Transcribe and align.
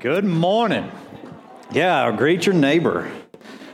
Good 0.00 0.24
morning. 0.24 0.90
Yeah, 1.72 2.14
greet 2.16 2.46
your 2.46 2.54
neighbor. 2.54 3.10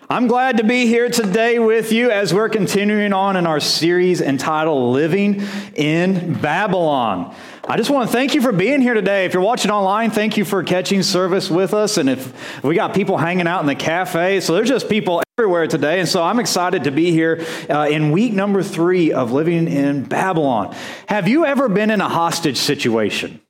I'm 0.08 0.26
glad 0.26 0.58
to 0.58 0.64
be 0.64 0.86
here 0.86 1.10
today 1.10 1.58
with 1.58 1.92
you 1.92 2.10
as 2.10 2.32
we're 2.32 2.48
continuing 2.48 3.12
on 3.12 3.36
in 3.36 3.46
our 3.46 3.60
series 3.60 4.20
entitled 4.20 4.94
Living 4.94 5.42
in 5.74 6.34
Babylon. 6.34 7.34
I 7.66 7.76
just 7.76 7.90
want 7.90 8.08
to 8.08 8.12
thank 8.12 8.34
you 8.34 8.40
for 8.40 8.52
being 8.52 8.80
here 8.80 8.94
today. 8.94 9.26
If 9.26 9.34
you're 9.34 9.42
watching 9.42 9.70
online, 9.70 10.10
thank 10.10 10.36
you 10.36 10.44
for 10.44 10.62
catching 10.62 11.02
service 11.02 11.50
with 11.50 11.74
us. 11.74 11.98
And 11.98 12.08
if 12.08 12.62
we 12.62 12.74
got 12.74 12.94
people 12.94 13.18
hanging 13.18 13.46
out 13.46 13.60
in 13.60 13.66
the 13.66 13.74
cafe, 13.74 14.40
so 14.40 14.54
there's 14.54 14.68
just 14.68 14.88
people 14.88 15.22
everywhere 15.36 15.66
today. 15.66 16.00
And 16.00 16.08
so 16.08 16.22
I'm 16.22 16.38
excited 16.38 16.84
to 16.84 16.90
be 16.90 17.10
here 17.10 17.44
uh, 17.68 17.88
in 17.90 18.12
week 18.12 18.32
number 18.32 18.62
three 18.62 19.12
of 19.12 19.32
Living 19.32 19.68
in 19.68 20.04
Babylon. 20.04 20.74
Have 21.06 21.28
you 21.28 21.44
ever 21.44 21.68
been 21.68 21.90
in 21.90 22.00
a 22.00 22.08
hostage 22.08 22.58
situation? 22.58 23.40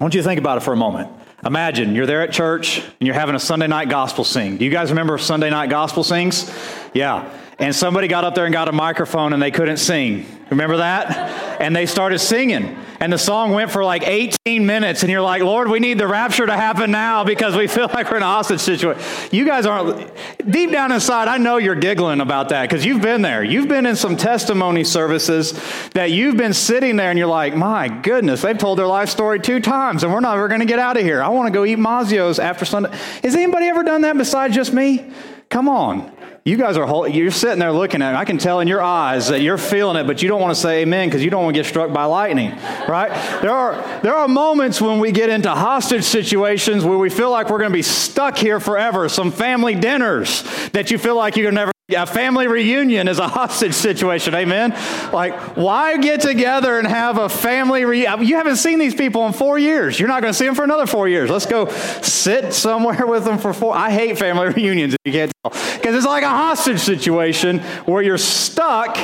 I 0.00 0.04
want 0.04 0.14
you 0.14 0.20
to 0.20 0.26
think 0.26 0.40
about 0.40 0.58
it 0.58 0.60
for 0.60 0.72
a 0.72 0.76
moment. 0.76 1.10
Imagine 1.46 1.94
you're 1.94 2.06
there 2.06 2.22
at 2.22 2.32
church 2.32 2.80
and 2.80 3.06
you're 3.06 3.14
having 3.14 3.36
a 3.36 3.38
Sunday 3.38 3.68
night 3.68 3.88
gospel 3.88 4.24
sing. 4.24 4.56
Do 4.56 4.64
you 4.64 4.70
guys 4.70 4.90
remember 4.90 5.16
Sunday 5.16 5.48
night 5.48 5.70
gospel 5.70 6.02
sings? 6.02 6.50
Yeah. 6.96 7.30
And 7.58 7.74
somebody 7.74 8.08
got 8.08 8.24
up 8.24 8.34
there 8.34 8.44
and 8.44 8.52
got 8.52 8.68
a 8.68 8.72
microphone 8.72 9.32
and 9.32 9.42
they 9.42 9.50
couldn't 9.50 9.78
sing. 9.78 10.26
Remember 10.50 10.78
that? 10.78 11.60
And 11.60 11.74
they 11.74 11.84
started 11.86 12.18
singing. 12.18 12.76
And 13.00 13.12
the 13.12 13.18
song 13.18 13.52
went 13.52 13.70
for 13.70 13.84
like 13.84 14.06
18 14.06 14.64
minutes. 14.64 15.02
And 15.02 15.10
you're 15.10 15.22
like, 15.22 15.42
Lord, 15.42 15.68
we 15.68 15.78
need 15.78 15.98
the 15.98 16.06
rapture 16.06 16.46
to 16.46 16.54
happen 16.54 16.90
now 16.90 17.24
because 17.24 17.54
we 17.54 17.66
feel 17.66 17.88
like 17.94 18.10
we're 18.10 18.18
in 18.18 18.22
a 18.22 18.26
hostage 18.26 18.60
situation. 18.60 19.02
You 19.30 19.44
guys 19.44 19.66
aren't, 19.66 20.10
deep 20.48 20.70
down 20.70 20.92
inside, 20.92 21.28
I 21.28 21.36
know 21.36 21.58
you're 21.58 21.74
giggling 21.74 22.20
about 22.20 22.48
that 22.50 22.68
because 22.68 22.84
you've 22.84 23.02
been 23.02 23.20
there. 23.20 23.42
You've 23.44 23.68
been 23.68 23.84
in 23.84 23.96
some 23.96 24.16
testimony 24.16 24.84
services 24.84 25.52
that 25.92 26.10
you've 26.10 26.36
been 26.36 26.54
sitting 26.54 26.96
there 26.96 27.10
and 27.10 27.18
you're 27.18 27.28
like, 27.28 27.54
my 27.54 27.88
goodness, 27.88 28.40
they've 28.42 28.56
told 28.56 28.78
their 28.78 28.86
life 28.86 29.10
story 29.10 29.38
two 29.38 29.60
times 29.60 30.02
and 30.02 30.12
we're 30.12 30.20
not 30.20 30.36
ever 30.36 30.48
going 30.48 30.60
to 30.60 30.66
get 30.66 30.78
out 30.78 30.96
of 30.96 31.02
here. 31.02 31.22
I 31.22 31.28
want 31.28 31.46
to 31.46 31.52
go 31.52 31.64
eat 31.64 31.78
Mazzio's 31.78 32.38
after 32.38 32.64
Sunday. 32.64 32.96
Has 33.22 33.34
anybody 33.34 33.66
ever 33.66 33.82
done 33.82 34.02
that 34.02 34.16
besides 34.16 34.54
just 34.54 34.72
me? 34.72 35.10
Come 35.48 35.68
on. 35.68 36.15
You 36.46 36.56
guys 36.56 36.76
are 36.76 37.08
you're 37.08 37.32
sitting 37.32 37.58
there 37.58 37.72
looking 37.72 38.02
at 38.02 38.12
me. 38.12 38.18
I 38.18 38.24
can 38.24 38.38
tell 38.38 38.60
in 38.60 38.68
your 38.68 38.80
eyes 38.80 39.26
that 39.30 39.40
you're 39.40 39.58
feeling 39.58 39.96
it, 39.96 40.06
but 40.06 40.22
you 40.22 40.28
don't 40.28 40.40
want 40.40 40.54
to 40.54 40.60
say 40.60 40.82
amen 40.82 41.08
because 41.08 41.24
you 41.24 41.28
don't 41.28 41.42
want 41.42 41.56
to 41.56 41.60
get 41.60 41.66
struck 41.66 41.92
by 41.92 42.04
lightning, 42.04 42.52
right? 42.86 43.10
There 43.42 43.50
are 43.50 44.00
there 44.02 44.14
are 44.14 44.28
moments 44.28 44.80
when 44.80 45.00
we 45.00 45.10
get 45.10 45.28
into 45.28 45.50
hostage 45.50 46.04
situations 46.04 46.84
where 46.84 46.98
we 46.98 47.10
feel 47.10 47.32
like 47.32 47.50
we're 47.50 47.58
going 47.58 47.72
to 47.72 47.76
be 47.76 47.82
stuck 47.82 48.38
here 48.38 48.60
forever. 48.60 49.08
Some 49.08 49.32
family 49.32 49.74
dinners 49.74 50.44
that 50.70 50.92
you 50.92 50.98
feel 50.98 51.16
like 51.16 51.34
you're 51.34 51.50
never 51.50 51.72
a 51.94 52.06
family 52.06 52.48
reunion 52.48 53.06
is 53.06 53.20
a 53.20 53.28
hostage 53.28 53.74
situation, 53.74 54.34
amen? 54.34 54.70
Like, 55.12 55.56
why 55.56 55.96
get 55.98 56.20
together 56.20 56.78
and 56.78 56.86
have 56.86 57.18
a 57.18 57.28
family 57.28 57.84
reunion? 57.84 58.26
You 58.26 58.36
haven't 58.36 58.56
seen 58.56 58.78
these 58.78 58.94
people 58.94 59.24
in 59.26 59.32
four 59.32 59.56
years. 59.58 59.98
You're 59.98 60.08
not 60.08 60.20
going 60.20 60.32
to 60.32 60.38
see 60.38 60.46
them 60.46 60.56
for 60.56 60.64
another 60.64 60.86
four 60.86 61.06
years. 61.08 61.30
Let's 61.30 61.46
go 61.46 61.68
sit 61.68 62.52
somewhere 62.52 63.06
with 63.06 63.24
them 63.24 63.38
for 63.38 63.52
four. 63.52 63.76
I 63.76 63.90
hate 63.90 64.18
family 64.18 64.48
reunions, 64.56 64.94
if 64.94 64.98
you 65.04 65.12
can't 65.12 65.32
tell, 65.44 65.52
because 65.76 65.94
it's 65.94 66.06
like 66.06 66.24
a 66.24 66.28
hostage 66.28 66.80
situation 66.80 67.60
where 67.84 68.02
you're 68.02 68.18
stuck 68.18 68.98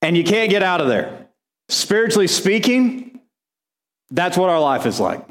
and 0.00 0.16
you 0.16 0.24
can't 0.24 0.50
get 0.50 0.62
out 0.62 0.80
of 0.80 0.88
there. 0.88 1.28
Spiritually 1.68 2.26
speaking, 2.26 3.20
that's 4.10 4.36
what 4.36 4.48
our 4.48 4.60
life 4.60 4.86
is 4.86 4.98
like. 4.98 5.26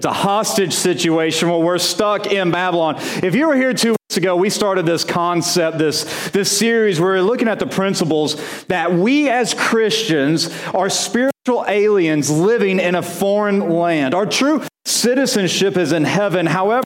It's 0.00 0.06
a 0.06 0.12
hostage 0.14 0.72
situation 0.72 1.50
where 1.50 1.58
we're 1.58 1.76
stuck 1.76 2.26
in 2.26 2.50
Babylon. 2.50 2.94
If 3.22 3.34
you 3.34 3.46
were 3.46 3.54
here 3.54 3.74
two 3.74 3.90
weeks 3.90 4.16
ago, 4.16 4.34
we 4.34 4.48
started 4.48 4.86
this 4.86 5.04
concept, 5.04 5.76
this, 5.76 6.30
this 6.30 6.58
series 6.58 6.98
where 6.98 7.10
we're 7.10 7.20
looking 7.20 7.48
at 7.48 7.58
the 7.58 7.66
principles 7.66 8.64
that 8.68 8.94
we 8.94 9.28
as 9.28 9.52
Christians 9.52 10.48
are 10.72 10.88
spiritual 10.88 11.66
aliens 11.68 12.30
living 12.30 12.80
in 12.80 12.94
a 12.94 13.02
foreign 13.02 13.68
land. 13.68 14.14
Our 14.14 14.24
true 14.24 14.62
Citizenship 14.86 15.76
is 15.76 15.92
in 15.92 16.04
heaven. 16.04 16.46
However, 16.46 16.82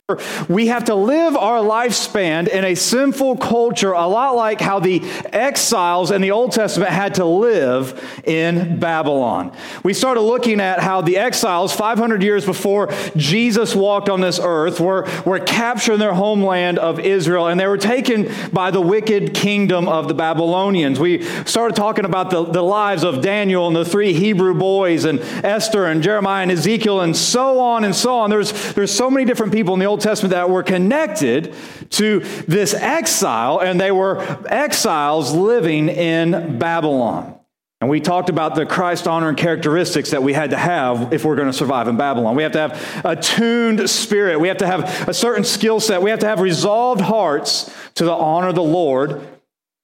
we 0.49 0.67
have 0.67 0.85
to 0.85 0.95
live 0.95 1.37
our 1.37 1.59
lifespan 1.59 2.49
in 2.49 2.65
a 2.65 2.75
sinful 2.75 3.37
culture, 3.37 3.93
a 3.93 4.05
lot 4.05 4.35
like 4.35 4.59
how 4.59 4.81
the 4.81 5.01
exiles 5.31 6.11
in 6.11 6.21
the 6.21 6.31
Old 6.31 6.51
Testament 6.51 6.91
had 6.91 7.15
to 7.15 7.25
live 7.25 8.21
in 8.25 8.79
Babylon. 8.79 9.55
We 9.83 9.93
started 9.93 10.21
looking 10.21 10.59
at 10.59 10.81
how 10.81 11.01
the 11.01 11.15
exiles, 11.15 11.73
500 11.73 12.21
years 12.21 12.45
before 12.45 12.91
Jesus 13.15 13.73
walked 13.73 14.09
on 14.09 14.19
this 14.19 14.41
earth, 14.43 14.81
were, 14.81 15.07
were 15.25 15.39
captured 15.39 15.93
in 15.93 15.99
their 15.99 16.13
homeland 16.13 16.77
of 16.79 16.99
Israel, 16.99 17.47
and 17.47 17.57
they 17.57 17.67
were 17.67 17.77
taken 17.77 18.29
by 18.51 18.71
the 18.71 18.81
wicked 18.81 19.33
kingdom 19.33 19.87
of 19.87 20.09
the 20.09 20.13
Babylonians. 20.13 20.99
We 20.99 21.23
started 21.45 21.75
talking 21.75 22.03
about 22.03 22.29
the, 22.29 22.43
the 22.43 22.61
lives 22.61 23.05
of 23.05 23.21
Daniel 23.21 23.67
and 23.67 23.75
the 23.75 23.85
three 23.85 24.11
Hebrew 24.11 24.53
boys, 24.53 25.05
and 25.05 25.21
Esther 25.45 25.85
and 25.85 26.03
Jeremiah 26.03 26.43
and 26.43 26.51
Ezekiel, 26.51 26.99
and 26.99 27.15
so 27.15 27.59
on 27.61 27.84
and 27.85 27.95
so 27.95 28.17
on. 28.19 28.29
There's, 28.29 28.73
there's 28.73 28.91
so 28.91 29.09
many 29.09 29.25
different 29.25 29.53
people 29.53 29.73
in 29.73 29.79
the 29.79 29.85
Old 29.85 30.01
Testament 30.01 30.31
that 30.31 30.49
were 30.49 30.63
connected 30.63 31.53
to 31.91 32.19
this 32.47 32.73
exile, 32.73 33.59
and 33.59 33.79
they 33.79 33.91
were 33.91 34.21
exiles 34.49 35.33
living 35.33 35.89
in 35.89 36.59
Babylon. 36.59 37.39
And 37.81 37.89
we 37.89 37.99
talked 37.99 38.29
about 38.29 38.55
the 38.55 38.65
Christ 38.65 39.07
honoring 39.07 39.35
characteristics 39.35 40.11
that 40.11 40.23
we 40.23 40.33
had 40.33 40.51
to 40.51 40.57
have 40.57 41.13
if 41.13 41.25
we're 41.25 41.35
going 41.35 41.49
to 41.49 41.53
survive 41.53 41.87
in 41.87 41.97
Babylon. 41.97 42.35
We 42.35 42.43
have 42.43 42.53
to 42.53 42.59
have 42.59 43.05
a 43.05 43.15
tuned 43.15 43.89
spirit. 43.89 44.39
We 44.39 44.47
have 44.47 44.57
to 44.57 44.67
have 44.67 45.07
a 45.07 45.13
certain 45.13 45.43
skill 45.43 45.79
set. 45.79 46.01
We 46.01 46.09
have 46.09 46.19
to 46.19 46.27
have 46.27 46.39
resolved 46.39 47.01
hearts 47.01 47.71
to 47.95 48.05
the 48.05 48.13
honor 48.13 48.47
of 48.47 48.55
the 48.55 48.63
Lord 48.63 49.21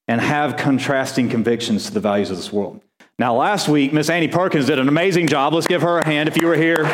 and 0.07 0.19
have 0.19 0.57
contrasting 0.57 1.29
convictions 1.29 1.85
to 1.85 1.93
the 1.93 1.99
values 1.99 2.31
of 2.31 2.37
this 2.37 2.51
world. 2.51 2.81
Now, 3.19 3.35
last 3.35 3.69
week, 3.69 3.93
Miss 3.93 4.09
Annie 4.09 4.29
Perkins 4.29 4.65
did 4.65 4.79
an 4.79 4.87
amazing 4.87 5.27
job. 5.27 5.53
Let's 5.53 5.67
give 5.67 5.83
her 5.83 5.99
a 5.99 6.05
hand 6.05 6.27
if 6.27 6.37
you 6.37 6.47
were 6.47 6.55
here. 6.55 6.85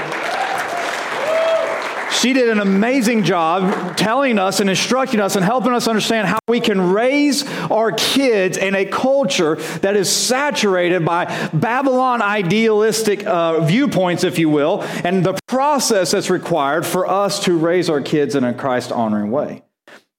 She 2.18 2.34
did 2.34 2.50
an 2.50 2.60
amazing 2.60 3.24
job 3.26 3.96
telling 3.96 4.40
us 4.40 4.60
and 4.60 4.72
instructing 4.72 5.20
us 5.20 5.36
and 5.36 5.46
helping 5.46 5.74
us 5.74 5.88
understand 5.88 6.28
how 6.28 6.40
we 6.48 6.60
can 6.60 6.92
raise 6.92 7.48
our 7.70 7.92
kids 7.92 8.58
in 8.58 8.74
a 8.74 8.86
culture 8.86 9.56
that 9.82 9.96
is 9.96 10.10
saturated 10.10 11.06
by 11.06 11.26
Babylon 11.54 12.24
idealistic 12.24 13.24
uh, 13.28 13.62
viewpoints, 13.62 14.24
if 14.24 14.40
you 14.40 14.50
will, 14.50 14.82
and 15.04 15.24
the 15.24 15.38
process 15.48 16.10
that's 16.10 16.32
required 16.32 16.88
for 16.88 17.06
us 17.06 17.44
to 17.46 17.56
raise 17.56 17.88
our 17.88 18.02
kids 18.02 18.34
in 18.34 18.44
a 18.44 18.54
Christ 18.54 18.92
honoring 18.92 19.30
way. 19.30 19.62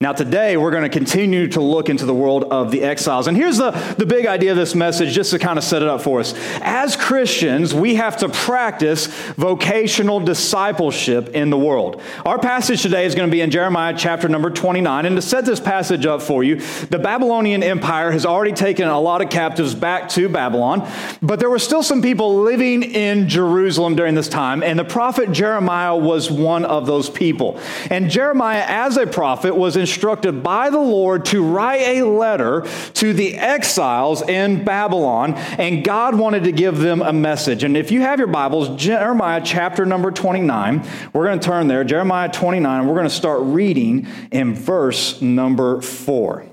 Now, 0.01 0.13
today, 0.13 0.57
we're 0.57 0.71
going 0.71 0.85
to 0.85 0.89
continue 0.89 1.49
to 1.49 1.61
look 1.61 1.89
into 1.89 2.07
the 2.07 2.15
world 2.15 2.45
of 2.45 2.71
the 2.71 2.85
exiles. 2.85 3.27
And 3.27 3.37
here's 3.37 3.57
the, 3.57 3.73
the 3.99 4.07
big 4.07 4.27
idea 4.27 4.53
of 4.53 4.57
this 4.57 4.77
message, 4.77 5.13
just 5.13 5.33
to 5.33 5.41
kind 5.41 5.59
of 5.59 5.65
set 5.65 5.83
it 5.83 5.89
up 5.89 6.03
for 6.03 6.21
us. 6.21 6.35
As 6.61 6.95
Christians, 6.95 7.75
we 7.75 7.97
have 7.97 8.17
to 8.19 8.29
practice 8.29 9.09
vocational 9.35 10.21
discipleship 10.21 11.31
in 11.31 11.51
the 11.51 11.59
world. 11.59 12.01
Our 12.25 12.39
passage 12.39 12.81
today 12.81 13.07
is 13.07 13.17
going 13.17 13.29
to 13.29 13.33
be 13.33 13.41
in 13.41 13.51
Jeremiah 13.51 13.93
chapter 13.99 14.29
number 14.29 14.51
29. 14.51 15.05
And 15.05 15.17
to 15.17 15.21
set 15.21 15.45
this 15.45 15.59
passage 15.59 16.07
up 16.07 16.23
for 16.23 16.45
you, 16.45 16.61
the 16.91 17.01
Babylonian 17.01 17.65
Empire 17.65 18.13
has 18.13 18.25
already 18.25 18.53
taken 18.53 18.87
a 18.87 19.01
lot 19.01 19.21
of 19.21 19.31
captives 19.31 19.75
back 19.75 20.11
to 20.11 20.29
Babylon, 20.29 20.89
but 21.21 21.41
there 21.41 21.51
were 21.51 21.59
still 21.59 21.83
some 21.83 22.03
people 22.03 22.43
living 22.43 22.85
in 22.85 23.29
Jerusalem 23.29 23.97
during 23.97 24.15
this 24.15 24.29
time. 24.29 24.63
And 24.63 24.79
the 24.79 24.85
prophet 24.85 25.33
Jeremiah 25.33 25.97
was 25.97 26.31
one 26.31 26.65
of 26.65 26.87
those 26.87 27.11
people. 27.11 27.59
And 27.91 28.09
Jeremiah, 28.09 28.65
as 28.65 28.97
a 28.97 29.05
prophet, 29.05 29.57
was 29.57 29.77
in 29.77 29.88
instructed 29.89 30.43
by 30.43 30.69
the 30.69 30.79
Lord 30.79 31.25
to 31.25 31.43
write 31.43 31.81
a 31.81 32.03
letter 32.03 32.67
to 32.95 33.15
the 33.15 33.35
exiles 33.37 34.21
in 34.23 34.63
Babylon, 34.63 35.35
and 35.35 35.83
God 35.83 36.15
wanted 36.15 36.45
to 36.45 36.53
give 36.53 36.79
them 36.79 37.01
a 37.01 37.13
message. 37.13 37.65
And 37.65 37.75
if 37.75 37.91
you 37.91 38.03
have 38.03 38.19
your 38.19 38.29
Bibles, 38.29 38.81
Jeremiah 38.81 39.41
chapter 39.43 39.87
number 39.87 40.11
29, 40.11 40.87
we're 41.15 41.25
going 41.25 41.41
to 41.41 41.47
turn 41.47 41.69
there, 41.69 41.85
Jeremiah 41.85 42.29
29, 42.29 42.87
we're 42.87 42.95
going 42.95 43.09
to 43.09 43.11
start 43.11 43.41
reading 43.43 44.07
in 44.31 44.55
verse 44.55 45.23
number 45.23 45.81
4. 45.81 46.48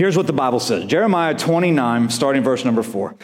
Here's 0.00 0.16
what 0.16 0.26
the 0.26 0.32
Bible 0.32 0.60
says 0.60 0.86
Jeremiah 0.86 1.34
29, 1.34 2.08
starting 2.08 2.42
verse 2.42 2.64
number 2.64 2.82
4. 2.82 3.14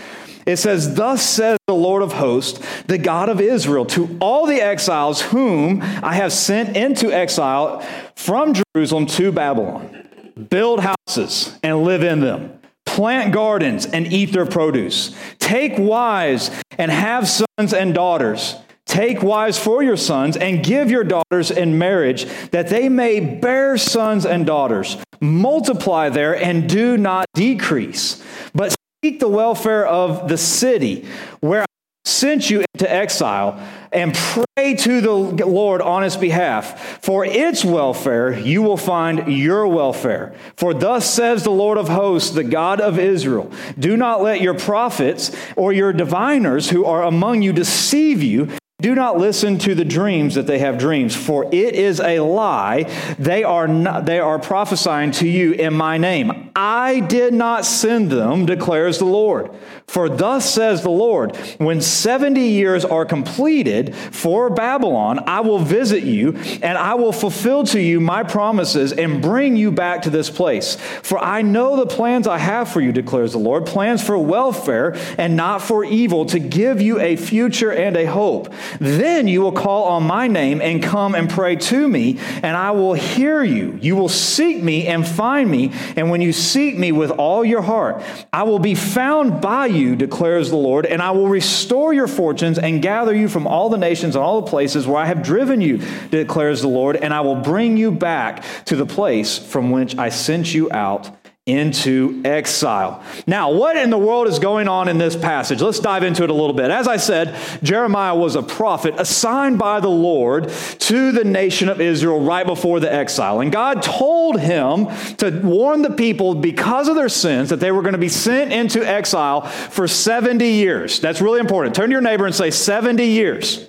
It 0.44 0.58
says, 0.58 0.94
Thus 0.94 1.26
says 1.26 1.56
the 1.66 1.72
Lord 1.74 2.02
of 2.02 2.12
hosts, 2.12 2.60
the 2.82 2.98
God 2.98 3.30
of 3.30 3.40
Israel, 3.40 3.86
to 3.86 4.18
all 4.20 4.44
the 4.44 4.60
exiles 4.60 5.22
whom 5.22 5.80
I 5.80 6.12
have 6.16 6.34
sent 6.34 6.76
into 6.76 7.10
exile 7.10 7.80
from 8.14 8.52
Jerusalem 8.74 9.06
to 9.06 9.32
Babylon 9.32 10.06
build 10.50 10.80
houses 10.80 11.58
and 11.62 11.82
live 11.82 12.02
in 12.02 12.20
them, 12.20 12.60
plant 12.84 13.32
gardens 13.32 13.86
and 13.86 14.12
eat 14.12 14.34
their 14.34 14.44
produce, 14.44 15.16
take 15.38 15.78
wives 15.78 16.50
and 16.76 16.90
have 16.90 17.26
sons 17.26 17.72
and 17.72 17.94
daughters. 17.94 18.54
Take 18.84 19.20
wives 19.20 19.58
for 19.58 19.82
your 19.82 19.96
sons 19.96 20.36
and 20.36 20.64
give 20.64 20.92
your 20.92 21.02
daughters 21.02 21.50
in 21.50 21.76
marriage 21.76 22.24
that 22.50 22.68
they 22.68 22.88
may 22.88 23.18
bear 23.18 23.76
sons 23.76 24.24
and 24.24 24.46
daughters. 24.46 24.96
Multiply 25.20 26.08
there 26.10 26.36
and 26.36 26.68
do 26.68 26.96
not 26.96 27.26
decrease. 27.34 28.22
But 28.54 28.74
seek 29.04 29.20
the 29.20 29.28
welfare 29.28 29.86
of 29.86 30.28
the 30.28 30.38
city 30.38 31.06
where 31.40 31.62
I 31.62 31.66
sent 32.04 32.50
you 32.50 32.64
into 32.74 32.90
exile 32.90 33.60
and 33.92 34.14
pray 34.14 34.74
to 34.74 35.00
the 35.00 35.46
Lord 35.46 35.80
on 35.80 36.04
its 36.04 36.16
behalf. 36.16 37.02
For 37.02 37.24
its 37.24 37.64
welfare, 37.64 38.38
you 38.38 38.62
will 38.62 38.76
find 38.76 39.32
your 39.32 39.66
welfare. 39.66 40.34
For 40.56 40.74
thus 40.74 41.08
says 41.08 41.42
the 41.42 41.50
Lord 41.50 41.78
of 41.78 41.88
hosts, 41.88 42.30
the 42.30 42.44
God 42.44 42.80
of 42.80 42.98
Israel 42.98 43.50
Do 43.78 43.96
not 43.96 44.22
let 44.22 44.40
your 44.40 44.54
prophets 44.54 45.34
or 45.56 45.72
your 45.72 45.92
diviners 45.92 46.70
who 46.70 46.84
are 46.84 47.02
among 47.02 47.42
you 47.42 47.52
deceive 47.52 48.22
you 48.22 48.50
Do 48.78 48.94
not 48.94 49.16
listen 49.16 49.56
to 49.60 49.74
the 49.74 49.86
dreams 49.86 50.34
that 50.34 50.46
they 50.46 50.58
have 50.58 50.76
dreams, 50.76 51.16
for 51.16 51.46
it 51.46 51.74
is 51.74 51.98
a 51.98 52.20
lie. 52.20 52.82
They 53.18 53.42
are, 53.42 53.66
not, 53.66 54.04
they 54.04 54.18
are 54.18 54.38
prophesying 54.38 55.12
to 55.12 55.26
you 55.26 55.52
in 55.52 55.72
my 55.72 55.96
name. 55.96 56.50
I 56.54 57.00
did 57.00 57.32
not 57.32 57.64
send 57.64 58.10
them, 58.10 58.44
declares 58.44 58.98
the 58.98 59.06
Lord. 59.06 59.50
For 59.86 60.08
thus 60.08 60.52
says 60.52 60.82
the 60.82 60.90
Lord, 60.90 61.36
when 61.58 61.80
70 61.80 62.40
years 62.40 62.84
are 62.84 63.04
completed 63.04 63.94
for 63.94 64.50
Babylon, 64.50 65.20
I 65.26 65.40
will 65.40 65.60
visit 65.60 66.02
you 66.02 66.36
and 66.60 66.76
I 66.76 66.94
will 66.94 67.12
fulfill 67.12 67.62
to 67.64 67.80
you 67.80 68.00
my 68.00 68.24
promises 68.24 68.92
and 68.92 69.22
bring 69.22 69.56
you 69.56 69.70
back 69.70 70.02
to 70.02 70.10
this 70.10 70.28
place. 70.28 70.76
For 71.02 71.18
I 71.18 71.42
know 71.42 71.76
the 71.76 71.86
plans 71.86 72.26
I 72.26 72.38
have 72.38 72.68
for 72.68 72.80
you, 72.80 72.90
declares 72.90 73.32
the 73.32 73.38
Lord, 73.38 73.64
plans 73.64 74.04
for 74.04 74.18
welfare 74.18 74.96
and 75.18 75.36
not 75.36 75.62
for 75.62 75.84
evil, 75.84 76.26
to 76.26 76.40
give 76.40 76.82
you 76.82 76.98
a 77.00 77.14
future 77.14 77.72
and 77.72 77.96
a 77.96 78.06
hope. 78.06 78.52
Then 78.80 79.28
you 79.28 79.40
will 79.40 79.52
call 79.52 79.84
on 79.84 80.02
my 80.02 80.26
name 80.26 80.60
and 80.60 80.82
come 80.82 81.14
and 81.14 81.30
pray 81.30 81.56
to 81.56 81.88
me, 81.88 82.18
and 82.42 82.56
I 82.56 82.72
will 82.72 82.94
hear 82.94 83.42
you. 83.42 83.78
You 83.80 83.94
will 83.94 84.08
seek 84.08 84.62
me 84.62 84.88
and 84.88 85.06
find 85.06 85.48
me, 85.48 85.72
and 85.94 86.10
when 86.10 86.20
you 86.20 86.32
seek 86.32 86.76
me 86.76 86.90
with 86.90 87.12
all 87.12 87.44
your 87.44 87.62
heart, 87.62 88.02
I 88.32 88.42
will 88.42 88.58
be 88.58 88.74
found 88.74 89.40
by 89.40 89.66
you 89.66 89.75
you, 89.76 89.96
declares 89.96 90.50
the 90.50 90.56
Lord, 90.56 90.86
and 90.86 91.00
I 91.00 91.10
will 91.12 91.28
restore 91.28 91.92
your 91.92 92.08
fortunes 92.08 92.58
and 92.58 92.82
gather 92.82 93.14
you 93.14 93.28
from 93.28 93.46
all 93.46 93.68
the 93.68 93.78
nations 93.78 94.16
and 94.16 94.24
all 94.24 94.40
the 94.40 94.50
places 94.50 94.86
where 94.86 94.98
I 94.98 95.06
have 95.06 95.22
driven 95.22 95.60
you, 95.60 95.82
declares 96.10 96.62
the 96.62 96.68
Lord, 96.68 96.96
and 96.96 97.14
I 97.14 97.20
will 97.20 97.36
bring 97.36 97.76
you 97.76 97.90
back 97.90 98.44
to 98.66 98.76
the 98.76 98.86
place 98.86 99.38
from 99.38 99.70
which 99.70 99.96
I 99.96 100.08
sent 100.08 100.54
you 100.54 100.70
out 100.72 101.10
into 101.46 102.20
exile. 102.24 103.04
Now, 103.24 103.52
what 103.52 103.76
in 103.76 103.90
the 103.90 103.98
world 103.98 104.26
is 104.26 104.40
going 104.40 104.66
on 104.66 104.88
in 104.88 104.98
this 104.98 105.14
passage? 105.14 105.62
Let's 105.62 105.78
dive 105.78 106.02
into 106.02 106.24
it 106.24 106.30
a 106.30 106.34
little 106.34 106.52
bit. 106.52 106.72
As 106.72 106.88
I 106.88 106.96
said, 106.96 107.36
Jeremiah 107.62 108.16
was 108.16 108.34
a 108.34 108.42
prophet 108.42 108.94
assigned 108.98 109.56
by 109.56 109.78
the 109.78 109.88
Lord 109.88 110.48
to 110.48 111.12
the 111.12 111.22
nation 111.22 111.68
of 111.68 111.80
Israel 111.80 112.20
right 112.20 112.44
before 112.44 112.80
the 112.80 112.92
exile. 112.92 113.40
And 113.40 113.52
God 113.52 113.80
told 113.80 114.40
him 114.40 114.88
to 115.18 115.40
warn 115.44 115.82
the 115.82 115.92
people 115.92 116.34
because 116.34 116.88
of 116.88 116.96
their 116.96 117.08
sins 117.08 117.50
that 117.50 117.60
they 117.60 117.70
were 117.70 117.82
going 117.82 117.92
to 117.92 117.98
be 117.98 118.08
sent 118.08 118.52
into 118.52 118.84
exile 118.84 119.42
for 119.42 119.86
70 119.86 120.44
years. 120.44 120.98
That's 120.98 121.20
really 121.20 121.38
important. 121.38 121.76
Turn 121.76 121.90
to 121.90 121.92
your 121.92 122.00
neighbor 122.00 122.26
and 122.26 122.34
say, 122.34 122.50
70 122.50 123.06
years. 123.06 123.68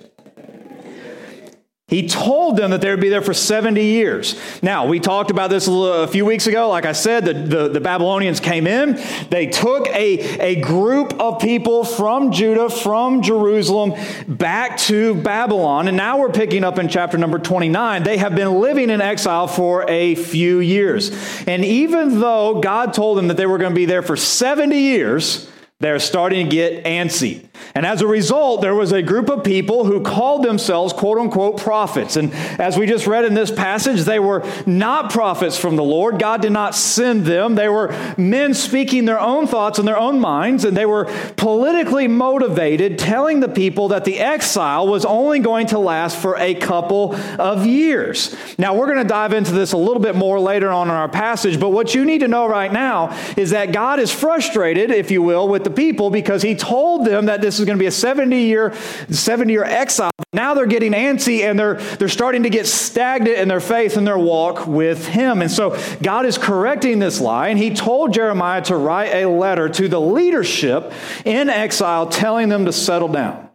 He 1.88 2.06
told 2.06 2.58
them 2.58 2.70
that 2.72 2.82
they 2.82 2.90
would 2.90 3.00
be 3.00 3.08
there 3.08 3.22
for 3.22 3.32
70 3.32 3.82
years. 3.82 4.38
Now, 4.62 4.86
we 4.86 5.00
talked 5.00 5.30
about 5.30 5.48
this 5.48 5.66
a, 5.66 6.06
few 6.06 6.26
weeks 6.26 6.46
ago. 6.46 6.68
Like 6.68 6.84
I 6.84 6.92
said, 6.92 7.24
the, 7.24 7.32
the, 7.32 7.68
the, 7.70 7.80
Babylonians 7.80 8.40
came 8.40 8.66
in. 8.66 9.02
They 9.30 9.46
took 9.46 9.86
a, 9.88 10.18
a 10.38 10.60
group 10.60 11.18
of 11.18 11.40
people 11.40 11.84
from 11.84 12.30
Judah, 12.30 12.68
from 12.68 13.22
Jerusalem, 13.22 13.94
back 14.28 14.76
to 14.80 15.14
Babylon. 15.14 15.88
And 15.88 15.96
now 15.96 16.18
we're 16.18 16.30
picking 16.30 16.62
up 16.62 16.78
in 16.78 16.88
chapter 16.88 17.16
number 17.16 17.38
29. 17.38 18.02
They 18.02 18.18
have 18.18 18.34
been 18.34 18.60
living 18.60 18.90
in 18.90 19.00
exile 19.00 19.46
for 19.46 19.88
a 19.88 20.14
few 20.14 20.58
years. 20.58 21.10
And 21.46 21.64
even 21.64 22.20
though 22.20 22.60
God 22.60 22.92
told 22.92 23.16
them 23.16 23.28
that 23.28 23.38
they 23.38 23.46
were 23.46 23.56
going 23.56 23.72
to 23.72 23.76
be 23.76 23.86
there 23.86 24.02
for 24.02 24.14
70 24.14 24.76
years, 24.78 25.48
they're 25.80 26.00
starting 26.00 26.48
to 26.48 26.50
get 26.50 26.82
antsy. 26.84 27.46
And 27.72 27.86
as 27.86 28.02
a 28.02 28.06
result, 28.06 28.62
there 28.62 28.74
was 28.74 28.90
a 28.90 29.00
group 29.00 29.28
of 29.28 29.44
people 29.44 29.84
who 29.84 30.02
called 30.02 30.42
themselves 30.42 30.92
quote 30.92 31.18
unquote 31.18 31.58
prophets. 31.58 32.16
And 32.16 32.32
as 32.58 32.76
we 32.76 32.86
just 32.86 33.06
read 33.06 33.24
in 33.24 33.34
this 33.34 33.52
passage, 33.52 34.00
they 34.00 34.18
were 34.18 34.44
not 34.66 35.12
prophets 35.12 35.56
from 35.56 35.76
the 35.76 35.84
Lord. 35.84 36.18
God 36.18 36.42
did 36.42 36.50
not 36.50 36.74
send 36.74 37.26
them. 37.26 37.54
They 37.54 37.68
were 37.68 37.94
men 38.18 38.54
speaking 38.54 39.04
their 39.04 39.20
own 39.20 39.46
thoughts 39.46 39.78
in 39.78 39.84
their 39.84 39.96
own 39.96 40.18
minds, 40.18 40.64
and 40.64 40.76
they 40.76 40.86
were 40.86 41.04
politically 41.36 42.08
motivated, 42.08 42.98
telling 42.98 43.38
the 43.38 43.48
people 43.48 43.88
that 43.88 44.04
the 44.04 44.18
exile 44.18 44.88
was 44.88 45.04
only 45.04 45.38
going 45.38 45.68
to 45.68 45.78
last 45.78 46.18
for 46.18 46.36
a 46.38 46.56
couple 46.56 47.14
of 47.38 47.66
years. 47.66 48.34
Now, 48.58 48.74
we're 48.74 48.86
going 48.86 48.98
to 48.98 49.04
dive 49.04 49.32
into 49.32 49.52
this 49.52 49.70
a 49.70 49.76
little 49.76 50.02
bit 50.02 50.16
more 50.16 50.40
later 50.40 50.70
on 50.70 50.88
in 50.88 50.94
our 50.94 51.08
passage, 51.08 51.60
but 51.60 51.70
what 51.70 51.94
you 51.94 52.04
need 52.04 52.18
to 52.18 52.28
know 52.28 52.48
right 52.48 52.72
now 52.72 53.16
is 53.36 53.50
that 53.50 53.70
God 53.70 54.00
is 54.00 54.12
frustrated, 54.12 54.90
if 54.90 55.12
you 55.12 55.22
will, 55.22 55.46
with 55.46 55.67
the 55.68 55.74
people 55.74 56.10
because 56.10 56.42
he 56.42 56.54
told 56.54 57.04
them 57.04 57.26
that 57.26 57.40
this 57.40 57.58
is 57.58 57.64
going 57.64 57.76
to 57.76 57.82
be 57.82 57.86
a 57.86 57.92
70 57.92 58.42
year 58.42 58.74
70 59.10 59.52
year 59.52 59.64
exile. 59.64 60.10
Now 60.32 60.54
they're 60.54 60.66
getting 60.66 60.92
antsy 60.92 61.40
and 61.40 61.58
they're 61.58 61.74
they're 61.74 62.08
starting 62.08 62.42
to 62.44 62.50
get 62.50 62.66
stagnant 62.66 63.38
in 63.38 63.48
their 63.48 63.60
faith 63.60 63.96
and 63.96 64.06
their 64.06 64.18
walk 64.18 64.66
with 64.66 65.06
him. 65.08 65.42
And 65.42 65.50
so 65.50 65.78
god 66.02 66.26
is 66.26 66.38
correcting 66.38 66.98
this 66.98 67.20
lie 67.20 67.48
and 67.48 67.58
he 67.58 67.74
told 67.74 68.12
jeremiah 68.12 68.62
to 68.62 68.76
write 68.76 69.14
a 69.14 69.26
letter 69.26 69.68
to 69.68 69.88
the 69.88 70.00
leadership 70.00 70.92
in 71.24 71.48
exile 71.48 72.06
telling 72.06 72.48
them 72.48 72.64
to 72.64 72.72
settle 72.72 73.08
down. 73.08 73.48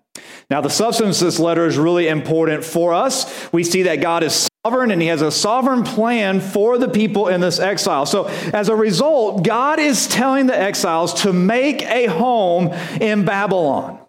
Now, 0.50 0.62
the 0.62 0.70
substance 0.70 1.22
of 1.22 1.26
this 1.26 1.40
letter 1.40 1.66
is 1.66 1.78
really 1.78 2.08
important 2.08 2.64
for 2.64 2.94
us. 2.94 3.52
We 3.52 3.64
see 3.64 3.84
that 3.84 4.02
God 4.02 4.22
is 4.22 4.50
sovereign 4.66 4.92
and 4.92 5.02
he 5.02 5.10
has 5.10 5.22
a 5.22 5.30
sovereign 5.30 5.84
plan 5.84 6.40
for 6.40 6.78
the 6.78 6.88
people 6.88 7.28
in 7.28 7.42
this 7.42 7.60
exile. 7.60 8.06
So, 8.06 8.28
as 8.54 8.70
a 8.70 8.76
result, 8.76 9.44
God 9.44 9.78
is 9.78 10.08
telling 10.08 10.48
the 10.48 10.58
exiles 10.58 11.24
to 11.24 11.34
make 11.34 11.82
a 11.82 12.06
home 12.06 12.70
in 13.02 13.26
Babylon. 13.26 14.00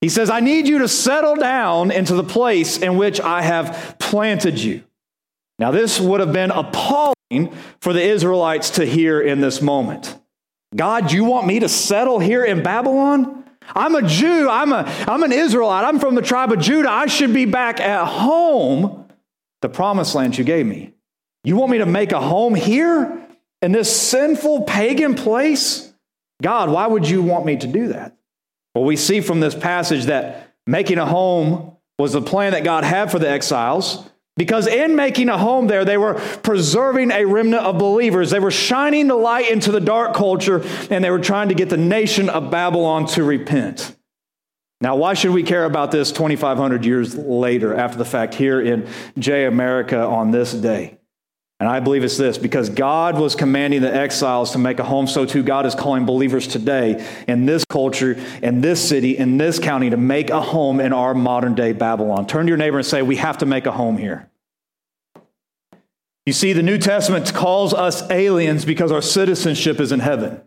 He 0.00 0.08
says, 0.08 0.30
I 0.30 0.40
need 0.40 0.68
you 0.68 0.78
to 0.78 0.88
settle 0.88 1.36
down 1.36 1.90
into 1.90 2.14
the 2.14 2.24
place 2.24 2.78
in 2.78 2.96
which 2.96 3.20
I 3.20 3.42
have 3.42 3.96
planted 3.98 4.58
you. 4.58 4.84
Now, 5.58 5.70
this 5.70 6.00
would 6.00 6.20
have 6.20 6.32
been 6.32 6.50
appalling 6.50 7.52
for 7.80 7.92
the 7.92 8.02
Israelites 8.02 8.70
to 8.70 8.86
hear 8.86 9.20
in 9.20 9.42
this 9.42 9.60
moment. 9.60 10.18
God, 10.74 11.12
you 11.12 11.24
want 11.24 11.46
me 11.46 11.60
to 11.60 11.68
settle 11.68 12.20
here 12.20 12.44
in 12.44 12.62
Babylon? 12.62 13.44
I'm 13.74 13.94
a 13.96 14.02
Jew. 14.02 14.48
I'm, 14.48 14.72
a, 14.72 14.84
I'm 15.06 15.22
an 15.24 15.32
Israelite. 15.32 15.84
I'm 15.84 15.98
from 15.98 16.14
the 16.14 16.22
tribe 16.22 16.52
of 16.52 16.58
Judah. 16.58 16.90
I 16.90 17.04
should 17.06 17.34
be 17.34 17.44
back 17.44 17.80
at 17.80 18.06
home 18.06 18.97
the 19.62 19.68
promised 19.68 20.14
land 20.14 20.38
you 20.38 20.44
gave 20.44 20.66
me. 20.66 20.92
You 21.44 21.56
want 21.56 21.70
me 21.70 21.78
to 21.78 21.86
make 21.86 22.12
a 22.12 22.20
home 22.20 22.54
here 22.54 23.26
in 23.62 23.72
this 23.72 23.94
sinful 23.94 24.62
pagan 24.62 25.14
place? 25.14 25.92
God, 26.42 26.70
why 26.70 26.86
would 26.86 27.08
you 27.08 27.22
want 27.22 27.46
me 27.46 27.56
to 27.56 27.66
do 27.66 27.88
that? 27.88 28.16
Well, 28.74 28.84
we 28.84 28.96
see 28.96 29.20
from 29.20 29.40
this 29.40 29.54
passage 29.54 30.04
that 30.04 30.54
making 30.66 30.98
a 30.98 31.06
home 31.06 31.76
was 31.98 32.12
the 32.12 32.22
plan 32.22 32.52
that 32.52 32.64
God 32.64 32.84
had 32.84 33.10
for 33.10 33.18
the 33.18 33.28
exiles. 33.28 34.08
Because 34.36 34.68
in 34.68 34.94
making 34.94 35.28
a 35.28 35.36
home 35.36 35.66
there, 35.66 35.84
they 35.84 35.98
were 35.98 36.14
preserving 36.14 37.10
a 37.10 37.24
remnant 37.24 37.64
of 37.64 37.76
believers. 37.76 38.30
They 38.30 38.38
were 38.38 38.52
shining 38.52 39.08
the 39.08 39.16
light 39.16 39.50
into 39.50 39.72
the 39.72 39.80
dark 39.80 40.14
culture, 40.14 40.62
and 40.90 41.02
they 41.02 41.10
were 41.10 41.18
trying 41.18 41.48
to 41.48 41.56
get 41.56 41.70
the 41.70 41.76
nation 41.76 42.28
of 42.28 42.48
Babylon 42.48 43.06
to 43.08 43.24
repent. 43.24 43.96
Now, 44.80 44.94
why 44.94 45.14
should 45.14 45.32
we 45.32 45.42
care 45.42 45.64
about 45.64 45.90
this 45.90 46.12
2,500 46.12 46.84
years 46.84 47.16
later 47.16 47.74
after 47.74 47.98
the 47.98 48.04
fact 48.04 48.34
here 48.34 48.60
in 48.60 48.88
J 49.18 49.46
America 49.46 50.00
on 50.00 50.30
this 50.30 50.52
day? 50.52 50.98
And 51.60 51.68
I 51.68 51.80
believe 51.80 52.04
it's 52.04 52.16
this 52.16 52.38
because 52.38 52.70
God 52.70 53.18
was 53.18 53.34
commanding 53.34 53.82
the 53.82 53.92
exiles 53.92 54.52
to 54.52 54.58
make 54.58 54.78
a 54.78 54.84
home, 54.84 55.08
so 55.08 55.26
too 55.26 55.42
God 55.42 55.66
is 55.66 55.74
calling 55.74 56.06
believers 56.06 56.46
today 56.46 57.04
in 57.26 57.46
this 57.46 57.64
culture, 57.64 58.16
in 58.40 58.60
this 58.60 58.86
city, 58.88 59.18
in 59.18 59.38
this 59.38 59.58
county 59.58 59.90
to 59.90 59.96
make 59.96 60.30
a 60.30 60.40
home 60.40 60.78
in 60.78 60.92
our 60.92 61.14
modern 61.14 61.56
day 61.56 61.72
Babylon. 61.72 62.28
Turn 62.28 62.46
to 62.46 62.50
your 62.50 62.58
neighbor 62.58 62.78
and 62.78 62.86
say, 62.86 63.02
We 63.02 63.16
have 63.16 63.38
to 63.38 63.46
make 63.46 63.66
a 63.66 63.72
home 63.72 63.98
here. 63.98 64.30
You 66.26 66.32
see, 66.32 66.52
the 66.52 66.62
New 66.62 66.78
Testament 66.78 67.34
calls 67.34 67.74
us 67.74 68.08
aliens 68.10 68.64
because 68.64 68.92
our 68.92 69.02
citizenship 69.02 69.80
is 69.80 69.90
in 69.90 69.98
heaven. 69.98 70.42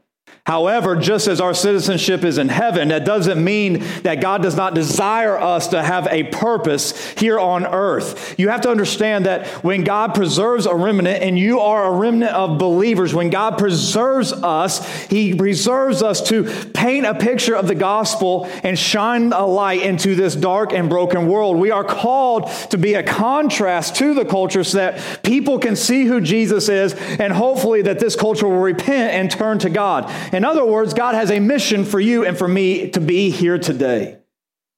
However, 0.48 0.96
just 0.96 1.28
as 1.28 1.40
our 1.40 1.54
citizenship 1.54 2.24
is 2.24 2.40
in 2.40 2.50
heaven, 2.50 2.88
that 2.88 3.06
doesn't 3.06 3.42
mean 3.42 3.84
that 4.02 4.22
God 4.22 4.42
does 4.42 4.56
not 4.56 4.74
desire 4.74 5.38
us 5.38 5.68
to 5.68 5.84
have 5.84 6.08
a 6.08 6.24
purpose 6.24 7.10
here 7.12 7.40
on 7.40 7.64
earth. 7.64 8.36
You 8.40 8.50
have 8.50 8.62
to 8.62 8.70
understand 8.70 9.28
that 9.28 9.46
when 9.64 9.84
God 9.84 10.16
preserves 10.16 10.66
a 10.66 10.74
remnant, 10.74 11.22
and 11.22 11.38
you 11.38 11.60
are 11.60 11.86
a 11.86 11.96
remnant 11.96 12.34
of 12.34 12.58
believers, 12.58 13.14
when 13.14 13.30
God 13.30 13.60
preserves 13.60 14.34
us, 14.34 15.06
He 15.06 15.36
preserves 15.36 16.02
us 16.02 16.28
to 16.30 16.46
paint 16.74 17.06
a 17.06 17.14
picture 17.14 17.56
of 17.56 17.68
the 17.68 17.76
gospel 17.76 18.50
and 18.64 18.78
shine 18.78 19.34
a 19.34 19.46
light 19.46 19.84
into 19.84 20.16
this 20.16 20.36
dark 20.36 20.74
and 20.74 20.90
broken 20.90 21.28
world. 21.28 21.58
We 21.58 21.70
are 21.70 21.84
called 21.84 22.50
to 22.72 22.80
be 22.80 22.96
a 22.96 23.04
contrast 23.04 23.96
to 23.98 24.16
the 24.16 24.26
culture 24.26 24.64
so 24.64 24.80
that 24.80 25.22
people 25.22 25.60
can 25.60 25.76
see 25.76 26.06
who 26.06 26.20
Jesus 26.20 26.68
is, 26.68 26.96
and 26.96 27.32
hopefully 27.32 27.84
that 27.84 28.00
this 28.00 28.16
culture 28.16 28.48
will 28.48 28.58
repent 28.58 29.14
and 29.14 29.30
turn 29.30 29.60
to 29.60 29.70
God. 29.70 30.12
In 30.32 30.46
other 30.46 30.66
words, 30.66 30.94
God 30.94 31.16
has 31.16 31.30
a 31.30 31.40
mission 31.40 31.84
for 31.84 32.00
you 32.00 32.26
and 32.26 32.38
for 32.38 32.48
me 32.48 32.90
to 32.92 33.02
be 33.02 33.30
here 33.30 33.58
today. 33.58 34.18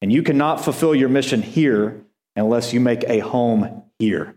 And 0.02 0.12
you 0.12 0.24
cannot 0.24 0.64
fulfill 0.64 0.96
your 0.96 1.10
mission 1.10 1.42
here 1.42 2.04
unless 2.36 2.74
you 2.74 2.80
make 2.80 3.04
a 3.08 3.20
home 3.20 3.84
here. 4.00 4.36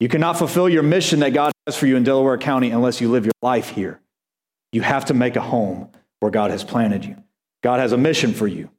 You 0.00 0.08
cannot 0.08 0.38
fulfill 0.38 0.68
your 0.68 0.82
mission 0.82 1.20
that 1.20 1.30
God 1.30 1.52
has 1.66 1.76
for 1.76 1.86
you 1.86 1.96
in 1.96 2.02
Delaware 2.02 2.38
County 2.38 2.70
unless 2.70 3.00
you 3.00 3.10
live 3.10 3.24
your 3.24 3.32
life 3.42 3.70
here. 3.70 4.00
You 4.72 4.82
have 4.82 5.06
to 5.06 5.14
make 5.14 5.36
a 5.36 5.40
home 5.40 5.90
where 6.20 6.30
God 6.30 6.50
has 6.50 6.64
planted 6.64 7.04
you. 7.04 7.16
God 7.62 7.80
has 7.80 7.92
a 7.92 7.98
mission 7.98 8.32
for 8.32 8.46
you 8.46 8.70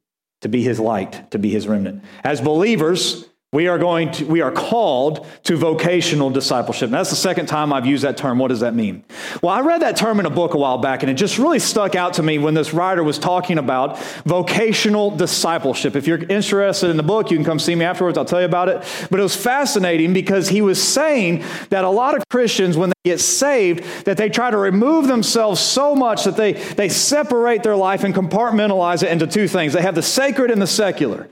to 0.42 0.48
be 0.48 0.62
his 0.62 0.80
light, 0.80 1.30
to 1.30 1.38
be 1.38 1.50
his 1.50 1.68
remnant. 1.68 2.02
As 2.24 2.40
believers, 2.40 3.28
We 3.54 3.68
are 3.68 3.76
going 3.76 4.10
to, 4.12 4.24
we 4.24 4.40
are 4.40 4.50
called 4.50 5.26
to 5.44 5.58
vocational 5.58 6.30
discipleship. 6.30 6.86
And 6.86 6.94
that's 6.94 7.10
the 7.10 7.16
second 7.16 7.46
time 7.46 7.70
I've 7.70 7.84
used 7.84 8.02
that 8.02 8.16
term. 8.16 8.38
What 8.38 8.48
does 8.48 8.60
that 8.60 8.74
mean? 8.74 9.04
Well, 9.42 9.52
I 9.52 9.60
read 9.60 9.82
that 9.82 9.94
term 9.94 10.18
in 10.20 10.24
a 10.24 10.30
book 10.30 10.54
a 10.54 10.56
while 10.56 10.78
back, 10.78 11.02
and 11.02 11.10
it 11.10 11.16
just 11.16 11.36
really 11.36 11.58
stuck 11.58 11.94
out 11.94 12.14
to 12.14 12.22
me 12.22 12.38
when 12.38 12.54
this 12.54 12.72
writer 12.72 13.04
was 13.04 13.18
talking 13.18 13.58
about 13.58 13.98
vocational 14.24 15.10
discipleship. 15.10 15.96
If 15.96 16.06
you're 16.06 16.22
interested 16.30 16.88
in 16.88 16.96
the 16.96 17.02
book, 17.02 17.30
you 17.30 17.36
can 17.36 17.44
come 17.44 17.58
see 17.58 17.74
me 17.74 17.84
afterwards. 17.84 18.16
I'll 18.16 18.24
tell 18.24 18.40
you 18.40 18.46
about 18.46 18.70
it. 18.70 19.06
But 19.10 19.20
it 19.20 19.22
was 19.22 19.36
fascinating 19.36 20.14
because 20.14 20.48
he 20.48 20.62
was 20.62 20.82
saying 20.82 21.44
that 21.68 21.84
a 21.84 21.90
lot 21.90 22.16
of 22.16 22.26
Christians, 22.30 22.78
when 22.78 22.88
they 22.88 23.10
get 23.10 23.20
saved, 23.20 23.84
that 24.06 24.16
they 24.16 24.30
try 24.30 24.50
to 24.50 24.56
remove 24.56 25.08
themselves 25.08 25.60
so 25.60 25.94
much 25.94 26.24
that 26.24 26.38
they, 26.38 26.54
they 26.54 26.88
separate 26.88 27.62
their 27.62 27.76
life 27.76 28.02
and 28.02 28.14
compartmentalize 28.14 29.02
it 29.02 29.10
into 29.10 29.26
two 29.26 29.46
things. 29.46 29.74
They 29.74 29.82
have 29.82 29.94
the 29.94 30.00
sacred 30.00 30.50
and 30.50 30.62
the 30.62 30.66
secular. 30.66 31.28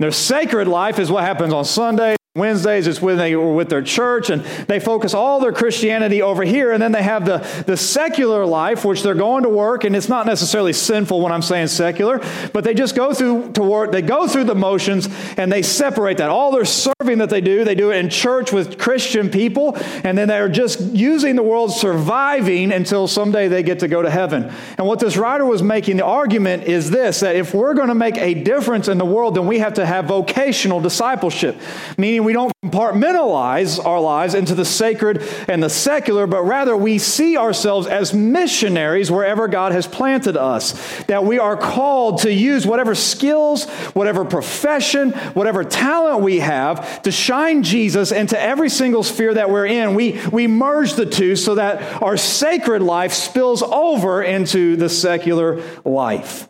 Their 0.00 0.12
sacred 0.12 0.66
life 0.66 0.98
is 0.98 1.10
what 1.10 1.24
happens 1.24 1.52
on 1.52 1.66
Sunday, 1.66 2.16
Wednesdays, 2.36 2.86
it's 2.86 3.02
when 3.02 3.16
they 3.16 3.34
were 3.34 3.52
with 3.52 3.70
their 3.70 3.82
church 3.82 4.30
and 4.30 4.44
they 4.68 4.78
focus 4.78 5.14
all 5.14 5.40
their 5.40 5.50
Christianity 5.50 6.22
over 6.22 6.44
here. 6.44 6.70
And 6.70 6.80
then 6.80 6.92
they 6.92 7.02
have 7.02 7.24
the, 7.26 7.38
the 7.66 7.76
secular 7.76 8.46
life, 8.46 8.84
which 8.84 9.02
they're 9.02 9.14
going 9.14 9.42
to 9.42 9.48
work. 9.48 9.82
And 9.82 9.96
it's 9.96 10.08
not 10.08 10.26
necessarily 10.26 10.72
sinful 10.72 11.20
when 11.20 11.32
I'm 11.32 11.42
saying 11.42 11.66
secular, 11.66 12.20
but 12.52 12.62
they 12.62 12.72
just 12.72 12.94
go 12.94 13.12
through 13.12 13.50
to 13.54 13.64
work. 13.64 13.90
They 13.90 14.00
go 14.00 14.28
through 14.28 14.44
the 14.44 14.54
motions 14.54 15.08
and 15.36 15.50
they 15.50 15.62
separate 15.62 16.18
that. 16.18 16.30
All 16.30 16.52
their 16.52 16.64
serving 16.64 17.18
that 17.18 17.30
they 17.30 17.40
do, 17.40 17.64
they 17.64 17.74
do 17.74 17.90
it 17.90 17.96
in 17.96 18.08
church 18.08 18.52
with 18.52 18.78
Christian 18.78 19.28
people. 19.28 19.76
And 20.04 20.16
then 20.16 20.28
they're 20.28 20.48
just 20.48 20.78
using 20.80 21.34
the 21.34 21.42
world 21.42 21.72
surviving 21.72 22.70
until 22.70 23.08
someday 23.08 23.48
they 23.48 23.64
get 23.64 23.80
to 23.80 23.88
go 23.88 24.02
to 24.02 24.10
heaven. 24.10 24.52
And 24.78 24.86
what 24.86 25.00
this 25.00 25.16
writer 25.16 25.44
was 25.44 25.64
making 25.64 25.96
the 25.96 26.04
argument 26.04 26.62
is 26.62 26.92
this 26.92 27.18
that 27.18 27.34
if 27.34 27.52
we're 27.52 27.74
going 27.74 27.88
to 27.88 27.94
make 27.96 28.18
a 28.18 28.34
difference 28.34 28.86
in 28.86 28.98
the 28.98 29.04
world, 29.04 29.34
then 29.34 29.48
we 29.48 29.58
have 29.58 29.74
to 29.74 29.84
have 29.84 30.04
vocational 30.04 30.80
discipleship, 30.80 31.56
meaning 31.98 32.19
we 32.24 32.32
don't 32.32 32.52
compartmentalize 32.64 33.84
our 33.84 34.00
lives 34.00 34.34
into 34.34 34.54
the 34.54 34.64
sacred 34.64 35.22
and 35.48 35.62
the 35.62 35.70
secular, 35.70 36.26
but 36.26 36.42
rather 36.42 36.76
we 36.76 36.98
see 36.98 37.36
ourselves 37.36 37.86
as 37.86 38.12
missionaries 38.12 39.10
wherever 39.10 39.48
God 39.48 39.72
has 39.72 39.86
planted 39.86 40.36
us. 40.36 41.02
That 41.04 41.24
we 41.24 41.38
are 41.38 41.56
called 41.56 42.20
to 42.22 42.32
use 42.32 42.66
whatever 42.66 42.94
skills, 42.94 43.68
whatever 43.94 44.24
profession, 44.24 45.12
whatever 45.12 45.64
talent 45.64 46.22
we 46.22 46.40
have 46.40 47.02
to 47.02 47.12
shine 47.12 47.62
Jesus 47.62 48.12
into 48.12 48.38
every 48.38 48.68
single 48.68 49.02
sphere 49.02 49.34
that 49.34 49.50
we're 49.50 49.66
in. 49.66 49.94
We, 49.94 50.20
we 50.28 50.46
merge 50.46 50.94
the 50.94 51.06
two 51.06 51.36
so 51.36 51.54
that 51.56 52.02
our 52.02 52.16
sacred 52.16 52.82
life 52.82 53.12
spills 53.12 53.62
over 53.62 54.22
into 54.22 54.76
the 54.76 54.88
secular 54.88 55.62
life. 55.84 56.49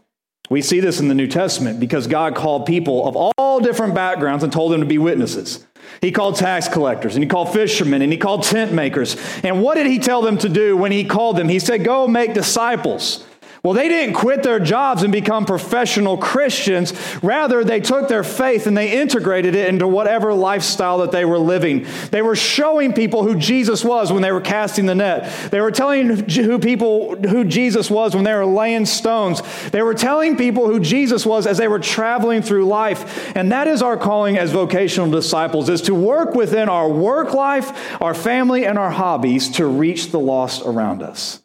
We 0.50 0.62
see 0.62 0.80
this 0.80 0.98
in 0.98 1.06
the 1.06 1.14
New 1.14 1.28
Testament 1.28 1.78
because 1.78 2.08
God 2.08 2.34
called 2.34 2.66
people 2.66 3.06
of 3.06 3.32
all 3.38 3.60
different 3.60 3.94
backgrounds 3.94 4.42
and 4.42 4.52
told 4.52 4.72
them 4.72 4.80
to 4.80 4.86
be 4.86 4.98
witnesses. 4.98 5.64
He 6.00 6.10
called 6.10 6.36
tax 6.36 6.66
collectors 6.66 7.14
and 7.14 7.22
he 7.22 7.28
called 7.28 7.52
fishermen 7.52 8.02
and 8.02 8.12
he 8.12 8.18
called 8.18 8.42
tent 8.42 8.72
makers. 8.72 9.16
And 9.44 9.62
what 9.62 9.76
did 9.76 9.86
he 9.86 10.00
tell 10.00 10.22
them 10.22 10.38
to 10.38 10.48
do 10.48 10.76
when 10.76 10.90
he 10.90 11.04
called 11.04 11.36
them? 11.36 11.48
He 11.48 11.60
said, 11.60 11.84
Go 11.84 12.08
make 12.08 12.34
disciples. 12.34 13.24
Well, 13.62 13.74
they 13.74 13.88
didn't 13.88 14.14
quit 14.14 14.42
their 14.42 14.58
jobs 14.58 15.02
and 15.02 15.12
become 15.12 15.44
professional 15.44 16.16
Christians. 16.16 16.94
Rather, 17.22 17.62
they 17.62 17.80
took 17.80 18.08
their 18.08 18.24
faith 18.24 18.66
and 18.66 18.74
they 18.74 18.98
integrated 18.98 19.54
it 19.54 19.68
into 19.68 19.86
whatever 19.86 20.32
lifestyle 20.32 20.98
that 20.98 21.12
they 21.12 21.26
were 21.26 21.38
living. 21.38 21.86
They 22.10 22.22
were 22.22 22.36
showing 22.36 22.94
people 22.94 23.22
who 23.22 23.34
Jesus 23.34 23.84
was 23.84 24.10
when 24.10 24.22
they 24.22 24.32
were 24.32 24.40
casting 24.40 24.86
the 24.86 24.94
net. 24.94 25.50
They 25.50 25.60
were 25.60 25.70
telling 25.70 26.26
who 26.26 26.58
people 26.58 27.16
who 27.16 27.44
Jesus 27.44 27.90
was 27.90 28.14
when 28.14 28.24
they 28.24 28.32
were 28.32 28.46
laying 28.46 28.86
stones. 28.86 29.42
They 29.70 29.82
were 29.82 29.94
telling 29.94 30.38
people 30.38 30.66
who 30.66 30.80
Jesus 30.80 31.26
was 31.26 31.46
as 31.46 31.58
they 31.58 31.68
were 31.68 31.78
traveling 31.78 32.40
through 32.40 32.64
life. 32.64 33.36
And 33.36 33.52
that 33.52 33.68
is 33.68 33.82
our 33.82 33.98
calling 33.98 34.38
as 34.38 34.52
vocational 34.52 35.10
disciples 35.10 35.68
is 35.68 35.82
to 35.82 35.94
work 35.94 36.34
within 36.34 36.70
our 36.70 36.88
work 36.88 37.34
life, 37.34 38.00
our 38.00 38.14
family 38.14 38.64
and 38.64 38.78
our 38.78 38.90
hobbies 38.90 39.50
to 39.50 39.66
reach 39.66 40.12
the 40.12 40.20
lost 40.20 40.62
around 40.64 41.02
us. 41.02 41.39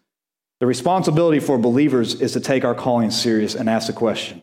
The 0.65 0.69
responsibility 0.69 1.39
for 1.39 1.59
believers 1.59 2.19
is 2.19 2.31
to 2.31 2.39
take 2.39 2.65
our 2.65 2.73
calling 2.73 3.11
serious 3.11 3.53
and 3.53 3.69
ask 3.69 3.85
the 3.85 3.93
question 3.93 4.41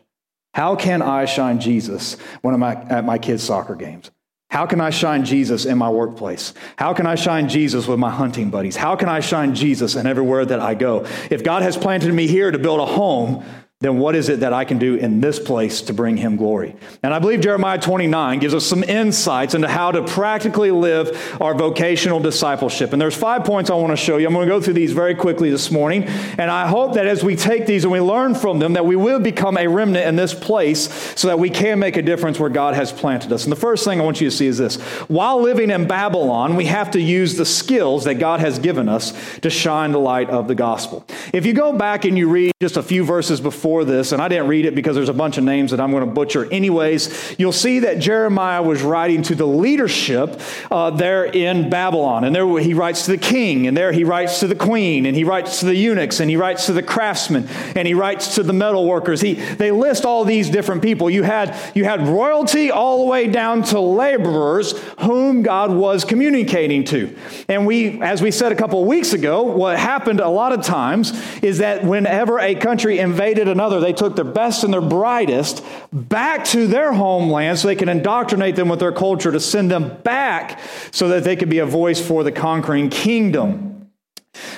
How 0.53 0.73
can 0.73 1.01
I 1.01 1.25
shine 1.25 1.59
Jesus 1.59 2.15
when 2.41 2.53
I'm 2.53 2.63
at 2.63 3.03
my 3.03 3.17
kids' 3.17 3.43
soccer 3.43 3.75
games? 3.75 4.09
How 4.49 4.65
can 4.65 4.79
I 4.79 4.89
shine 4.89 5.25
Jesus 5.25 5.65
in 5.65 5.77
my 5.77 5.89
workplace? 5.89 6.53
How 6.77 6.93
can 6.93 7.07
I 7.07 7.15
shine 7.15 7.49
Jesus 7.49 7.87
with 7.87 7.99
my 7.99 8.09
hunting 8.09 8.51
buddies? 8.51 8.77
How 8.77 8.95
can 8.95 9.09
I 9.09 9.19
shine 9.19 9.53
Jesus 9.53 9.95
in 9.95 10.07
everywhere 10.07 10.45
that 10.45 10.61
I 10.61 10.75
go? 10.75 11.05
If 11.29 11.43
God 11.43 11.61
has 11.61 11.75
planted 11.75 12.13
me 12.13 12.25
here 12.27 12.51
to 12.51 12.57
build 12.57 12.79
a 12.79 12.85
home, 12.85 13.43
then 13.83 13.97
what 13.97 14.15
is 14.15 14.29
it 14.29 14.39
that 14.39 14.53
I 14.53 14.63
can 14.63 14.79
do 14.79 14.95
in 14.95 15.19
this 15.19 15.39
place 15.39 15.81
to 15.81 15.93
bring 15.93 16.15
him 16.15 16.37
glory? 16.37 16.73
And 17.03 17.13
I 17.13 17.19
believe 17.19 17.41
Jeremiah 17.41 17.77
29 17.77 18.39
gives 18.39 18.53
us 18.53 18.65
some 18.65 18.81
insights 18.81 19.55
into 19.55 19.67
how 19.67 19.91
to 19.91 20.01
practically 20.03 20.71
live 20.71 21.37
our 21.41 21.53
vocational 21.53 22.21
discipleship. 22.21 22.93
And 22.93 23.01
there's 23.01 23.15
five 23.15 23.43
points 23.43 23.69
I 23.69 23.75
want 23.75 23.91
to 23.91 23.97
show 23.97 24.15
you. 24.15 24.27
I'm 24.27 24.33
going 24.33 24.47
to 24.47 24.53
go 24.53 24.61
through 24.61 24.75
these 24.75 24.93
very 24.93 25.13
quickly 25.15 25.49
this 25.49 25.69
morning. 25.69 26.05
And 26.05 26.49
I 26.49 26.65
hope 26.65 26.93
that 26.93 27.07
as 27.07 27.25
we 27.25 27.35
take 27.35 27.65
these 27.65 27.83
and 27.83 27.91
we 27.91 27.99
learn 27.99 28.35
from 28.35 28.59
them, 28.59 28.73
that 28.73 28.85
we 28.85 28.95
will 28.95 29.19
become 29.19 29.57
a 29.57 29.67
remnant 29.67 30.07
in 30.07 30.15
this 30.15 30.33
place 30.33 30.89
so 31.19 31.27
that 31.27 31.37
we 31.37 31.49
can 31.49 31.77
make 31.77 31.97
a 31.97 32.01
difference 32.01 32.39
where 32.39 32.49
God 32.49 32.75
has 32.75 32.93
planted 32.93 33.33
us. 33.33 33.43
And 33.43 33.51
the 33.51 33.57
first 33.57 33.83
thing 33.83 33.99
I 33.99 34.03
want 34.05 34.21
you 34.21 34.29
to 34.29 34.35
see 34.35 34.47
is 34.47 34.59
this. 34.59 34.77
While 35.09 35.41
living 35.41 35.69
in 35.69 35.87
Babylon, 35.87 36.55
we 36.55 36.65
have 36.65 36.91
to 36.91 37.01
use 37.01 37.35
the 37.35 37.45
skills 37.45 38.05
that 38.05 38.15
God 38.15 38.39
has 38.39 38.59
given 38.59 38.87
us 38.87 39.11
to 39.39 39.49
shine 39.49 39.91
the 39.91 39.99
light 39.99 40.29
of 40.29 40.47
the 40.47 40.55
gospel. 40.55 41.05
If 41.33 41.45
you 41.45 41.51
go 41.51 41.73
back 41.73 42.05
and 42.05 42.17
you 42.17 42.29
read 42.29 42.53
just 42.61 42.77
a 42.77 42.83
few 42.83 43.03
verses 43.03 43.41
before 43.41 43.72
this, 43.83 44.11
and 44.11 44.21
I 44.21 44.27
didn't 44.27 44.47
read 44.47 44.65
it 44.65 44.75
because 44.75 44.95
there's 44.95 45.09
a 45.09 45.13
bunch 45.13 45.37
of 45.37 45.43
names 45.43 45.71
that 45.71 45.79
I'm 45.79 45.91
going 45.91 46.05
to 46.05 46.11
butcher 46.11 46.51
anyways. 46.51 47.35
You'll 47.39 47.51
see 47.51 47.79
that 47.79 47.99
Jeremiah 47.99 48.61
was 48.61 48.81
writing 48.81 49.21
to 49.23 49.35
the 49.35 49.47
leadership 49.47 50.39
uh, 50.69 50.89
there 50.89 51.25
in 51.25 51.69
Babylon. 51.69 52.25
And 52.25 52.35
there 52.35 52.47
he 52.59 52.73
writes 52.73 53.05
to 53.05 53.11
the 53.11 53.17
king, 53.17 53.67
and 53.67 53.75
there 53.75 53.91
he 53.91 54.03
writes 54.03 54.41
to 54.41 54.47
the 54.47 54.55
queen, 54.55 55.05
and 55.05 55.15
he 55.15 55.23
writes 55.23 55.61
to 55.61 55.65
the 55.65 55.75
eunuchs, 55.75 56.19
and 56.19 56.29
he 56.29 56.35
writes 56.35 56.65
to 56.65 56.73
the 56.73 56.83
craftsmen, 56.83 57.47
and 57.75 57.87
he 57.87 57.93
writes 57.93 58.35
to 58.35 58.43
the 58.43 58.53
metal 58.53 58.85
workers. 58.85 59.21
He, 59.21 59.33
they 59.33 59.71
list 59.71 60.05
all 60.05 60.25
these 60.25 60.49
different 60.49 60.81
people. 60.81 61.09
You 61.09 61.23
had, 61.23 61.55
you 61.73 61.85
had 61.85 62.07
royalty 62.07 62.69
all 62.71 62.99
the 63.03 63.09
way 63.09 63.27
down 63.27 63.63
to 63.63 63.79
laborers 63.79 64.77
whom 64.99 65.41
God 65.41 65.71
was 65.71 66.03
communicating 66.03 66.83
to. 66.85 67.15
And 67.47 67.65
we, 67.65 68.01
as 68.01 68.21
we 68.21 68.31
said 68.31 68.51
a 68.51 68.55
couple 68.55 68.81
of 68.81 68.87
weeks 68.87 69.13
ago, 69.13 69.43
what 69.43 69.79
happened 69.79 70.19
a 70.19 70.29
lot 70.29 70.51
of 70.53 70.63
times 70.63 71.13
is 71.41 71.59
that 71.59 71.83
whenever 71.83 72.39
a 72.39 72.55
country 72.55 72.99
invaded 72.99 73.47
another, 73.53 73.79
they 73.79 73.93
took 73.93 74.17
their 74.17 74.25
best 74.25 74.65
and 74.65 74.73
their 74.73 74.81
brightest 74.81 75.63
back 75.93 76.43
to 76.45 76.67
their 76.67 76.91
homeland 76.91 77.57
so 77.57 77.69
they 77.69 77.75
could 77.75 77.87
indoctrinate 77.87 78.57
them 78.57 78.67
with 78.67 78.79
their 78.79 78.91
culture 78.91 79.31
to 79.31 79.39
send 79.39 79.71
them 79.71 80.01
back 80.03 80.59
so 80.91 81.07
that 81.07 81.23
they 81.23 81.37
could 81.37 81.49
be 81.49 81.59
a 81.59 81.65
voice 81.65 82.05
for 82.05 82.23
the 82.23 82.31
conquering 82.31 82.89
kingdom. 82.89 83.69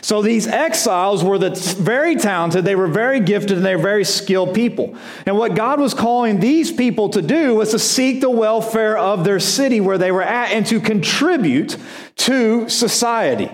So 0.02 0.22
these 0.22 0.48
exiles 0.48 1.24
were 1.24 1.38
the 1.38 1.50
very 1.80 2.16
talented, 2.16 2.64
they 2.64 2.76
were 2.76 2.88
very 2.88 3.20
gifted, 3.20 3.58
and 3.58 3.66
they 3.66 3.76
were 3.76 3.82
very 3.82 4.06
skilled 4.06 4.56
people. 4.56 4.96
And 5.26 5.38
what 5.38 5.54
God 5.54 5.80
was 5.80 5.94
calling 5.94 6.40
these 6.40 6.72
people 6.72 7.10
to 7.10 7.22
do 7.22 7.56
was 7.56 7.72
to 7.72 7.80
seek 7.80 8.22
the 8.22 8.30
welfare 8.30 8.98
of 8.98 9.26
their 9.26 9.40
city 9.40 9.82
where 9.82 9.98
they 9.98 10.12
were 10.12 10.22
at 10.22 10.52
and 10.52 10.66
to 10.68 10.80
contribute 10.80 11.78
to 12.18 12.70
society. 12.70 13.52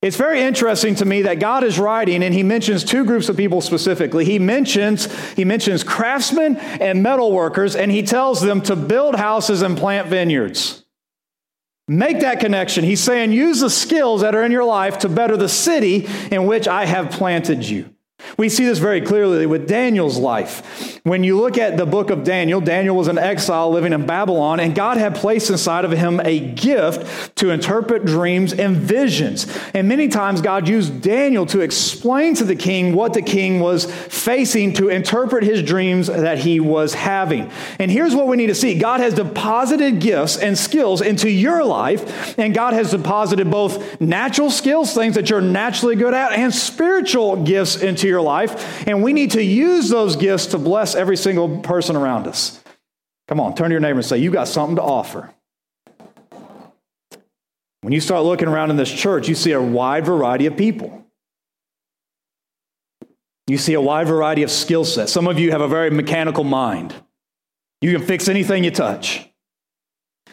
It's 0.00 0.16
very 0.16 0.42
interesting 0.42 0.94
to 0.96 1.04
me 1.04 1.22
that 1.22 1.40
God 1.40 1.64
is 1.64 1.78
writing 1.78 2.22
and 2.22 2.32
he 2.32 2.44
mentions 2.44 2.84
two 2.84 3.04
groups 3.04 3.28
of 3.28 3.36
people 3.36 3.60
specifically. 3.60 4.24
He 4.24 4.38
mentions 4.38 5.12
he 5.32 5.44
mentions 5.44 5.82
craftsmen 5.82 6.56
and 6.56 7.02
metal 7.02 7.32
workers 7.32 7.74
and 7.74 7.90
he 7.90 8.02
tells 8.02 8.40
them 8.40 8.60
to 8.62 8.76
build 8.76 9.16
houses 9.16 9.62
and 9.62 9.76
plant 9.76 10.06
vineyards. 10.06 10.84
Make 11.88 12.20
that 12.20 12.38
connection. 12.38 12.84
He's 12.84 13.02
saying 13.02 13.32
use 13.32 13.60
the 13.60 13.70
skills 13.70 14.20
that 14.20 14.36
are 14.36 14.44
in 14.44 14.52
your 14.52 14.64
life 14.64 14.98
to 15.00 15.08
better 15.08 15.36
the 15.36 15.48
city 15.48 16.06
in 16.30 16.46
which 16.46 16.68
I 16.68 16.84
have 16.84 17.10
planted 17.10 17.68
you. 17.68 17.92
We 18.36 18.48
see 18.48 18.64
this 18.64 18.78
very 18.78 19.00
clearly 19.00 19.46
with 19.46 19.68
Daniel's 19.68 20.18
life. 20.18 21.00
When 21.04 21.24
you 21.24 21.40
look 21.40 21.56
at 21.56 21.76
the 21.76 21.86
book 21.86 22.10
of 22.10 22.24
Daniel, 22.24 22.60
Daniel 22.60 22.96
was 22.96 23.08
an 23.08 23.18
exile 23.18 23.70
living 23.70 23.92
in 23.92 24.06
Babylon, 24.06 24.60
and 24.60 24.74
God 24.74 24.96
had 24.96 25.14
placed 25.14 25.50
inside 25.50 25.84
of 25.84 25.90
him 25.92 26.20
a 26.24 26.38
gift 26.38 27.36
to 27.36 27.50
interpret 27.50 28.04
dreams 28.04 28.52
and 28.52 28.76
visions. 28.76 29.46
And 29.74 29.88
many 29.88 30.08
times, 30.08 30.40
God 30.40 30.68
used 30.68 31.00
Daniel 31.00 31.46
to 31.46 31.60
explain 31.60 32.34
to 32.34 32.44
the 32.44 32.56
king 32.56 32.94
what 32.94 33.14
the 33.14 33.22
king 33.22 33.60
was 33.60 33.86
facing 33.86 34.74
to 34.74 34.88
interpret 34.88 35.44
his 35.44 35.62
dreams 35.62 36.08
that 36.08 36.38
he 36.38 36.60
was 36.60 36.94
having. 36.94 37.50
And 37.78 37.90
here's 37.90 38.14
what 38.14 38.26
we 38.26 38.36
need 38.36 38.48
to 38.48 38.54
see 38.54 38.78
God 38.78 39.00
has 39.00 39.14
deposited 39.14 40.00
gifts 40.00 40.36
and 40.36 40.58
skills 40.58 41.00
into 41.00 41.30
your 41.30 41.64
life, 41.64 42.38
and 42.38 42.54
God 42.54 42.74
has 42.74 42.90
deposited 42.90 43.50
both 43.50 44.00
natural 44.00 44.50
skills, 44.50 44.94
things 44.94 45.14
that 45.14 45.30
you're 45.30 45.40
naturally 45.40 45.96
good 45.96 46.14
at, 46.14 46.32
and 46.32 46.54
spiritual 46.54 47.44
gifts 47.44 47.76
into 47.76 48.06
your 48.06 48.17
life, 48.22 48.86
and 48.86 49.02
we 49.02 49.12
need 49.12 49.32
to 49.32 49.42
use 49.42 49.88
those 49.88 50.16
gifts 50.16 50.46
to 50.46 50.58
bless 50.58 50.94
every 50.94 51.16
single 51.16 51.60
person 51.60 51.96
around 51.96 52.26
us. 52.26 52.62
Come 53.28 53.40
on, 53.40 53.54
turn 53.54 53.68
to 53.68 53.74
your 53.74 53.80
neighbor 53.80 53.98
and 53.98 54.06
say, 54.06 54.18
You 54.18 54.30
got 54.30 54.48
something 54.48 54.76
to 54.76 54.82
offer. 54.82 55.32
When 57.82 57.92
you 57.92 58.00
start 58.00 58.24
looking 58.24 58.48
around 58.48 58.70
in 58.70 58.76
this 58.76 58.90
church, 58.90 59.28
you 59.28 59.34
see 59.34 59.52
a 59.52 59.62
wide 59.62 60.04
variety 60.04 60.46
of 60.46 60.56
people. 60.56 61.04
You 63.46 63.56
see 63.56 63.74
a 63.74 63.80
wide 63.80 64.08
variety 64.08 64.42
of 64.42 64.50
skill 64.50 64.84
sets. 64.84 65.12
Some 65.12 65.26
of 65.26 65.38
you 65.38 65.52
have 65.52 65.60
a 65.60 65.68
very 65.68 65.90
mechanical 65.90 66.44
mind. 66.44 66.94
You 67.80 67.96
can 67.96 68.06
fix 68.06 68.28
anything 68.28 68.64
you 68.64 68.70
touch. 68.70 69.28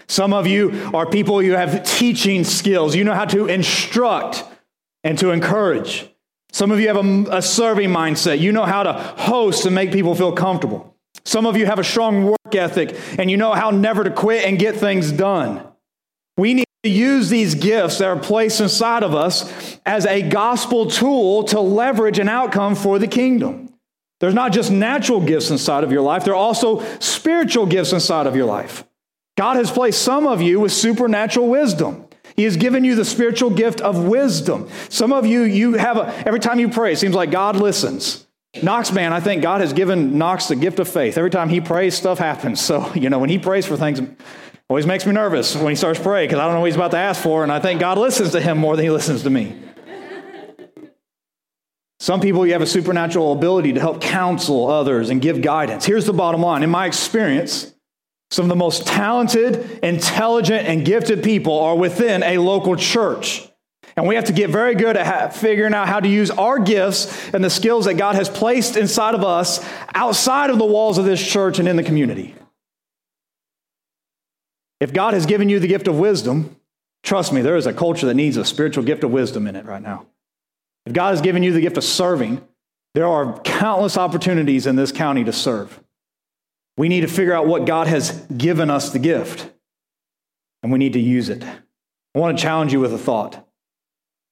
Some 0.07 0.33
of 0.33 0.47
you 0.47 0.91
are 0.93 1.05
people 1.05 1.41
you 1.41 1.53
have 1.53 1.83
teaching 1.83 2.43
skills. 2.43 2.95
You 2.95 3.03
know 3.03 3.13
how 3.13 3.25
to 3.25 3.45
instruct 3.47 4.43
and 5.03 5.17
to 5.19 5.31
encourage. 5.31 6.09
Some 6.55 6.71
of 6.71 6.79
you 6.79 6.87
have 6.87 7.05
a, 7.05 7.37
a 7.39 7.41
serving 7.41 7.89
mindset. 7.89 8.39
You 8.39 8.53
know 8.53 8.63
how 8.63 8.83
to 8.83 8.93
host 8.93 9.65
and 9.65 9.75
make 9.75 9.91
people 9.91 10.15
feel 10.15 10.31
comfortable. 10.31 10.95
Some 11.25 11.45
of 11.45 11.57
you 11.57 11.65
have 11.65 11.79
a 11.79 11.83
strong 11.83 12.23
work 12.23 12.55
ethic 12.55 12.97
and 13.19 13.29
you 13.29 13.35
know 13.35 13.51
how 13.51 13.71
never 13.71 14.05
to 14.05 14.09
quit 14.09 14.45
and 14.45 14.57
get 14.57 14.77
things 14.77 15.11
done. 15.11 15.67
We 16.37 16.53
need 16.53 16.65
to 16.83 16.89
use 16.89 17.27
these 17.27 17.55
gifts 17.55 17.97
that 17.97 18.07
are 18.07 18.17
placed 18.17 18.61
inside 18.61 19.03
of 19.03 19.13
us 19.13 19.77
as 19.85 20.05
a 20.05 20.21
gospel 20.21 20.89
tool 20.89 21.43
to 21.43 21.59
leverage 21.59 22.19
an 22.19 22.29
outcome 22.29 22.75
for 22.75 22.99
the 22.99 23.07
kingdom. 23.07 23.73
There's 24.21 24.33
not 24.33 24.53
just 24.53 24.71
natural 24.71 25.19
gifts 25.19 25.51
inside 25.51 25.83
of 25.83 25.91
your 25.91 26.03
life, 26.03 26.23
there 26.23 26.35
are 26.35 26.37
also 26.37 26.85
spiritual 26.99 27.65
gifts 27.65 27.91
inside 27.91 28.27
of 28.27 28.35
your 28.37 28.45
life. 28.45 28.85
God 29.35 29.57
has 29.57 29.69
placed 29.69 30.01
some 30.01 30.25
of 30.25 30.41
you 30.41 30.61
with 30.61 30.71
supernatural 30.71 31.49
wisdom. 31.49 32.04
He 32.35 32.43
has 32.43 32.57
given 32.57 32.83
you 32.83 32.95
the 32.95 33.05
spiritual 33.05 33.49
gift 33.49 33.79
of 33.81 34.05
wisdom. 34.05 34.69
Some 34.89 35.13
of 35.13 35.25
you, 35.25 35.43
you 35.43 35.73
have 35.73 35.97
a, 35.97 36.13
every 36.27 36.39
time 36.39 36.59
you 36.59 36.67
pray, 36.69 36.91
it 36.93 36.97
seems 36.97 37.15
like 37.15 37.31
God 37.31 37.55
listens. 37.55 38.27
Knox, 38.61 38.91
man, 38.91 39.13
I 39.13 39.19
think 39.19 39.41
God 39.41 39.61
has 39.61 39.73
given 39.73 40.17
Knox 40.17 40.47
the 40.47 40.55
gift 40.55 40.79
of 40.79 40.87
faith. 40.87 41.17
Every 41.17 41.29
time 41.29 41.49
he 41.49 41.61
prays, 41.61 41.95
stuff 41.95 42.19
happens. 42.19 42.61
So, 42.61 42.93
you 42.93 43.09
know, 43.09 43.19
when 43.19 43.29
he 43.29 43.39
prays 43.39 43.65
for 43.65 43.77
things, 43.77 44.01
always 44.69 44.85
makes 44.85 45.05
me 45.05 45.11
nervous 45.11 45.55
when 45.55 45.69
he 45.69 45.75
starts 45.75 45.99
praying 45.99 46.27
because 46.27 46.39
I 46.39 46.45
don't 46.45 46.55
know 46.55 46.61
what 46.61 46.67
he's 46.67 46.75
about 46.75 46.91
to 46.91 46.97
ask 46.97 47.21
for, 47.21 47.43
and 47.43 47.51
I 47.51 47.59
think 47.59 47.79
God 47.79 47.97
listens 47.97 48.31
to 48.31 48.41
him 48.41 48.57
more 48.57 48.75
than 48.75 48.85
he 48.85 48.91
listens 48.91 49.23
to 49.23 49.29
me. 49.29 49.61
Some 51.99 52.19
people, 52.19 52.45
you 52.45 52.53
have 52.53 52.61
a 52.61 52.67
supernatural 52.67 53.33
ability 53.33 53.73
to 53.73 53.79
help 53.79 54.01
counsel 54.01 54.67
others 54.67 55.09
and 55.09 55.21
give 55.21 55.41
guidance. 55.41 55.85
Here's 55.85 56.05
the 56.05 56.13
bottom 56.13 56.41
line. 56.41 56.63
In 56.63 56.69
my 56.69 56.85
experience, 56.85 57.73
some 58.35 58.45
of 58.45 58.49
the 58.49 58.55
most 58.55 58.85
talented, 58.85 59.79
intelligent, 59.81 60.67
and 60.67 60.85
gifted 60.85 61.23
people 61.23 61.57
are 61.57 61.75
within 61.75 62.21
a 62.21 62.37
local 62.37 62.75
church. 62.75 63.47
And 63.95 64.05
we 64.07 64.15
have 64.15 64.25
to 64.25 64.33
get 64.33 64.49
very 64.49 64.75
good 64.75 64.97
at 64.97 65.33
figuring 65.33 65.73
out 65.73 65.87
how 65.87 66.01
to 66.01 66.07
use 66.09 66.29
our 66.31 66.59
gifts 66.59 67.29
and 67.33 67.41
the 67.41 67.49
skills 67.49 67.85
that 67.85 67.93
God 67.93 68.15
has 68.15 68.27
placed 68.27 68.75
inside 68.75 69.15
of 69.15 69.23
us 69.23 69.65
outside 69.93 70.49
of 70.49 70.57
the 70.57 70.65
walls 70.65 70.97
of 70.97 71.05
this 71.05 71.25
church 71.25 71.59
and 71.59 71.67
in 71.67 71.77
the 71.77 71.83
community. 71.83 72.35
If 74.81 74.91
God 74.91 75.13
has 75.13 75.25
given 75.25 75.47
you 75.47 75.61
the 75.61 75.67
gift 75.69 75.87
of 75.87 75.97
wisdom, 75.97 76.57
trust 77.03 77.31
me, 77.31 77.41
there 77.41 77.55
is 77.55 77.65
a 77.65 77.73
culture 77.73 78.05
that 78.05 78.15
needs 78.15 78.35
a 78.35 78.43
spiritual 78.43 78.83
gift 78.83 79.05
of 79.05 79.11
wisdom 79.11 79.47
in 79.47 79.55
it 79.55 79.65
right 79.65 79.81
now. 79.81 80.07
If 80.85 80.91
God 80.91 81.11
has 81.11 81.21
given 81.21 81.41
you 81.41 81.53
the 81.53 81.61
gift 81.61 81.77
of 81.77 81.85
serving, 81.85 82.45
there 82.95 83.07
are 83.07 83.39
countless 83.43 83.97
opportunities 83.97 84.67
in 84.67 84.75
this 84.75 84.91
county 84.91 85.23
to 85.23 85.31
serve. 85.31 85.79
We 86.77 86.89
need 86.89 87.01
to 87.01 87.07
figure 87.07 87.33
out 87.33 87.47
what 87.47 87.65
God 87.65 87.87
has 87.87 88.11
given 88.35 88.69
us 88.69 88.91
the 88.91 88.99
gift, 88.99 89.49
and 90.61 90.71
we 90.71 90.79
need 90.79 90.93
to 90.93 90.99
use 90.99 91.29
it. 91.29 91.43
I 91.43 92.19
want 92.19 92.37
to 92.37 92.41
challenge 92.41 92.73
you 92.73 92.79
with 92.79 92.93
a 92.93 92.97
thought. 92.97 93.47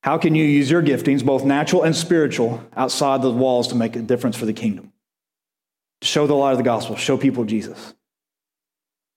How 0.03 0.17
can 0.17 0.35
you 0.35 0.43
use 0.43 0.69
your 0.69 0.83
giftings, 0.83 1.23
both 1.23 1.45
natural 1.45 1.83
and 1.83 1.95
spiritual, 1.95 2.61
outside 2.75 3.21
the 3.21 3.31
walls 3.31 3.69
to 3.69 3.75
make 3.75 3.95
a 3.95 4.01
difference 4.01 4.35
for 4.35 4.45
the 4.45 4.53
kingdom? 4.53 4.91
Show 6.01 6.27
the 6.27 6.33
light 6.33 6.51
of 6.51 6.57
the 6.57 6.63
gospel, 6.63 6.97
show 6.97 7.17
people 7.17 7.45
Jesus. 7.45 7.93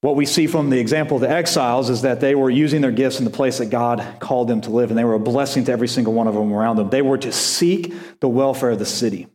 What 0.01 0.15
we 0.15 0.25
see 0.25 0.47
from 0.47 0.69
the 0.69 0.79
example 0.79 1.17
of 1.17 1.21
the 1.21 1.29
exiles 1.29 1.89
is 1.89 2.03
that 2.03 2.21
they 2.21 2.35
were 2.35 2.49
using 2.49 2.81
their 2.81 2.91
gifts 2.91 3.19
in 3.19 3.25
the 3.25 3.31
place 3.31 3.57
that 3.57 3.65
God 3.65 4.19
called 4.19 4.47
them 4.47 4.61
to 4.61 4.69
live, 4.69 4.89
and 4.89 4.97
they 4.97 5.03
were 5.03 5.15
a 5.15 5.19
blessing 5.19 5.65
to 5.65 5.71
every 5.71 5.89
single 5.89 6.13
one 6.13 6.27
of 6.27 6.35
them 6.35 6.53
around 6.53 6.77
them. 6.77 6.89
They 6.89 7.01
were 7.01 7.17
to 7.17 7.31
seek 7.33 7.93
the 8.21 8.29
welfare 8.29 8.69
of 8.69 8.79
the 8.79 8.85
city. 8.85 9.27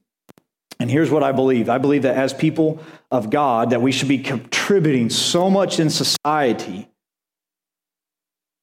And 0.78 0.90
here's 0.90 1.10
what 1.10 1.22
I 1.22 1.32
believe. 1.32 1.68
I 1.68 1.78
believe 1.78 2.02
that 2.02 2.16
as 2.16 2.32
people 2.32 2.82
of 3.12 3.28
God, 3.28 3.70
that 3.70 3.82
we 3.82 3.92
should 3.92 4.08
be 4.08 4.18
contributing 4.18 5.10
so 5.10 5.50
much 5.50 5.78
in 5.78 5.90
society 5.90 6.88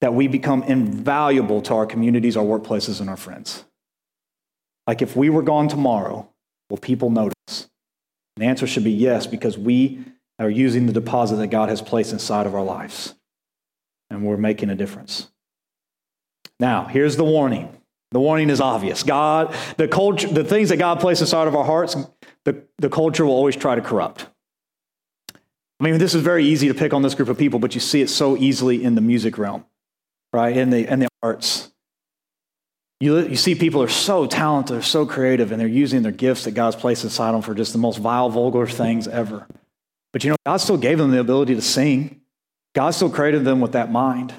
that 0.01 0.13
we 0.13 0.27
become 0.27 0.63
invaluable 0.63 1.61
to 1.61 1.75
our 1.75 1.85
communities, 1.85 2.35
our 2.35 2.43
workplaces, 2.43 2.99
and 2.99 3.09
our 3.09 3.17
friends. 3.17 3.63
Like 4.87 5.01
if 5.03 5.15
we 5.15 5.29
were 5.29 5.43
gone 5.43 5.67
tomorrow, 5.67 6.27
will 6.69 6.77
people 6.77 7.09
notice? 7.09 7.35
the 8.37 8.45
answer 8.45 8.65
should 8.65 8.85
be 8.85 8.91
yes, 8.91 9.27
because 9.27 9.57
we 9.57 10.03
are 10.39 10.49
using 10.49 10.85
the 10.85 10.93
deposit 10.93 11.35
that 11.35 11.47
God 11.47 11.67
has 11.67 11.81
placed 11.81 12.13
inside 12.13 12.47
of 12.47 12.55
our 12.55 12.63
lives. 12.63 13.13
And 14.09 14.23
we're 14.23 14.37
making 14.37 14.69
a 14.69 14.75
difference. 14.75 15.29
Now, 16.57 16.85
here's 16.85 17.17
the 17.17 17.25
warning. 17.25 17.75
The 18.11 18.19
warning 18.19 18.49
is 18.49 18.61
obvious. 18.61 19.03
God, 19.03 19.53
the 19.75 19.89
culture, 19.89 20.27
the 20.27 20.45
things 20.45 20.69
that 20.69 20.77
God 20.77 21.01
places 21.01 21.23
inside 21.23 21.47
of 21.47 21.55
our 21.55 21.65
hearts, 21.65 21.97
the, 22.45 22.63
the 22.77 22.89
culture 22.89 23.25
will 23.25 23.33
always 23.33 23.57
try 23.57 23.75
to 23.75 23.81
corrupt. 23.81 24.27
I 25.79 25.83
mean, 25.83 25.97
this 25.97 26.13
is 26.13 26.21
very 26.21 26.45
easy 26.45 26.67
to 26.67 26.73
pick 26.73 26.93
on 26.93 27.01
this 27.01 27.15
group 27.15 27.29
of 27.29 27.37
people, 27.37 27.59
but 27.59 27.73
you 27.73 27.79
see 27.79 28.01
it 28.01 28.09
so 28.09 28.35
easily 28.35 28.83
in 28.83 28.95
the 28.95 29.01
music 29.01 29.37
realm, 29.37 29.65
right? 30.33 30.55
In 30.55 30.69
the 30.69 30.91
in 30.91 30.99
the 30.99 31.07
arts. 31.23 31.71
You, 32.99 33.19
you 33.19 33.37
see 33.37 33.55
people 33.55 33.81
are 33.81 33.87
so 33.87 34.25
talented, 34.25 34.75
they're 34.75 34.83
so 34.83 35.05
creative, 35.05 35.53
and 35.53 35.61
they're 35.61 35.69
using 35.69 36.01
their 36.01 36.11
gifts 36.11 36.43
that 36.43 36.51
God's 36.51 36.75
placed 36.75 37.05
inside 37.05 37.31
them 37.31 37.41
for 37.41 37.55
just 37.55 37.71
the 37.71 37.79
most 37.79 37.97
vile, 37.97 38.29
vulgar 38.29 38.67
things 38.67 39.07
ever. 39.07 39.47
But 40.11 40.25
you 40.25 40.31
know, 40.31 40.35
God 40.45 40.57
still 40.57 40.77
gave 40.77 40.97
them 40.97 41.11
the 41.11 41.19
ability 41.19 41.55
to 41.55 41.61
sing. 41.61 42.19
God 42.75 42.91
still 42.91 43.09
created 43.09 43.45
them 43.45 43.61
with 43.61 43.71
that 43.71 43.89
mind. 43.89 44.33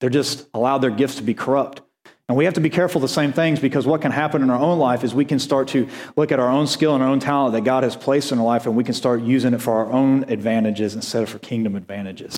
They're 0.00 0.08
just 0.08 0.46
allowed 0.54 0.78
their 0.78 0.90
gifts 0.90 1.16
to 1.16 1.22
be 1.22 1.34
corrupt. 1.34 1.82
And 2.28 2.36
we 2.36 2.44
have 2.44 2.54
to 2.54 2.60
be 2.60 2.68
careful 2.68 3.00
the 3.00 3.08
same 3.08 3.32
things 3.32 3.58
because 3.58 3.86
what 3.86 4.02
can 4.02 4.12
happen 4.12 4.42
in 4.42 4.50
our 4.50 4.58
own 4.58 4.78
life 4.78 5.02
is 5.02 5.14
we 5.14 5.24
can 5.24 5.38
start 5.38 5.68
to 5.68 5.88
look 6.14 6.30
at 6.30 6.38
our 6.38 6.50
own 6.50 6.66
skill 6.66 6.94
and 6.94 7.02
our 7.02 7.08
own 7.08 7.20
talent 7.20 7.54
that 7.54 7.64
God 7.64 7.84
has 7.84 7.96
placed 7.96 8.32
in 8.32 8.38
our 8.38 8.44
life 8.44 8.66
and 8.66 8.76
we 8.76 8.84
can 8.84 8.92
start 8.92 9.22
using 9.22 9.54
it 9.54 9.62
for 9.62 9.72
our 9.72 9.90
own 9.90 10.24
advantages 10.24 10.94
instead 10.94 11.22
of 11.22 11.30
for 11.30 11.38
kingdom 11.38 11.74
advantages. 11.74 12.36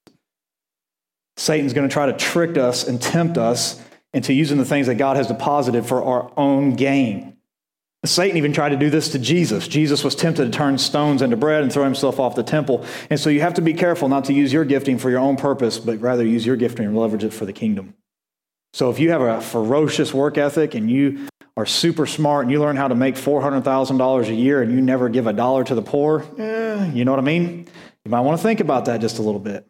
Satan's 1.36 1.72
going 1.72 1.88
to 1.88 1.92
try 1.92 2.06
to 2.06 2.12
trick 2.12 2.56
us 2.56 2.86
and 2.86 3.02
tempt 3.02 3.36
us 3.36 3.82
into 4.12 4.32
using 4.32 4.58
the 4.58 4.64
things 4.64 4.86
that 4.86 4.96
God 4.96 5.16
has 5.16 5.26
deposited 5.26 5.84
for 5.86 6.04
our 6.04 6.32
own 6.36 6.76
gain. 6.76 7.36
Satan 8.04 8.36
even 8.36 8.52
tried 8.52 8.70
to 8.70 8.76
do 8.76 8.90
this 8.90 9.10
to 9.10 9.18
Jesus. 9.18 9.68
Jesus 9.68 10.02
was 10.02 10.14
tempted 10.14 10.44
to 10.44 10.50
turn 10.50 10.78
stones 10.78 11.20
into 11.20 11.36
bread 11.36 11.62
and 11.62 11.72
throw 11.72 11.84
himself 11.84 12.18
off 12.18 12.34
the 12.34 12.42
temple. 12.42 12.84
And 13.10 13.20
so 13.20 13.28
you 13.28 13.40
have 13.40 13.54
to 13.54 13.62
be 13.62 13.74
careful 13.74 14.08
not 14.08 14.24
to 14.26 14.32
use 14.32 14.52
your 14.52 14.64
gifting 14.64 14.98
for 14.98 15.10
your 15.10 15.18
own 15.18 15.36
purpose, 15.36 15.78
but 15.78 16.00
rather 16.00 16.24
use 16.24 16.46
your 16.46 16.56
gifting 16.56 16.86
and 16.86 16.96
leverage 16.96 17.24
it 17.24 17.32
for 17.32 17.44
the 17.44 17.52
kingdom. 17.52 17.94
So 18.72 18.90
if 18.90 18.98
you 18.98 19.10
have 19.10 19.20
a 19.20 19.40
ferocious 19.40 20.14
work 20.14 20.38
ethic 20.38 20.74
and 20.74 20.90
you 20.90 21.28
are 21.56 21.66
super 21.66 22.06
smart 22.06 22.44
and 22.44 22.52
you 22.52 22.60
learn 22.60 22.76
how 22.76 22.88
to 22.88 22.94
make 22.94 23.16
$400,000 23.16 24.28
a 24.28 24.34
year 24.34 24.62
and 24.62 24.72
you 24.72 24.80
never 24.80 25.08
give 25.08 25.26
a 25.26 25.32
dollar 25.32 25.64
to 25.64 25.74
the 25.74 25.82
poor, 25.82 26.24
eh, 26.38 26.90
you 26.92 27.04
know 27.04 27.12
what 27.12 27.18
I 27.18 27.24
mean? 27.24 27.66
You 28.04 28.10
might 28.10 28.20
want 28.20 28.38
to 28.38 28.42
think 28.42 28.60
about 28.60 28.86
that 28.86 29.00
just 29.00 29.18
a 29.18 29.22
little 29.22 29.40
bit. 29.40 29.66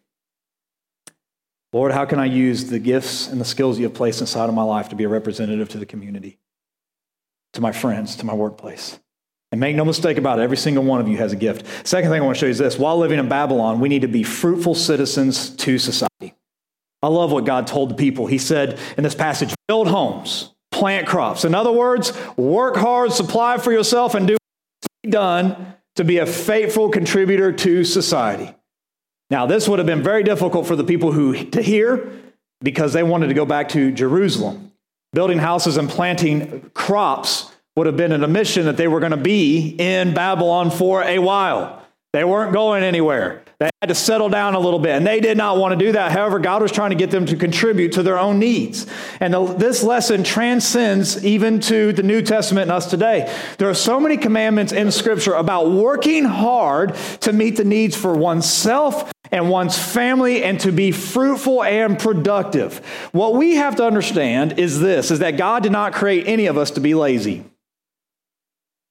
Lord, 1.73 1.93
how 1.93 2.05
can 2.05 2.19
I 2.19 2.27
use 2.27 2.69
the 2.69 2.79
gifts 2.79 3.29
and 3.29 3.41
the 3.41 3.45
skills 3.45 3.79
you 3.79 3.85
have 3.85 3.95
placed 3.95 4.21
inside 4.21 4.49
of 4.49 4.55
my 4.55 4.63
life 4.63 4.89
to 4.91 4.97
be 4.97 5.05
a 5.05 5.09
representative 5.09 5.69
to 5.71 5.79
the 5.79 5.87
community? 5.87 6.39
to 7.55 7.61
my 7.61 7.73
friends, 7.73 8.17
to 8.17 8.27
my 8.27 8.35
workplace. 8.35 8.99
And 9.53 9.61
make 9.61 9.75
no 9.75 9.85
mistake 9.85 10.17
about 10.17 10.39
it, 10.39 10.43
every 10.43 10.57
single 10.57 10.85
one 10.85 11.01
of 11.01 11.09
you 11.09 11.17
has 11.17 11.33
a 11.33 11.37
gift. 11.37 11.67
Second 11.87 12.11
thing 12.11 12.23
I 12.23 12.25
want 12.25 12.37
to 12.37 12.41
show 12.41 12.47
you 12.47 12.53
is 12.53 12.59
this 12.59 12.79
while 12.79 12.99
living 12.99 13.19
in 13.19 13.29
Babylon, 13.29 13.81
we 13.81 13.89
need 13.89 14.03
to 14.03 14.09
be 14.09 14.23
fruitful 14.23 14.77
citizens 14.77 15.51
to 15.57 15.79
society. 15.79 16.35
I 17.03 17.09
love 17.09 17.33
what 17.33 17.45
God 17.45 17.67
told 17.67 17.91
the 17.91 17.95
people. 17.95 18.27
He 18.27 18.39
said 18.39 18.79
in 18.97 19.05
this 19.05 19.15
passage 19.15 19.55
build 19.69 19.89
homes, 19.89 20.53
plant 20.71 21.07
crops. 21.07 21.45
In 21.45 21.55
other 21.55 21.73
words, 21.73 22.13
work 22.37 22.77
hard, 22.77 23.13
supply 23.13 23.59
for 23.59 23.73
yourself, 23.73 24.15
and 24.15 24.27
do 24.27 24.37
done 25.09 25.75
to 25.97 26.05
be 26.05 26.19
a 26.19 26.27
faithful 26.27 26.91
contributor 26.91 27.53
to 27.53 27.85
society. 27.85 28.55
Now, 29.31 29.47
this 29.47 29.69
would 29.69 29.79
have 29.79 29.87
been 29.87 30.03
very 30.03 30.23
difficult 30.23 30.67
for 30.67 30.77
the 30.77 30.85
people 30.85 31.13
who 31.13 31.45
to 31.51 31.63
hear 31.63 32.13
because 32.61 32.93
they 32.93 33.03
wanted 33.03 33.29
to 33.29 33.35
go 33.35 33.47
back 33.47 33.71
to 33.71 33.93
Jerusalem. 33.93 34.73
Building 35.13 35.39
houses 35.39 35.77
and 35.77 35.89
planting 35.89 36.71
crops 36.75 37.51
would 37.77 37.87
have 37.87 37.97
been 37.97 38.13
an 38.13 38.23
admission 38.23 38.67
that 38.67 38.77
they 38.77 38.89
were 38.89 39.01
going 39.01 39.13
to 39.13 39.17
be 39.17 39.75
in 39.79 40.15
Babylon 40.15 40.71
for 40.71 41.03
a 41.03 41.19
while. 41.19 41.80
They 42.13 42.25
weren't 42.25 42.53
going 42.53 42.83
anywhere. 42.83 43.43
They 43.61 43.71
had 43.81 43.89
to 43.89 43.95
settle 43.95 44.29
down 44.29 44.55
a 44.55 44.59
little 44.59 44.81
bit, 44.81 44.93
and 44.93 45.07
they 45.07 45.21
did 45.21 45.37
not 45.37 45.59
want 45.59 45.79
to 45.79 45.85
do 45.85 45.93
that. 45.93 46.11
However, 46.11 46.41
God 46.41 46.61
was 46.61 46.73
trying 46.73 46.91
to 46.91 46.97
get 46.97 47.13
them 47.13 47.27
to 47.27 47.37
contribute 47.37 47.93
to 47.93 48.03
their 48.03 48.19
own 48.19 48.41
needs. 48.41 48.87
And 49.21 49.33
the, 49.33 49.45
this 49.45 49.85
lesson 49.85 50.25
transcends 50.25 51.25
even 51.25 51.61
to 51.61 51.93
the 51.93 52.03
New 52.03 52.23
Testament 52.23 52.63
and 52.63 52.73
us 52.73 52.91
today. 52.91 53.33
There 53.59 53.69
are 53.69 53.75
so 53.75 54.01
many 54.01 54.17
commandments 54.17 54.73
in 54.73 54.91
Scripture 54.91 55.35
about 55.35 55.71
working 55.71 56.25
hard 56.25 56.97
to 57.21 57.33
meet 57.33 57.57
the 57.57 57.65
needs 57.65 57.95
for 57.95 58.13
oneself 58.15 59.13
and 59.31 59.49
one's 59.49 59.79
family 59.79 60.43
and 60.43 60.59
to 60.61 60.73
be 60.73 60.91
fruitful 60.91 61.63
and 61.63 61.99
productive. 61.99 62.79
What 63.13 63.35
we 63.35 63.55
have 63.57 63.77
to 63.77 63.85
understand 63.85 64.59
is 64.59 64.81
this 64.81 65.13
is 65.13 65.21
that 65.21 65.37
God 65.37 65.63
did 65.63 65.73
not 65.73 65.93
create 65.93 66.27
any 66.27 66.47
of 66.47 66.59
us 66.59 66.73
to 66.73 66.81
be 66.81 66.95
lazy. 66.95 67.45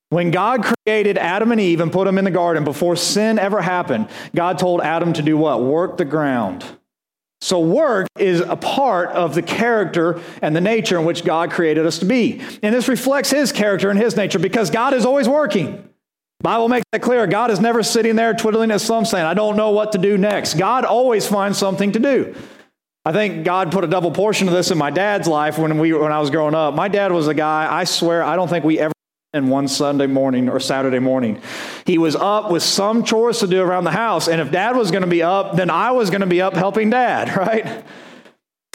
When 0.09 0.31
God 0.31 0.63
created 0.63 1.17
Adam 1.17 1.51
and 1.51 1.61
Eve 1.61 1.81
and 1.81 1.91
put 1.91 2.05
them 2.05 2.17
in 2.17 2.25
the 2.25 2.31
garden 2.31 2.63
before 2.63 2.95
sin 2.95 3.37
ever 3.37 3.61
happened, 3.61 4.09
God 4.35 4.57
told 4.57 4.81
Adam 4.81 5.13
to 5.13 5.21
do 5.21 5.37
what? 5.37 5.61
Work 5.61 5.97
the 5.97 6.05
ground. 6.05 6.65
So, 7.41 7.59
work 7.59 8.07
is 8.17 8.41
a 8.41 8.57
part 8.57 9.09
of 9.11 9.33
the 9.33 9.41
character 9.41 10.19
and 10.41 10.53
the 10.53 10.61
nature 10.61 10.99
in 10.99 11.05
which 11.05 11.23
God 11.23 11.51
created 11.51 11.85
us 11.85 11.99
to 11.99 12.05
be. 12.05 12.41
And 12.61 12.75
this 12.75 12.89
reflects 12.89 13.29
his 13.29 13.53
character 13.53 13.89
and 13.89 13.97
his 13.97 14.17
nature 14.17 14.39
because 14.39 14.69
God 14.69 14.93
is 14.93 15.05
always 15.05 15.29
working. 15.29 15.87
Bible 16.41 16.67
makes 16.69 16.85
that 16.91 17.01
clear. 17.01 17.27
God 17.27 17.51
is 17.51 17.59
never 17.59 17.83
sitting 17.83 18.15
there 18.15 18.33
twiddling 18.33 18.71
his 18.71 18.85
thumb 18.85 19.05
saying, 19.05 19.25
I 19.25 19.33
don't 19.33 19.55
know 19.55 19.71
what 19.71 19.93
to 19.93 19.97
do 19.97 20.17
next. 20.17 20.55
God 20.55 20.85
always 20.85 21.27
finds 21.27 21.57
something 21.57 21.91
to 21.93 21.99
do. 21.99 22.35
I 23.05 23.13
think 23.13 23.45
God 23.45 23.71
put 23.71 23.83
a 23.83 23.87
double 23.87 24.11
portion 24.11 24.47
of 24.47 24.53
this 24.53 24.71
in 24.71 24.77
my 24.77 24.89
dad's 24.89 25.27
life 25.27 25.57
when, 25.57 25.79
we, 25.79 25.93
when 25.93 26.11
I 26.11 26.19
was 26.19 26.29
growing 26.29 26.55
up. 26.55 26.73
My 26.73 26.87
dad 26.87 27.11
was 27.11 27.27
a 27.27 27.33
guy, 27.33 27.67
I 27.73 27.85
swear, 27.85 28.23
I 28.23 28.35
don't 28.35 28.49
think 28.49 28.65
we 28.65 28.79
ever 28.79 28.93
in 29.31 29.47
one 29.47 29.67
Sunday 29.67 30.07
morning 30.07 30.49
or 30.49 30.59
Saturday 30.59 30.97
morning. 30.97 31.39
He 31.85 31.99
was 31.99 32.15
up 32.15 32.49
with 32.49 32.63
some 32.63 33.03
chores 33.03 33.39
to 33.39 33.47
do 33.47 33.61
around 33.61 33.83
the 33.83 33.91
house. 33.91 34.27
And 34.27 34.41
if 34.41 34.51
dad 34.51 34.75
was 34.75 34.89
going 34.89 35.03
to 35.03 35.09
be 35.09 35.21
up, 35.21 35.55
then 35.55 35.69
I 35.69 35.91
was 35.91 36.09
going 36.09 36.21
to 36.21 36.27
be 36.27 36.41
up 36.41 36.55
helping 36.55 36.89
dad, 36.89 37.35
right? 37.37 37.85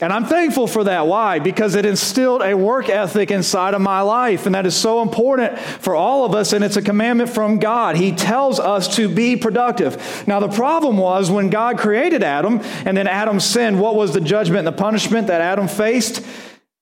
And 0.01 0.13
I'm 0.13 0.27
thankful 0.27 0.69
for 0.69 0.85
that. 0.85 1.09
Why? 1.09 1.41
Because 1.41 1.75
it 1.75 1.85
instilled 1.85 2.43
a 2.43 2.57
work 2.57 2.89
ethic 2.89 3.33
inside 3.33 3.75
of 3.75 3.81
my 3.81 4.01
life. 4.03 4.47
And 4.47 4.55
that 4.55 4.65
is 4.65 4.77
so 4.77 5.03
important 5.03 5.59
for 5.59 5.97
all 5.97 6.25
of 6.25 6.35
us. 6.37 6.53
And 6.53 6.65
it's 6.65 6.77
a 6.77 6.83
commandment 6.83 7.31
from 7.31 7.59
God. 7.59 7.97
He 7.97 8.13
tells 8.13 8.61
us 8.61 8.97
to 8.97 9.09
be 9.09 9.37
productive. 9.37 10.25
Now, 10.29 10.39
the 10.39 10.49
problem 10.49 10.99
was 10.99 11.33
when 11.33 11.51
God 11.51 11.79
created 11.79 12.23
Adam 12.23 12.61
and 12.85 12.97
then 12.97 13.09
Adam 13.09 13.41
sinned, 13.41 13.81
what 13.81 13.97
was 13.97 14.13
the 14.13 14.21
judgment 14.21 14.59
and 14.59 14.67
the 14.69 14.73
punishment 14.73 15.29
that 15.29 15.41
Adam 15.41 15.67
faced? 15.67 16.25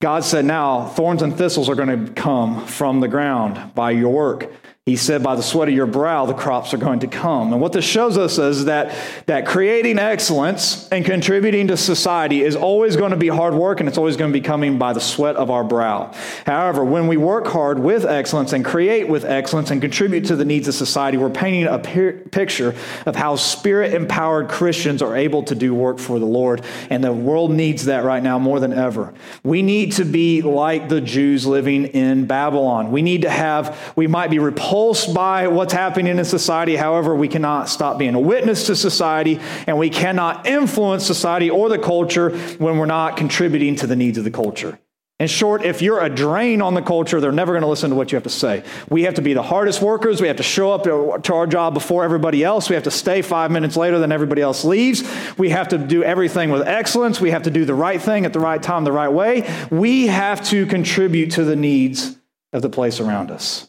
God 0.02 0.24
said, 0.24 0.44
Now 0.44 0.86
thorns 0.88 1.22
and 1.22 1.38
thistles 1.38 1.68
are 1.68 1.76
going 1.76 2.06
to 2.06 2.12
come 2.14 2.66
from 2.66 2.98
the 2.98 3.06
ground 3.06 3.72
by 3.72 3.92
your 3.92 4.12
work. 4.12 4.50
He 4.84 4.96
said, 4.96 5.22
By 5.22 5.36
the 5.36 5.44
sweat 5.44 5.68
of 5.68 5.74
your 5.76 5.86
brow, 5.86 6.26
the 6.26 6.34
crops 6.34 6.74
are 6.74 6.76
going 6.76 6.98
to 7.00 7.06
come. 7.06 7.52
And 7.52 7.62
what 7.62 7.72
this 7.72 7.84
shows 7.84 8.18
us 8.18 8.36
is 8.38 8.64
that, 8.64 8.92
that 9.26 9.46
creating 9.46 10.00
excellence 10.00 10.88
and 10.88 11.04
contributing 11.04 11.68
to 11.68 11.76
society 11.76 12.42
is 12.42 12.56
always 12.56 12.96
going 12.96 13.12
to 13.12 13.16
be 13.16 13.28
hard 13.28 13.54
work 13.54 13.78
and 13.78 13.88
it's 13.88 13.96
always 13.96 14.16
going 14.16 14.32
to 14.32 14.36
be 14.36 14.44
coming 14.44 14.78
by 14.78 14.92
the 14.92 15.00
sweat 15.00 15.36
of 15.36 15.52
our 15.52 15.62
brow. 15.62 16.12
However, 16.46 16.84
when 16.84 17.06
we 17.06 17.16
work 17.16 17.46
hard 17.46 17.78
with 17.78 18.04
excellence 18.04 18.52
and 18.52 18.64
create 18.64 19.06
with 19.06 19.24
excellence 19.24 19.70
and 19.70 19.80
contribute 19.80 20.24
to 20.24 20.34
the 20.34 20.44
needs 20.44 20.66
of 20.66 20.74
society, 20.74 21.16
we're 21.16 21.30
painting 21.30 21.68
a 21.68 21.78
picture 21.78 22.74
of 23.06 23.14
how 23.14 23.36
spirit 23.36 23.94
empowered 23.94 24.48
Christians 24.48 25.00
are 25.00 25.14
able 25.14 25.44
to 25.44 25.54
do 25.54 25.76
work 25.76 26.00
for 26.00 26.18
the 26.18 26.26
Lord. 26.26 26.64
And 26.90 27.04
the 27.04 27.12
world 27.12 27.52
needs 27.52 27.84
that 27.84 28.02
right 28.02 28.20
now 28.22 28.40
more 28.40 28.58
than 28.58 28.72
ever. 28.72 29.14
We 29.44 29.62
need 29.62 29.92
to 29.92 30.04
be 30.04 30.42
like 30.42 30.88
the 30.88 31.00
Jews 31.00 31.46
living 31.46 31.84
in 31.84 32.26
Babylon. 32.26 32.90
We 32.90 33.02
need 33.02 33.22
to 33.22 33.30
have, 33.30 33.92
we 33.94 34.08
might 34.08 34.30
be 34.30 34.40
repulsed 34.40 34.71
repulsed 34.72 35.12
by 35.12 35.48
what's 35.48 35.74
happening 35.74 36.16
in 36.16 36.24
society. 36.24 36.76
However, 36.76 37.14
we 37.14 37.28
cannot 37.28 37.68
stop 37.68 37.98
being 37.98 38.14
a 38.14 38.20
witness 38.20 38.68
to 38.68 38.74
society, 38.74 39.38
and 39.66 39.76
we 39.76 39.90
cannot 39.90 40.46
influence 40.46 41.06
society 41.06 41.50
or 41.50 41.68
the 41.68 41.78
culture 41.78 42.30
when 42.56 42.78
we're 42.78 42.86
not 42.86 43.18
contributing 43.18 43.76
to 43.76 43.86
the 43.86 43.94
needs 43.94 44.16
of 44.16 44.24
the 44.24 44.30
culture. 44.30 44.78
In 45.20 45.28
short, 45.28 45.62
if 45.62 45.82
you're 45.82 46.00
a 46.00 46.08
drain 46.08 46.62
on 46.62 46.72
the 46.72 46.80
culture, 46.80 47.20
they're 47.20 47.32
never 47.32 47.52
going 47.52 47.60
to 47.60 47.68
listen 47.68 47.90
to 47.90 47.96
what 47.96 48.12
you 48.12 48.16
have 48.16 48.22
to 48.22 48.30
say. 48.30 48.64
We 48.88 49.02
have 49.02 49.12
to 49.14 49.22
be 49.22 49.34
the 49.34 49.42
hardest 49.42 49.82
workers. 49.82 50.22
We 50.22 50.28
have 50.28 50.38
to 50.38 50.42
show 50.42 50.72
up 50.72 50.84
to 50.84 51.34
our 51.34 51.46
job 51.46 51.74
before 51.74 52.02
everybody 52.02 52.42
else. 52.42 52.70
We 52.70 52.74
have 52.74 52.84
to 52.84 52.90
stay 52.90 53.20
five 53.20 53.50
minutes 53.50 53.76
later 53.76 53.98
than 53.98 54.10
everybody 54.10 54.40
else 54.40 54.64
leaves. 54.64 55.02
We 55.36 55.50
have 55.50 55.68
to 55.68 55.78
do 55.78 56.02
everything 56.02 56.50
with 56.50 56.66
excellence. 56.66 57.20
We 57.20 57.32
have 57.32 57.42
to 57.42 57.50
do 57.50 57.66
the 57.66 57.74
right 57.74 58.00
thing 58.00 58.24
at 58.24 58.32
the 58.32 58.40
right 58.40 58.62
time, 58.62 58.84
the 58.84 58.90
right 58.90 59.12
way. 59.12 59.46
We 59.70 60.06
have 60.06 60.42
to 60.46 60.64
contribute 60.64 61.32
to 61.32 61.44
the 61.44 61.56
needs 61.56 62.16
of 62.54 62.62
the 62.62 62.70
place 62.70 63.00
around 63.00 63.30
us. 63.30 63.68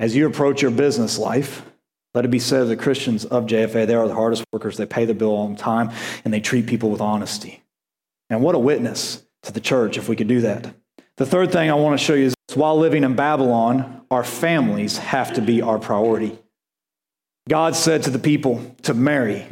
As 0.00 0.16
you 0.16 0.26
approach 0.26 0.62
your 0.62 0.70
business 0.70 1.18
life, 1.18 1.62
let 2.14 2.24
it 2.24 2.30
be 2.30 2.38
said 2.38 2.62
of 2.62 2.68
the 2.68 2.76
Christians 2.76 3.24
of 3.24 3.46
JFA, 3.46 3.86
they 3.86 3.94
are 3.94 4.08
the 4.08 4.14
hardest 4.14 4.44
workers. 4.52 4.76
They 4.76 4.86
pay 4.86 5.04
the 5.04 5.14
bill 5.14 5.36
on 5.36 5.56
time 5.56 5.90
and 6.24 6.32
they 6.32 6.40
treat 6.40 6.66
people 6.66 6.90
with 6.90 7.00
honesty. 7.00 7.62
And 8.30 8.42
what 8.42 8.54
a 8.54 8.58
witness 8.58 9.24
to 9.42 9.52
the 9.52 9.60
church 9.60 9.98
if 9.98 10.08
we 10.08 10.16
could 10.16 10.28
do 10.28 10.40
that. 10.42 10.74
The 11.16 11.26
third 11.26 11.52
thing 11.52 11.70
I 11.70 11.74
want 11.74 11.98
to 11.98 12.04
show 12.04 12.14
you 12.14 12.26
is 12.26 12.34
while 12.54 12.78
living 12.78 13.04
in 13.04 13.16
Babylon, 13.16 14.02
our 14.10 14.24
families 14.24 14.98
have 14.98 15.34
to 15.34 15.42
be 15.42 15.60
our 15.60 15.78
priority. 15.78 16.38
God 17.48 17.76
said 17.76 18.04
to 18.04 18.10
the 18.10 18.18
people 18.18 18.74
to 18.82 18.94
marry 18.94 19.46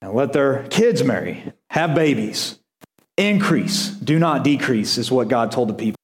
and 0.00 0.12
let 0.12 0.32
their 0.32 0.64
kids 0.68 1.02
marry, 1.02 1.52
have 1.70 1.94
babies, 1.94 2.58
increase, 3.16 3.88
do 3.88 4.18
not 4.18 4.44
decrease, 4.44 4.98
is 4.98 5.10
what 5.10 5.28
God 5.28 5.52
told 5.52 5.68
the 5.68 5.74
people. 5.74 5.96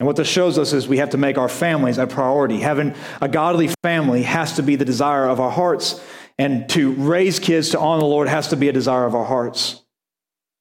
And 0.00 0.06
what 0.06 0.16
this 0.16 0.26
shows 0.26 0.58
us 0.58 0.72
is 0.72 0.88
we 0.88 0.96
have 0.96 1.10
to 1.10 1.18
make 1.18 1.36
our 1.36 1.48
families 1.48 1.98
a 1.98 2.06
priority. 2.06 2.60
Having 2.60 2.94
a 3.20 3.28
godly 3.28 3.68
family 3.82 4.22
has 4.22 4.56
to 4.56 4.62
be 4.62 4.74
the 4.74 4.84
desire 4.86 5.26
of 5.26 5.40
our 5.40 5.50
hearts. 5.50 6.02
And 6.38 6.68
to 6.70 6.92
raise 6.92 7.38
kids 7.38 7.68
to 7.70 7.78
honor 7.78 8.00
the 8.00 8.06
Lord 8.06 8.26
has 8.26 8.48
to 8.48 8.56
be 8.56 8.70
a 8.70 8.72
desire 8.72 9.04
of 9.04 9.14
our 9.14 9.26
hearts. 9.26 9.82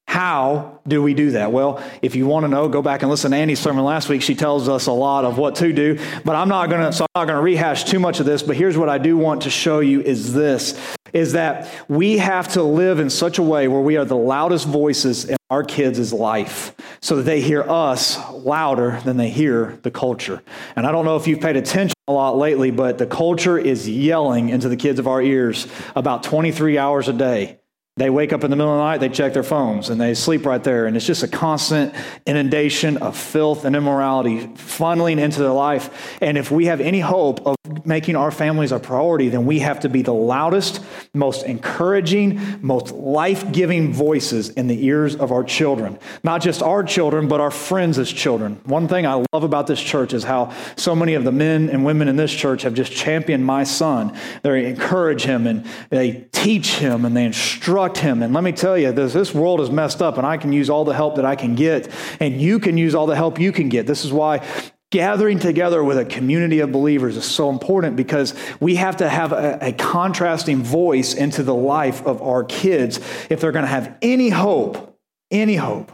How 0.10 0.80
do 0.88 1.04
we 1.04 1.14
do 1.14 1.32
that? 1.34 1.52
Well, 1.52 1.84
if 2.02 2.16
you 2.16 2.26
want 2.26 2.44
to 2.44 2.48
know, 2.48 2.68
go 2.68 2.82
back 2.82 3.04
and 3.04 3.12
listen 3.12 3.30
to 3.30 3.38
Annie's 3.38 3.60
sermon 3.60 3.86
last 3.86 4.10
week. 4.10 4.24
She 4.24 4.34
tells 4.34 4.68
us 4.68 4.88
a 4.88 4.92
lot 4.92 5.24
of 5.24 5.38
what 5.38 5.54
to 5.58 5.72
do, 5.72 6.00
but 6.26 6.36
I'm 6.36 6.50
not 6.50 6.72
going 6.72 6.82
to, 6.82 6.92
so 6.92 7.06
I'm 7.14 7.22
not 7.22 7.26
going 7.32 7.38
to 7.38 7.44
rehash 7.44 7.84
too 7.84 8.00
much 8.00 8.20
of 8.20 8.26
this. 8.26 8.42
But 8.42 8.56
here's 8.56 8.76
what 8.76 8.90
I 8.90 8.98
do 8.98 9.18
want 9.18 9.44
to 9.44 9.52
show 9.52 9.82
you 9.82 10.02
is 10.02 10.34
this, 10.34 10.74
is 11.14 11.34
that 11.34 11.72
we 11.88 12.18
have 12.18 12.48
to 12.54 12.64
live 12.64 13.00
in 13.00 13.12
such 13.12 13.38
a 13.38 13.44
way 13.44 13.68
where 13.68 13.82
we 13.82 13.98
are 13.98 14.04
the 14.04 14.18
loudest 14.18 14.68
voices 14.68 15.26
in 15.26 15.38
our 15.52 15.64
kids' 15.64 16.12
life 16.12 16.76
so 17.02 17.18
that 17.18 17.24
they 17.24 17.40
hear 17.40 17.62
us 17.62 18.18
louder 18.32 19.00
than 19.06 19.18
they 19.18 19.30
hear 19.30 19.78
the 19.84 19.92
culture. 19.92 20.42
And 20.76 20.88
I 20.88 20.92
don't 20.92 21.06
know 21.06 21.18
if 21.18 21.28
you've 21.28 21.40
paid 21.40 21.56
attention 21.56 21.94
a 22.08 22.12
lot 22.12 22.36
lately, 22.36 22.72
but 22.72 22.98
the 22.98 23.06
culture 23.06 23.60
is 23.60 23.88
yelling 23.88 24.50
into 24.50 24.70
the 24.70 24.76
kids 24.76 24.98
of 24.98 25.08
our 25.08 25.22
ears 25.22 25.68
about 25.96 26.24
23 26.24 26.80
hours 26.80 27.08
a 27.08 27.14
day. 27.14 27.59
They 28.00 28.10
wake 28.10 28.32
up 28.32 28.46
in 28.46 28.50
the 28.50 28.56
middle 28.56 28.72
of 28.72 28.78
the 28.78 28.84
night, 28.86 29.00
they 29.00 29.10
check 29.10 29.34
their 29.34 29.44
phones, 29.44 29.90
and 29.90 30.00
they 30.00 30.14
sleep 30.14 30.46
right 30.46 30.64
there. 30.64 30.86
And 30.86 30.96
it's 30.96 31.06
just 31.06 31.22
a 31.22 31.28
constant 31.28 31.94
inundation 32.26 32.96
of 32.98 33.18
filth 33.18 33.66
and 33.66 33.76
immorality 33.76 34.48
funneling 34.56 35.20
into 35.20 35.40
their 35.40 35.52
life. 35.52 36.18
And 36.22 36.38
if 36.38 36.50
we 36.50 36.68
have 36.68 36.80
any 36.80 37.02
hope 37.02 37.46
of 37.46 37.58
making 37.86 38.16
our 38.16 38.32
families 38.32 38.72
a 38.72 38.80
priority, 38.80 39.28
then 39.28 39.46
we 39.46 39.60
have 39.60 39.82
to 39.82 39.90
be 39.90 40.02
the 40.02 40.14
loudest, 40.14 40.82
most 41.14 41.46
encouraging, 41.46 42.40
most 42.62 42.92
life 42.92 43.52
giving 43.52 43.92
voices 43.92 44.48
in 44.48 44.68
the 44.68 44.86
ears 44.86 45.18
of 45.18 45.34
our 45.34 45.44
children. 45.44 46.00
Not 46.24 46.42
just 46.42 46.64
our 46.64 46.84
children, 46.84 47.28
but 47.28 47.42
our 47.42 47.52
friends 47.52 48.00
as 48.00 48.10
children. 48.10 48.62
One 48.64 48.88
thing 48.88 49.06
I 49.06 49.26
love 49.34 49.44
about 49.44 49.68
this 49.68 49.82
church 49.82 50.14
is 50.14 50.24
how 50.24 50.54
so 50.78 50.96
many 50.96 51.16
of 51.16 51.26
the 51.26 51.34
men 51.34 51.70
and 51.70 51.84
women 51.84 52.08
in 52.08 52.16
this 52.16 52.34
church 52.34 52.62
have 52.62 52.74
just 52.74 52.94
championed 52.94 53.46
my 53.46 53.66
son. 53.66 54.18
They 54.42 54.68
encourage 54.68 55.24
him 55.24 55.48
and 55.48 55.66
they 55.90 56.28
teach 56.32 56.76
him 56.76 57.04
and 57.04 57.18
they 57.18 57.26
instruct 57.26 57.89
instruct 57.90 58.06
him. 58.06 58.24
And 58.24 58.34
let 58.34 58.44
me 58.44 58.52
tell 58.52 58.78
you, 58.78 58.92
this, 58.92 59.14
this 59.14 59.34
world 59.34 59.62
is 59.62 59.70
messed 59.70 60.02
up, 60.02 60.18
and 60.18 60.26
I 60.26 60.38
can 60.38 60.54
use 60.54 60.70
all 60.70 60.86
the 60.86 60.94
help 60.94 61.16
that 61.16 61.26
I 61.26 61.36
can 61.36 61.56
get, 61.56 61.90
and 62.20 62.40
you 62.40 62.60
can 62.60 62.78
use 62.78 62.96
all 62.96 63.08
the 63.08 63.16
help 63.16 63.40
you 63.40 63.52
can 63.52 63.70
get. 63.70 63.88
This 63.88 64.06
is 64.06 64.12
why 64.12 64.46
gathering 64.92 65.38
together 65.38 65.84
with 65.84 65.98
a 65.98 66.06
community 66.06 66.60
of 66.62 66.72
believers 66.72 67.16
is 67.16 67.26
so 67.26 67.50
important 67.50 67.96
because 67.96 68.34
we 68.60 68.76
have 68.76 68.98
to 68.98 69.08
have 69.08 69.32
a, 69.32 69.60
a 69.62 69.74
contrasting 69.74 70.64
voice 70.64 71.14
into 71.14 71.44
the 71.44 71.54
life 71.54 72.06
of 72.06 72.22
our 72.22 72.44
kids 72.44 72.98
if 73.30 73.40
they're 73.40 73.52
going 73.52 73.66
to 73.66 73.68
have 73.68 73.96
any 74.02 74.30
hope, 74.30 74.98
any 75.30 75.56
hope 75.56 75.92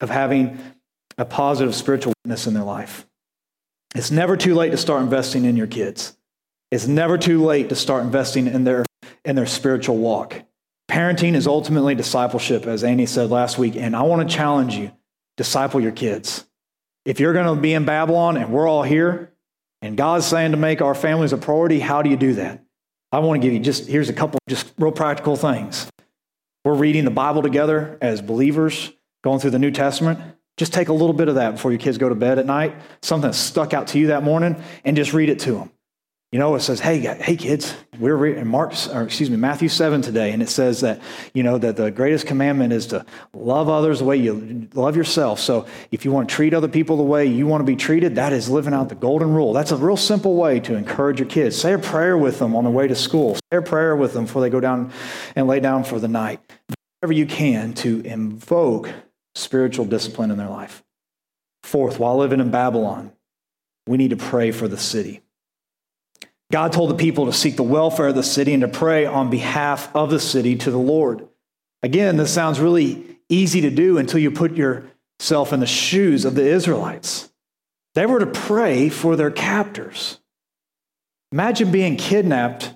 of 0.00 0.08
having 0.08 0.58
a 1.18 1.24
positive 1.24 1.74
spiritual 1.74 2.14
witness 2.24 2.46
in 2.46 2.54
their 2.54 2.64
life. 2.64 3.06
It's 3.94 4.10
never 4.10 4.36
too 4.36 4.54
late 4.54 4.70
to 4.70 4.78
start 4.78 5.02
investing 5.02 5.44
in 5.44 5.56
your 5.56 5.66
kids. 5.66 6.16
It's 6.70 6.86
never 6.86 7.18
too 7.18 7.44
late 7.44 7.68
to 7.70 7.74
start 7.74 8.04
investing 8.04 8.46
in 8.46 8.64
their 8.64 8.86
in 9.24 9.36
their 9.36 9.46
spiritual 9.46 9.98
walk. 9.98 10.40
Parenting 10.90 11.36
is 11.36 11.46
ultimately 11.46 11.94
discipleship, 11.94 12.66
as 12.66 12.82
Annie 12.82 13.06
said 13.06 13.30
last 13.30 13.58
week. 13.58 13.76
And 13.76 13.94
I 13.94 14.02
want 14.02 14.28
to 14.28 14.36
challenge 14.36 14.74
you 14.74 14.90
disciple 15.36 15.80
your 15.80 15.92
kids. 15.92 16.44
If 17.04 17.20
you're 17.20 17.32
going 17.32 17.54
to 17.54 17.60
be 17.60 17.74
in 17.74 17.84
Babylon 17.84 18.36
and 18.36 18.52
we're 18.52 18.66
all 18.66 18.82
here, 18.82 19.32
and 19.82 19.96
God's 19.96 20.26
saying 20.26 20.50
to 20.50 20.56
make 20.56 20.82
our 20.82 20.96
families 20.96 21.32
a 21.32 21.38
priority, 21.38 21.78
how 21.78 22.02
do 22.02 22.10
you 22.10 22.16
do 22.16 22.34
that? 22.34 22.64
I 23.12 23.20
want 23.20 23.40
to 23.40 23.46
give 23.46 23.54
you 23.54 23.60
just 23.60 23.86
here's 23.86 24.08
a 24.08 24.12
couple 24.12 24.40
just 24.48 24.72
real 24.78 24.90
practical 24.90 25.36
things. 25.36 25.88
We're 26.64 26.74
reading 26.74 27.04
the 27.04 27.12
Bible 27.12 27.42
together 27.42 27.96
as 28.02 28.20
believers, 28.20 28.92
going 29.22 29.38
through 29.38 29.52
the 29.52 29.60
New 29.60 29.70
Testament. 29.70 30.18
Just 30.56 30.72
take 30.72 30.88
a 30.88 30.92
little 30.92 31.14
bit 31.14 31.28
of 31.28 31.36
that 31.36 31.52
before 31.52 31.70
your 31.70 31.78
kids 31.78 31.98
go 31.98 32.08
to 32.08 32.16
bed 32.16 32.40
at 32.40 32.46
night, 32.46 32.74
something 33.00 33.30
that 33.30 33.36
stuck 33.36 33.72
out 33.72 33.86
to 33.88 33.98
you 34.00 34.08
that 34.08 34.24
morning, 34.24 34.60
and 34.84 34.96
just 34.96 35.12
read 35.12 35.28
it 35.28 35.38
to 35.40 35.52
them. 35.52 35.70
You 36.32 36.38
know, 36.38 36.54
it 36.54 36.60
says, 36.60 36.78
"Hey, 36.78 36.98
hey, 36.98 37.34
kids, 37.34 37.74
we're 37.98 38.24
in 38.26 38.46
Mark's, 38.46 38.86
or 38.86 39.02
excuse 39.02 39.28
me, 39.28 39.36
Matthew 39.36 39.68
seven 39.68 40.00
today, 40.00 40.30
and 40.30 40.40
it 40.40 40.48
says 40.48 40.80
that 40.80 41.00
you 41.34 41.42
know 41.42 41.58
that 41.58 41.76
the 41.76 41.90
greatest 41.90 42.24
commandment 42.24 42.72
is 42.72 42.86
to 42.88 43.04
love 43.34 43.68
others 43.68 43.98
the 43.98 44.04
way 44.04 44.16
you 44.16 44.68
love 44.74 44.94
yourself. 44.94 45.40
So, 45.40 45.66
if 45.90 46.04
you 46.04 46.12
want 46.12 46.28
to 46.28 46.34
treat 46.34 46.54
other 46.54 46.68
people 46.68 46.96
the 46.96 47.02
way 47.02 47.26
you 47.26 47.48
want 47.48 47.62
to 47.62 47.64
be 47.64 47.74
treated, 47.74 48.14
that 48.14 48.32
is 48.32 48.48
living 48.48 48.72
out 48.72 48.88
the 48.88 48.94
golden 48.94 49.34
rule. 49.34 49.52
That's 49.52 49.72
a 49.72 49.76
real 49.76 49.96
simple 49.96 50.36
way 50.36 50.60
to 50.60 50.76
encourage 50.76 51.18
your 51.18 51.28
kids. 51.28 51.60
Say 51.60 51.72
a 51.72 51.78
prayer 51.80 52.16
with 52.16 52.38
them 52.38 52.54
on 52.54 52.62
the 52.62 52.70
way 52.70 52.86
to 52.86 52.94
school. 52.94 53.34
Say 53.34 53.58
a 53.58 53.62
prayer 53.62 53.96
with 53.96 54.12
them 54.12 54.26
before 54.26 54.40
they 54.40 54.50
go 54.50 54.60
down 54.60 54.92
and 55.34 55.48
lay 55.48 55.58
down 55.58 55.82
for 55.82 55.98
the 55.98 56.08
night. 56.08 56.38
Whatever 57.00 57.12
you 57.12 57.26
can 57.26 57.74
to 57.74 58.02
invoke 58.02 58.88
spiritual 59.34 59.84
discipline 59.84 60.30
in 60.30 60.38
their 60.38 60.48
life. 60.48 60.84
Fourth, 61.64 61.98
while 61.98 62.16
living 62.16 62.38
in 62.38 62.52
Babylon, 62.52 63.10
we 63.88 63.96
need 63.96 64.10
to 64.10 64.16
pray 64.16 64.52
for 64.52 64.68
the 64.68 64.78
city. 64.78 65.22
God 66.50 66.72
told 66.72 66.90
the 66.90 66.96
people 66.96 67.26
to 67.26 67.32
seek 67.32 67.56
the 67.56 67.62
welfare 67.62 68.08
of 68.08 68.16
the 68.16 68.22
city 68.22 68.52
and 68.52 68.60
to 68.62 68.68
pray 68.68 69.06
on 69.06 69.30
behalf 69.30 69.94
of 69.94 70.10
the 70.10 70.18
city 70.18 70.56
to 70.56 70.70
the 70.70 70.78
Lord. 70.78 71.28
Again, 71.82 72.16
this 72.16 72.32
sounds 72.32 72.58
really 72.58 73.18
easy 73.28 73.60
to 73.60 73.70
do 73.70 73.98
until 73.98 74.18
you 74.18 74.32
put 74.32 74.56
yourself 74.56 75.52
in 75.52 75.60
the 75.60 75.66
shoes 75.66 76.24
of 76.24 76.34
the 76.34 76.44
Israelites. 76.44 77.30
They 77.94 78.04
were 78.04 78.18
to 78.18 78.26
pray 78.26 78.88
for 78.88 79.14
their 79.14 79.30
captors. 79.30 80.18
Imagine 81.32 81.70
being 81.70 81.96
kidnapped, 81.96 82.74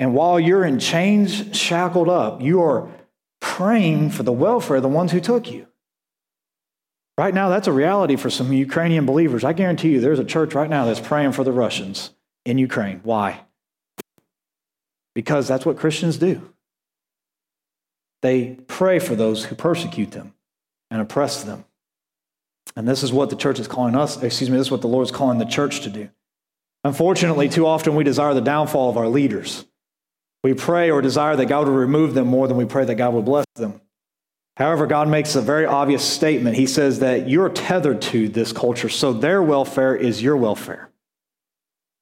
and 0.00 0.12
while 0.12 0.40
you're 0.40 0.64
in 0.64 0.80
chains, 0.80 1.56
shackled 1.56 2.08
up, 2.08 2.40
you 2.40 2.60
are 2.62 2.88
praying 3.40 4.10
for 4.10 4.24
the 4.24 4.32
welfare 4.32 4.78
of 4.78 4.82
the 4.82 4.88
ones 4.88 5.12
who 5.12 5.20
took 5.20 5.50
you. 5.50 5.66
Right 7.16 7.34
now, 7.34 7.48
that's 7.48 7.68
a 7.68 7.72
reality 7.72 8.16
for 8.16 8.30
some 8.30 8.52
Ukrainian 8.52 9.06
believers. 9.06 9.44
I 9.44 9.52
guarantee 9.52 9.90
you 9.90 10.00
there's 10.00 10.18
a 10.18 10.24
church 10.24 10.54
right 10.54 10.70
now 10.70 10.86
that's 10.86 11.00
praying 11.00 11.32
for 11.32 11.44
the 11.44 11.52
Russians 11.52 12.10
in 12.44 12.58
Ukraine. 12.58 13.00
Why? 13.02 13.40
Because 15.14 15.48
that's 15.48 15.66
what 15.66 15.76
Christians 15.76 16.18
do. 16.18 16.52
They 18.22 18.58
pray 18.66 18.98
for 18.98 19.14
those 19.14 19.44
who 19.44 19.54
persecute 19.54 20.10
them 20.12 20.34
and 20.90 21.00
oppress 21.00 21.42
them. 21.42 21.64
And 22.76 22.86
this 22.86 23.02
is 23.02 23.12
what 23.12 23.30
the 23.30 23.36
church 23.36 23.58
is 23.58 23.66
calling 23.66 23.96
us, 23.96 24.22
excuse 24.22 24.50
me, 24.50 24.56
this 24.56 24.68
is 24.68 24.70
what 24.70 24.82
the 24.82 24.88
Lord 24.88 25.06
is 25.06 25.10
calling 25.10 25.38
the 25.38 25.44
church 25.44 25.80
to 25.80 25.90
do. 25.90 26.08
Unfortunately, 26.84 27.48
too 27.48 27.66
often 27.66 27.94
we 27.94 28.04
desire 28.04 28.34
the 28.34 28.40
downfall 28.40 28.90
of 28.90 28.96
our 28.96 29.08
leaders. 29.08 29.64
We 30.42 30.54
pray 30.54 30.90
or 30.90 31.02
desire 31.02 31.36
that 31.36 31.46
God 31.46 31.66
would 31.66 31.74
remove 31.74 32.14
them 32.14 32.26
more 32.28 32.48
than 32.48 32.56
we 32.56 32.64
pray 32.64 32.84
that 32.84 32.94
God 32.94 33.12
would 33.14 33.24
bless 33.24 33.44
them. 33.56 33.80
However, 34.56 34.86
God 34.86 35.08
makes 35.08 35.34
a 35.36 35.42
very 35.42 35.66
obvious 35.66 36.04
statement. 36.04 36.56
He 36.56 36.66
says 36.66 37.00
that 37.00 37.28
you're 37.28 37.48
tethered 37.48 38.02
to 38.02 38.28
this 38.28 38.52
culture, 38.52 38.88
so 38.88 39.12
their 39.12 39.42
welfare 39.42 39.96
is 39.96 40.22
your 40.22 40.36
welfare. 40.36 40.89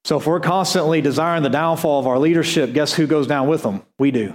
So 0.05 0.17
if 0.17 0.25
we're 0.25 0.39
constantly 0.39 1.01
desiring 1.01 1.43
the 1.43 1.49
downfall 1.49 1.99
of 1.99 2.07
our 2.07 2.19
leadership, 2.19 2.73
guess 2.73 2.93
who 2.93 3.05
goes 3.05 3.27
down 3.27 3.47
with 3.47 3.63
them? 3.63 3.83
We 3.97 4.11
do. 4.11 4.33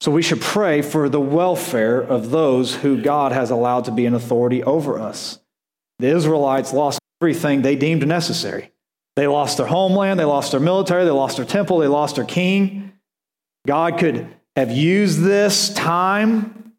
So 0.00 0.10
we 0.10 0.22
should 0.22 0.40
pray 0.40 0.82
for 0.82 1.08
the 1.08 1.20
welfare 1.20 2.00
of 2.00 2.30
those 2.30 2.76
who 2.76 3.00
God 3.00 3.32
has 3.32 3.50
allowed 3.50 3.86
to 3.86 3.90
be 3.90 4.06
an 4.06 4.14
authority 4.14 4.62
over 4.62 4.98
us. 4.98 5.38
The 5.98 6.08
Israelites 6.08 6.72
lost 6.72 6.98
everything 7.22 7.62
they 7.62 7.76
deemed 7.76 8.06
necessary. 8.06 8.72
They 9.16 9.26
lost 9.26 9.56
their 9.56 9.66
homeland, 9.66 10.20
they 10.20 10.24
lost 10.24 10.50
their 10.50 10.60
military, 10.60 11.04
they 11.04 11.10
lost 11.10 11.38
their 11.38 11.46
temple, 11.46 11.78
they 11.78 11.86
lost 11.86 12.16
their 12.16 12.26
king. 12.26 12.92
God 13.66 13.98
could 13.98 14.28
have 14.54 14.70
used 14.70 15.22
this 15.22 15.72
time 15.72 16.74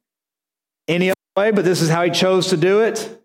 any 0.88 1.10
other 1.10 1.16
way, 1.36 1.52
but 1.52 1.66
this 1.66 1.82
is 1.82 1.90
how 1.90 2.04
He 2.04 2.12
chose 2.12 2.50
to 2.50 2.58
do 2.58 2.82
it. 2.82 3.17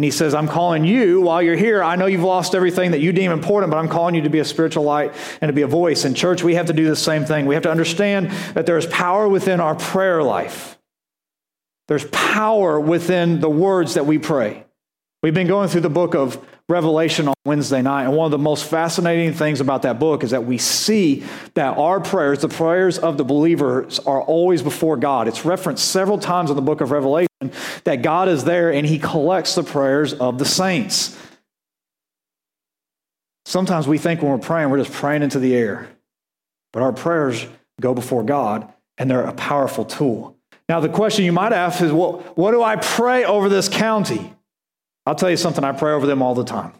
And 0.00 0.04
he 0.06 0.10
says, 0.10 0.34
I'm 0.34 0.48
calling 0.48 0.86
you 0.86 1.20
while 1.20 1.42
you're 1.42 1.56
here. 1.56 1.82
I 1.82 1.94
know 1.94 2.06
you've 2.06 2.22
lost 2.22 2.54
everything 2.54 2.92
that 2.92 3.00
you 3.00 3.12
deem 3.12 3.32
important, 3.32 3.70
but 3.70 3.76
I'm 3.76 3.86
calling 3.86 4.14
you 4.14 4.22
to 4.22 4.30
be 4.30 4.38
a 4.38 4.46
spiritual 4.46 4.82
light 4.82 5.12
and 5.42 5.50
to 5.50 5.52
be 5.52 5.60
a 5.60 5.66
voice. 5.66 6.06
In 6.06 6.14
church, 6.14 6.42
we 6.42 6.54
have 6.54 6.68
to 6.68 6.72
do 6.72 6.88
the 6.88 6.96
same 6.96 7.26
thing. 7.26 7.44
We 7.44 7.52
have 7.52 7.64
to 7.64 7.70
understand 7.70 8.30
that 8.54 8.64
there 8.64 8.78
is 8.78 8.86
power 8.86 9.28
within 9.28 9.60
our 9.60 9.74
prayer 9.74 10.22
life, 10.22 10.78
there's 11.88 12.06
power 12.06 12.80
within 12.80 13.40
the 13.40 13.50
words 13.50 13.92
that 13.92 14.06
we 14.06 14.16
pray. 14.16 14.64
We've 15.22 15.34
been 15.34 15.46
going 15.46 15.68
through 15.68 15.82
the 15.82 15.90
book 15.90 16.14
of 16.14 16.42
Revelation 16.70 17.26
on 17.26 17.34
Wednesday 17.44 17.82
night, 17.82 18.04
and 18.04 18.16
one 18.16 18.26
of 18.26 18.30
the 18.30 18.38
most 18.38 18.64
fascinating 18.64 19.34
things 19.34 19.60
about 19.60 19.82
that 19.82 19.98
book 19.98 20.22
is 20.22 20.30
that 20.30 20.44
we 20.44 20.56
see 20.56 21.24
that 21.54 21.76
our 21.76 22.00
prayers, 22.00 22.40
the 22.40 22.48
prayers 22.48 22.96
of 22.96 23.18
the 23.18 23.24
believers, 23.24 23.98
are 23.98 24.22
always 24.22 24.62
before 24.62 24.96
God. 24.96 25.26
It's 25.26 25.44
referenced 25.44 25.90
several 25.90 26.16
times 26.16 26.48
in 26.48 26.56
the 26.56 26.62
book 26.62 26.80
of 26.80 26.92
Revelation 26.92 27.28
that 27.84 28.02
God 28.02 28.28
is 28.28 28.44
there 28.44 28.72
and 28.72 28.86
he 28.86 28.98
collects 28.98 29.56
the 29.56 29.64
prayers 29.64 30.14
of 30.14 30.38
the 30.38 30.44
saints. 30.44 31.18
Sometimes 33.46 33.88
we 33.88 33.98
think 33.98 34.22
when 34.22 34.30
we're 34.30 34.38
praying, 34.38 34.70
we're 34.70 34.78
just 34.78 34.92
praying 34.92 35.22
into 35.24 35.40
the 35.40 35.56
air, 35.56 35.88
but 36.72 36.82
our 36.82 36.92
prayers 36.92 37.46
go 37.80 37.94
before 37.94 38.22
God 38.22 38.72
and 38.96 39.10
they're 39.10 39.26
a 39.26 39.32
powerful 39.32 39.84
tool. 39.84 40.36
Now, 40.68 40.78
the 40.78 40.88
question 40.88 41.24
you 41.24 41.32
might 41.32 41.52
ask 41.52 41.82
is, 41.82 41.90
well, 41.90 42.20
what 42.36 42.52
do 42.52 42.62
I 42.62 42.76
pray 42.76 43.24
over 43.24 43.48
this 43.48 43.68
county? 43.68 44.34
I'll 45.10 45.16
tell 45.16 45.28
you 45.28 45.36
something, 45.36 45.64
I 45.64 45.72
pray 45.72 45.92
over 45.92 46.06
them 46.06 46.22
all 46.22 46.36
the 46.36 46.44
time. 46.44 46.72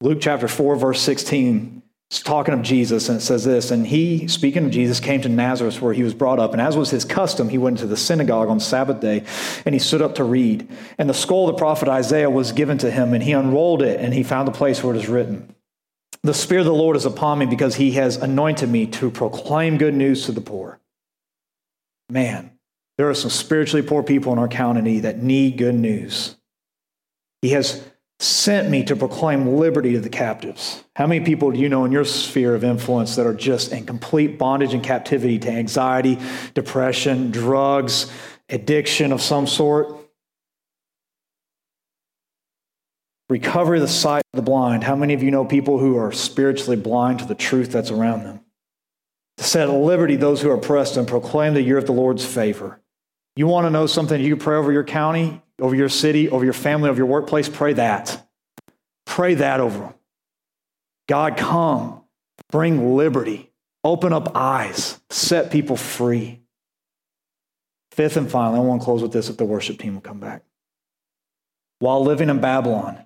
Luke 0.00 0.16
chapter 0.18 0.48
4, 0.48 0.76
verse 0.76 0.98
16, 1.02 1.82
it's 2.08 2.22
talking 2.22 2.54
of 2.54 2.62
Jesus, 2.62 3.10
and 3.10 3.18
it 3.18 3.20
says 3.20 3.44
this 3.44 3.70
And 3.70 3.86
he, 3.86 4.28
speaking 4.28 4.64
of 4.64 4.70
Jesus, 4.70 4.98
came 4.98 5.20
to 5.20 5.28
Nazareth 5.28 5.82
where 5.82 5.92
he 5.92 6.02
was 6.02 6.14
brought 6.14 6.38
up. 6.38 6.52
And 6.52 6.60
as 6.62 6.74
was 6.74 6.88
his 6.88 7.04
custom, 7.04 7.50
he 7.50 7.58
went 7.58 7.76
into 7.76 7.86
the 7.86 7.98
synagogue 7.98 8.48
on 8.48 8.60
Sabbath 8.60 9.00
day, 9.00 9.24
and 9.66 9.74
he 9.74 9.78
stood 9.78 10.00
up 10.00 10.14
to 10.14 10.24
read. 10.24 10.70
And 10.96 11.06
the 11.06 11.12
scroll 11.12 11.50
of 11.50 11.54
the 11.54 11.58
prophet 11.58 11.86
Isaiah 11.86 12.30
was 12.30 12.52
given 12.52 12.78
to 12.78 12.90
him, 12.90 13.12
and 13.12 13.22
he 13.22 13.32
unrolled 13.32 13.82
it, 13.82 14.00
and 14.00 14.14
he 14.14 14.22
found 14.22 14.48
the 14.48 14.52
place 14.52 14.82
where 14.82 14.94
it 14.94 14.98
is 14.98 15.10
written. 15.10 15.54
The 16.22 16.32
Spirit 16.32 16.62
of 16.62 16.68
the 16.68 16.72
Lord 16.72 16.96
is 16.96 17.04
upon 17.04 17.40
me 17.40 17.44
because 17.44 17.74
he 17.74 17.90
has 17.90 18.16
anointed 18.16 18.70
me 18.70 18.86
to 18.86 19.10
proclaim 19.10 19.76
good 19.76 19.92
news 19.92 20.24
to 20.24 20.32
the 20.32 20.40
poor. 20.40 20.80
Man, 22.08 22.52
there 22.96 23.10
are 23.10 23.14
some 23.14 23.28
spiritually 23.28 23.86
poor 23.86 24.02
people 24.02 24.32
in 24.32 24.38
our 24.38 24.48
county 24.48 25.00
that 25.00 25.22
need 25.22 25.58
good 25.58 25.74
news. 25.74 26.36
He 27.42 27.50
has 27.50 27.82
sent 28.18 28.68
me 28.68 28.84
to 28.84 28.94
proclaim 28.94 29.56
liberty 29.56 29.92
to 29.92 30.00
the 30.00 30.10
captives. 30.10 30.84
How 30.94 31.06
many 31.06 31.24
people 31.24 31.50
do 31.52 31.58
you 31.58 31.70
know 31.70 31.86
in 31.86 31.92
your 31.92 32.04
sphere 32.04 32.54
of 32.54 32.62
influence 32.62 33.16
that 33.16 33.26
are 33.26 33.34
just 33.34 33.72
in 33.72 33.86
complete 33.86 34.38
bondage 34.38 34.74
and 34.74 34.82
captivity 34.82 35.38
to 35.38 35.50
anxiety, 35.50 36.18
depression, 36.52 37.30
drugs, 37.30 38.12
addiction 38.50 39.12
of 39.12 39.22
some 39.22 39.46
sort? 39.46 39.96
Recover 43.30 43.80
the 43.80 43.88
sight 43.88 44.22
of 44.34 44.36
the 44.36 44.42
blind. 44.42 44.84
How 44.84 44.96
many 44.96 45.14
of 45.14 45.22
you 45.22 45.30
know 45.30 45.46
people 45.46 45.78
who 45.78 45.96
are 45.96 46.12
spiritually 46.12 46.76
blind 46.76 47.20
to 47.20 47.24
the 47.24 47.34
truth 47.34 47.72
that's 47.72 47.90
around 47.90 48.24
them? 48.24 48.40
To 49.38 49.44
set 49.44 49.68
at 49.68 49.74
liberty 49.74 50.16
those 50.16 50.42
who 50.42 50.50
are 50.50 50.56
oppressed 50.56 50.98
and 50.98 51.08
proclaim 51.08 51.54
the 51.54 51.62
year 51.62 51.78
of 51.78 51.86
the 51.86 51.92
Lord's 51.92 52.26
favor. 52.26 52.80
You 53.34 53.46
want 53.46 53.66
to 53.66 53.70
know 53.70 53.86
something 53.86 54.20
you 54.20 54.36
can 54.36 54.44
pray 54.44 54.56
over 54.56 54.72
your 54.72 54.84
county? 54.84 55.40
Over 55.60 55.74
your 55.74 55.88
city, 55.88 56.28
over 56.28 56.44
your 56.44 56.54
family, 56.54 56.88
over 56.88 56.98
your 56.98 57.06
workplace, 57.06 57.48
pray 57.48 57.72
that. 57.74 58.26
Pray 59.06 59.34
that 59.34 59.60
over 59.60 59.78
them. 59.78 59.94
God, 61.08 61.36
come, 61.36 62.02
bring 62.50 62.96
liberty, 62.96 63.50
open 63.82 64.12
up 64.12 64.36
eyes, 64.36 65.00
set 65.10 65.50
people 65.50 65.76
free. 65.76 66.40
Fifth 67.92 68.16
and 68.16 68.30
finally, 68.30 68.58
I 68.60 68.62
want 68.62 68.80
to 68.80 68.84
close 68.84 69.02
with 69.02 69.12
this 69.12 69.28
if 69.28 69.36
the 69.36 69.44
worship 69.44 69.78
team 69.78 69.94
will 69.94 70.00
come 70.00 70.20
back. 70.20 70.44
While 71.80 72.04
living 72.04 72.28
in 72.28 72.40
Babylon, 72.40 73.04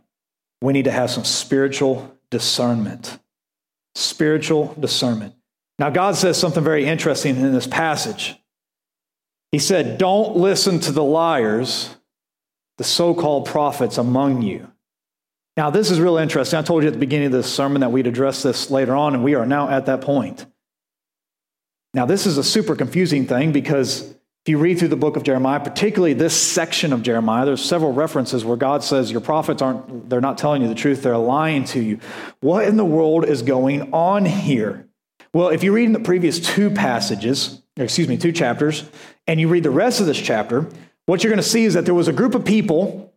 we 0.61 0.73
need 0.73 0.85
to 0.85 0.91
have 0.91 1.11
some 1.11 1.25
spiritual 1.25 2.17
discernment. 2.31 3.19
Spiritual 3.95 4.75
discernment. 4.79 5.35
Now, 5.79 5.91
God 5.91 6.17
says 6.17 6.39
something 6.39 6.63
very 6.63 6.85
interesting 6.85 7.37
in 7.37 7.53
this 7.53 7.67
passage. 7.67 8.37
He 9.53 9.59
said, 9.59 9.99
Don't 9.99 10.37
listen 10.37 10.81
to 10.81 10.93
the 10.93 11.03
liars 11.03 11.95
the 12.79 12.85
so 12.85 13.15
called 13.15 13.47
prophets 13.47 13.99
among 13.99 14.43
you. 14.43 14.71
Now, 15.57 15.71
this 15.71 15.91
is 15.91 16.01
real 16.01 16.17
interesting. 16.17 16.59
I 16.59 16.63
told 16.63 16.83
you 16.83 16.89
at 16.89 16.95
the 16.95 17.01
beginning 17.01 17.27
of 17.27 17.33
this 17.33 17.53
sermon 17.53 17.81
that 17.83 17.93
we'd 17.93 18.09
address 18.09 18.43
this 18.43 18.71
later 18.71 18.95
on, 18.97 19.15
and 19.15 19.23
we 19.23 19.35
are 19.35 19.47
now 19.47 19.69
at 19.69 19.87
that 19.87 20.01
point. 20.01 20.47
Now, 21.93 22.07
this 22.07 22.27
is 22.27 22.39
a 22.39 22.45
super 22.45 22.75
confusing 22.75 23.27
thing 23.27 23.53
because 23.53 24.03
if 24.03 24.51
you 24.51 24.59
read 24.59 24.79
through 24.79 24.89
the 24.89 24.97
book 24.97 25.17
of 25.17 25.23
Jeremiah, 25.23 25.61
particularly 25.61 26.13
this 26.13 26.37
section 26.37 26.93
of 26.93 27.03
Jeremiah, 27.03 27.47
there's 27.47 27.65
several 27.65 27.93
references 27.93 28.45
where 28.45 28.57
God 28.57 28.83
says 28.83 29.13
your 29.13 29.21
prophets 29.21 29.63
aren't, 29.63 30.11
they're 30.11 30.21
not 30.21 30.37
telling 30.37 30.61
you 30.61 30.69
the 30.69 30.75
truth, 30.75 31.03
they're 31.03 31.17
lying 31.17 31.65
to 31.67 31.81
you. 31.81 32.01
What 32.41 32.67
in 32.67 32.77
the 32.77 32.85
world 32.85 33.25
is 33.25 33.43
going 33.43 33.95
on 33.95 34.25
here? 34.25 34.89
Well, 35.33 35.49
if 35.49 35.63
you 35.63 35.73
read 35.73 35.87
in 35.87 35.93
the 35.93 36.01
previous 36.01 36.41
two 36.41 36.71
passages, 36.71 37.63
excuse 37.77 38.09
me, 38.09 38.17
two 38.17 38.33
chapters, 38.33 38.85
and 39.27 39.41
you 39.41 39.49
read 39.49 39.63
the 39.63 39.71
rest 39.71 40.01
of 40.01 40.07
this 40.07 40.21
chapter, 40.21 40.69
what 41.07 41.23
you're 41.23 41.31
going 41.31 41.43
to 41.43 41.49
see 41.49 41.65
is 41.65 41.75
that 41.75 41.85
there 41.85 41.95
was 41.95 42.09
a 42.09 42.13
group 42.13 42.35
of 42.35 42.45
people 42.45 43.13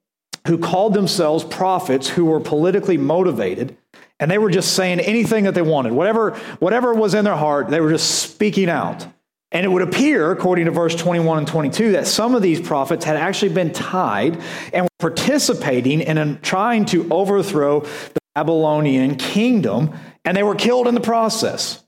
who 0.48 0.58
called 0.58 0.94
themselves 0.94 1.44
prophets 1.44 2.08
who 2.08 2.26
were 2.26 2.40
politically 2.40 2.98
motivated 2.98 3.78
and 4.20 4.32
they 4.32 4.38
were 4.38 4.50
just 4.50 4.74
saying 4.74 5.00
anything 5.00 5.44
that 5.44 5.54
they 5.54 5.62
wanted. 5.62 5.94
Whatever 5.94 6.32
whatever 6.60 6.94
was 6.94 7.14
in 7.14 7.26
their 7.26 7.36
heart 7.36 7.70
they 7.70 7.82
were 7.82 7.92
just 7.92 8.22
speaking 8.22 8.70
out. 8.70 9.06
And 9.52 9.66
it 9.66 9.70
would 9.70 9.82
appear 9.82 10.32
according 10.32 10.66
to 10.66 10.72
verse 10.72 10.94
21 10.96 11.38
and 11.38 11.48
22 11.48 11.94
that 11.94 12.08
some 12.08 12.36
of 12.36 12.42
these 12.42 12.60
prophets 12.60 13.06
had 13.06 13.16
actually 13.16 13.54
been 13.54 13.72
tied 13.72 14.42
and 14.74 14.84
were 14.84 14.90
participating 15.00 16.02
in 16.02 16.40
trying 16.42 16.86
to 16.86 17.08
overthrow 17.10 17.82
the 17.82 18.20
babylonian 18.36 19.16
kingdom 19.16 19.96
and 20.26 20.36
they 20.36 20.44
were 20.44 20.56
killed 20.56 20.88
in 20.88 20.96
the 20.96 21.02
process. 21.02 21.84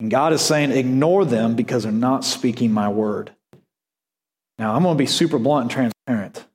And 0.00 0.10
god 0.10 0.32
is 0.32 0.40
saying 0.40 0.72
ignore 0.72 1.24
them 1.24 1.54
because 1.54 1.84
they're 1.84 1.92
not 1.92 2.24
speaking 2.24 2.72
my 2.72 2.88
word 2.88 3.32
now, 4.62 4.76
I'm 4.76 4.84
going 4.84 4.94
to 4.94 4.98
be 4.98 5.06
super 5.06 5.40
blunt 5.40 5.62
and 5.62 5.70
transparent. 5.72 6.46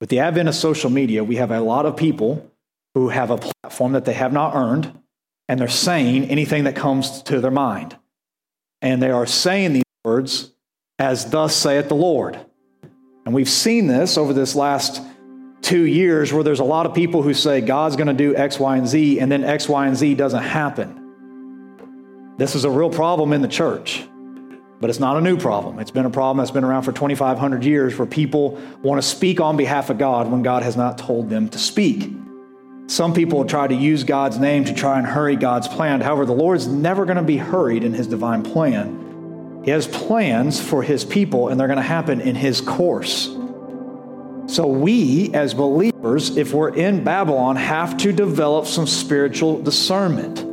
With 0.00 0.10
the 0.10 0.20
advent 0.20 0.48
of 0.48 0.54
social 0.54 0.90
media, 0.90 1.24
we 1.24 1.36
have 1.36 1.50
a 1.50 1.60
lot 1.60 1.86
of 1.86 1.96
people 1.96 2.48
who 2.94 3.08
have 3.08 3.32
a 3.32 3.36
platform 3.36 3.94
that 3.94 4.04
they 4.04 4.12
have 4.12 4.32
not 4.32 4.54
earned, 4.54 4.96
and 5.48 5.58
they're 5.58 5.66
saying 5.66 6.26
anything 6.26 6.64
that 6.64 6.76
comes 6.76 7.20
to 7.24 7.40
their 7.40 7.50
mind. 7.50 7.96
And 8.80 9.02
they 9.02 9.10
are 9.10 9.26
saying 9.26 9.72
these 9.72 9.82
words 10.04 10.52
as, 11.00 11.28
Thus 11.32 11.56
saith 11.56 11.88
the 11.88 11.96
Lord. 11.96 12.38
And 13.26 13.34
we've 13.34 13.48
seen 13.48 13.88
this 13.88 14.16
over 14.16 14.32
this 14.32 14.54
last 14.54 15.02
two 15.60 15.84
years 15.84 16.32
where 16.32 16.44
there's 16.44 16.60
a 16.60 16.64
lot 16.64 16.86
of 16.86 16.94
people 16.94 17.22
who 17.22 17.34
say 17.34 17.60
God's 17.60 17.96
going 17.96 18.06
to 18.06 18.14
do 18.14 18.36
X, 18.36 18.60
Y, 18.60 18.76
and 18.76 18.86
Z, 18.86 19.18
and 19.18 19.32
then 19.32 19.42
X, 19.42 19.68
Y, 19.68 19.84
and 19.84 19.96
Z 19.96 20.14
doesn't 20.14 20.44
happen. 20.44 22.36
This 22.36 22.54
is 22.54 22.62
a 22.62 22.70
real 22.70 22.90
problem 22.90 23.32
in 23.32 23.42
the 23.42 23.48
church. 23.48 24.06
But 24.80 24.90
it's 24.90 25.00
not 25.00 25.16
a 25.16 25.20
new 25.20 25.36
problem. 25.36 25.80
It's 25.80 25.90
been 25.90 26.06
a 26.06 26.10
problem 26.10 26.38
that's 26.38 26.52
been 26.52 26.64
around 26.64 26.82
for 26.82 26.92
2,500 26.92 27.64
years 27.64 27.98
where 27.98 28.06
people 28.06 28.60
want 28.82 29.02
to 29.02 29.06
speak 29.06 29.40
on 29.40 29.56
behalf 29.56 29.90
of 29.90 29.98
God 29.98 30.30
when 30.30 30.42
God 30.42 30.62
has 30.62 30.76
not 30.76 30.98
told 30.98 31.30
them 31.30 31.48
to 31.48 31.58
speak. 31.58 32.12
Some 32.86 33.12
people 33.12 33.44
try 33.44 33.66
to 33.66 33.74
use 33.74 34.04
God's 34.04 34.38
name 34.38 34.64
to 34.64 34.72
try 34.72 34.98
and 34.98 35.06
hurry 35.06 35.36
God's 35.36 35.68
plan. 35.68 36.00
However, 36.00 36.24
the 36.24 36.32
Lord's 36.32 36.66
never 36.66 37.04
going 37.04 37.16
to 37.16 37.22
be 37.22 37.36
hurried 37.36 37.84
in 37.84 37.92
his 37.92 38.06
divine 38.06 38.42
plan. 38.42 39.62
He 39.64 39.72
has 39.72 39.86
plans 39.86 40.60
for 40.60 40.82
his 40.82 41.04
people, 41.04 41.48
and 41.48 41.60
they're 41.60 41.66
going 41.66 41.76
to 41.76 41.82
happen 41.82 42.20
in 42.20 42.34
his 42.34 42.60
course. 42.60 43.26
So, 44.46 44.66
we 44.66 45.34
as 45.34 45.52
believers, 45.52 46.38
if 46.38 46.54
we're 46.54 46.74
in 46.74 47.04
Babylon, 47.04 47.56
have 47.56 47.98
to 47.98 48.12
develop 48.12 48.64
some 48.64 48.86
spiritual 48.86 49.60
discernment. 49.60 50.47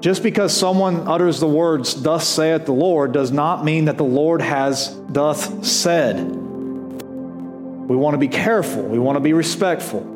Just 0.00 0.22
because 0.22 0.54
someone 0.54 1.08
utters 1.08 1.40
the 1.40 1.48
words, 1.48 2.00
Thus 2.02 2.28
saith 2.28 2.66
the 2.66 2.72
Lord, 2.72 3.12
does 3.12 3.32
not 3.32 3.64
mean 3.64 3.86
that 3.86 3.96
the 3.96 4.04
Lord 4.04 4.42
has 4.42 4.88
doth 4.88 5.64
said. 5.64 6.18
We 6.18 7.96
want 7.96 8.14
to 8.14 8.18
be 8.18 8.28
careful, 8.28 8.82
we 8.82 8.98
want 8.98 9.16
to 9.16 9.20
be 9.20 9.32
respectful. 9.32 10.12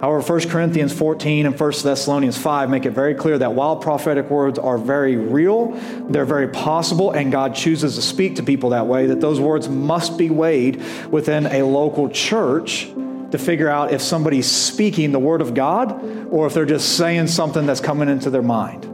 However, 0.00 0.22
1 0.22 0.48
Corinthians 0.48 0.94
14 0.94 1.44
and 1.44 1.60
1 1.60 1.72
Thessalonians 1.82 2.38
5 2.38 2.70
make 2.70 2.86
it 2.86 2.92
very 2.92 3.14
clear 3.14 3.36
that 3.36 3.52
while 3.52 3.76
prophetic 3.76 4.30
words 4.30 4.58
are 4.58 4.78
very 4.78 5.16
real, 5.16 5.72
they're 6.08 6.24
very 6.24 6.48
possible, 6.48 7.10
and 7.10 7.30
God 7.30 7.54
chooses 7.54 7.96
to 7.96 8.02
speak 8.02 8.36
to 8.36 8.42
people 8.42 8.70
that 8.70 8.86
way, 8.86 9.06
that 9.06 9.20
those 9.20 9.38
words 9.38 9.68
must 9.68 10.16
be 10.16 10.30
weighed 10.30 10.82
within 11.10 11.44
a 11.46 11.62
local 11.64 12.08
church 12.08 12.88
to 13.30 13.38
figure 13.38 13.68
out 13.68 13.92
if 13.92 14.02
somebody's 14.02 14.50
speaking 14.50 15.12
the 15.12 15.18
word 15.18 15.40
of 15.40 15.54
God 15.54 16.28
or 16.30 16.46
if 16.46 16.54
they're 16.54 16.66
just 16.66 16.96
saying 16.96 17.28
something 17.28 17.66
that's 17.66 17.80
coming 17.80 18.08
into 18.08 18.30
their 18.30 18.42
mind. 18.42 18.84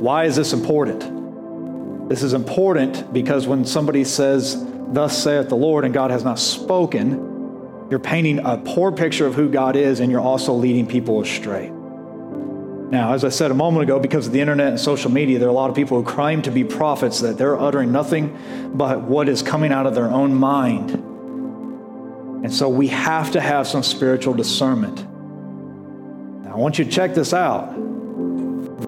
Why 0.00 0.24
is 0.24 0.36
this 0.36 0.52
important? 0.52 2.08
This 2.08 2.22
is 2.22 2.32
important 2.32 3.12
because 3.12 3.46
when 3.46 3.64
somebody 3.64 4.04
says, 4.04 4.64
Thus 4.90 5.22
saith 5.22 5.50
the 5.50 5.56
Lord, 5.56 5.84
and 5.84 5.92
God 5.92 6.10
has 6.10 6.24
not 6.24 6.38
spoken, 6.38 7.86
you're 7.90 7.98
painting 7.98 8.38
a 8.38 8.56
poor 8.56 8.90
picture 8.90 9.26
of 9.26 9.34
who 9.34 9.50
God 9.50 9.76
is, 9.76 10.00
and 10.00 10.10
you're 10.10 10.20
also 10.20 10.54
leading 10.54 10.86
people 10.86 11.20
astray. 11.20 11.70
Now, 12.90 13.12
as 13.12 13.22
I 13.22 13.28
said 13.28 13.50
a 13.50 13.54
moment 13.54 13.82
ago, 13.82 14.00
because 14.00 14.26
of 14.26 14.32
the 14.32 14.40
internet 14.40 14.68
and 14.68 14.80
social 14.80 15.10
media, 15.10 15.38
there 15.38 15.48
are 15.48 15.50
a 15.50 15.54
lot 15.54 15.68
of 15.68 15.76
people 15.76 15.98
who 15.98 16.08
claim 16.08 16.40
to 16.42 16.50
be 16.50 16.64
prophets 16.64 17.20
that 17.20 17.36
they're 17.36 17.58
uttering 17.60 17.92
nothing 17.92 18.72
but 18.74 19.02
what 19.02 19.28
is 19.28 19.42
coming 19.42 19.72
out 19.72 19.86
of 19.86 19.94
their 19.94 20.10
own 20.10 20.34
mind. 20.34 21.07
And 22.42 22.54
so 22.54 22.68
we 22.68 22.88
have 22.88 23.32
to 23.32 23.40
have 23.40 23.66
some 23.66 23.82
spiritual 23.82 24.34
discernment. 24.34 25.04
Now, 26.44 26.54
I 26.54 26.56
want 26.56 26.78
you 26.78 26.84
to 26.84 26.90
check 26.90 27.14
this 27.14 27.32
out. 27.34 27.74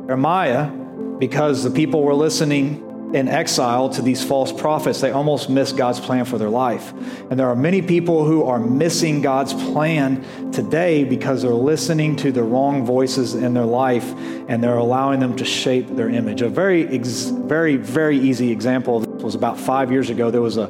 Jeremiah, 0.07 0.71
because 1.19 1.65
the 1.65 1.71
people 1.71 2.03
were 2.03 2.15
listening 2.15 2.87
in 3.15 3.29
exile 3.29 3.89
to 3.89 4.03
these 4.03 4.25
false 4.25 4.53
prophets, 4.53 5.01
they 5.01 5.11
almost 5.11 5.51
missed 5.51 5.77
God's 5.77 5.99
plan 5.99 6.25
for 6.25 6.39
their 6.39 6.49
life. 6.49 6.93
And 7.29 7.39
there 7.39 7.49
are 7.49 7.57
many 7.57 7.83
people 7.83 8.25
who 8.25 8.45
are 8.45 8.61
missing 8.61 9.21
God's 9.21 9.53
plan 9.53 10.53
today 10.53 11.05
because 11.05 11.43
they're 11.43 11.51
listening 11.51 12.17
to 12.17 12.31
the 12.31 12.43
wrong 12.43 12.85
voices 12.85 13.35
in 13.35 13.53
their 13.53 13.65
life 13.65 14.15
and 14.49 14.63
they're 14.63 14.77
allowing 14.77 15.19
them 15.21 15.37
to 15.37 15.45
shape 15.45 15.89
their 15.89 16.09
image. 16.09 16.41
A 16.43 16.49
very, 16.49 16.85
very, 16.85 17.77
very 17.77 18.19
easy 18.19 18.53
example 18.53 18.99
of 18.99 19.13
this 19.13 19.23
was 19.23 19.35
about 19.35 19.59
five 19.59 19.91
years 19.91 20.09
ago. 20.11 20.31
There 20.31 20.41
was 20.41 20.57
a 20.57 20.69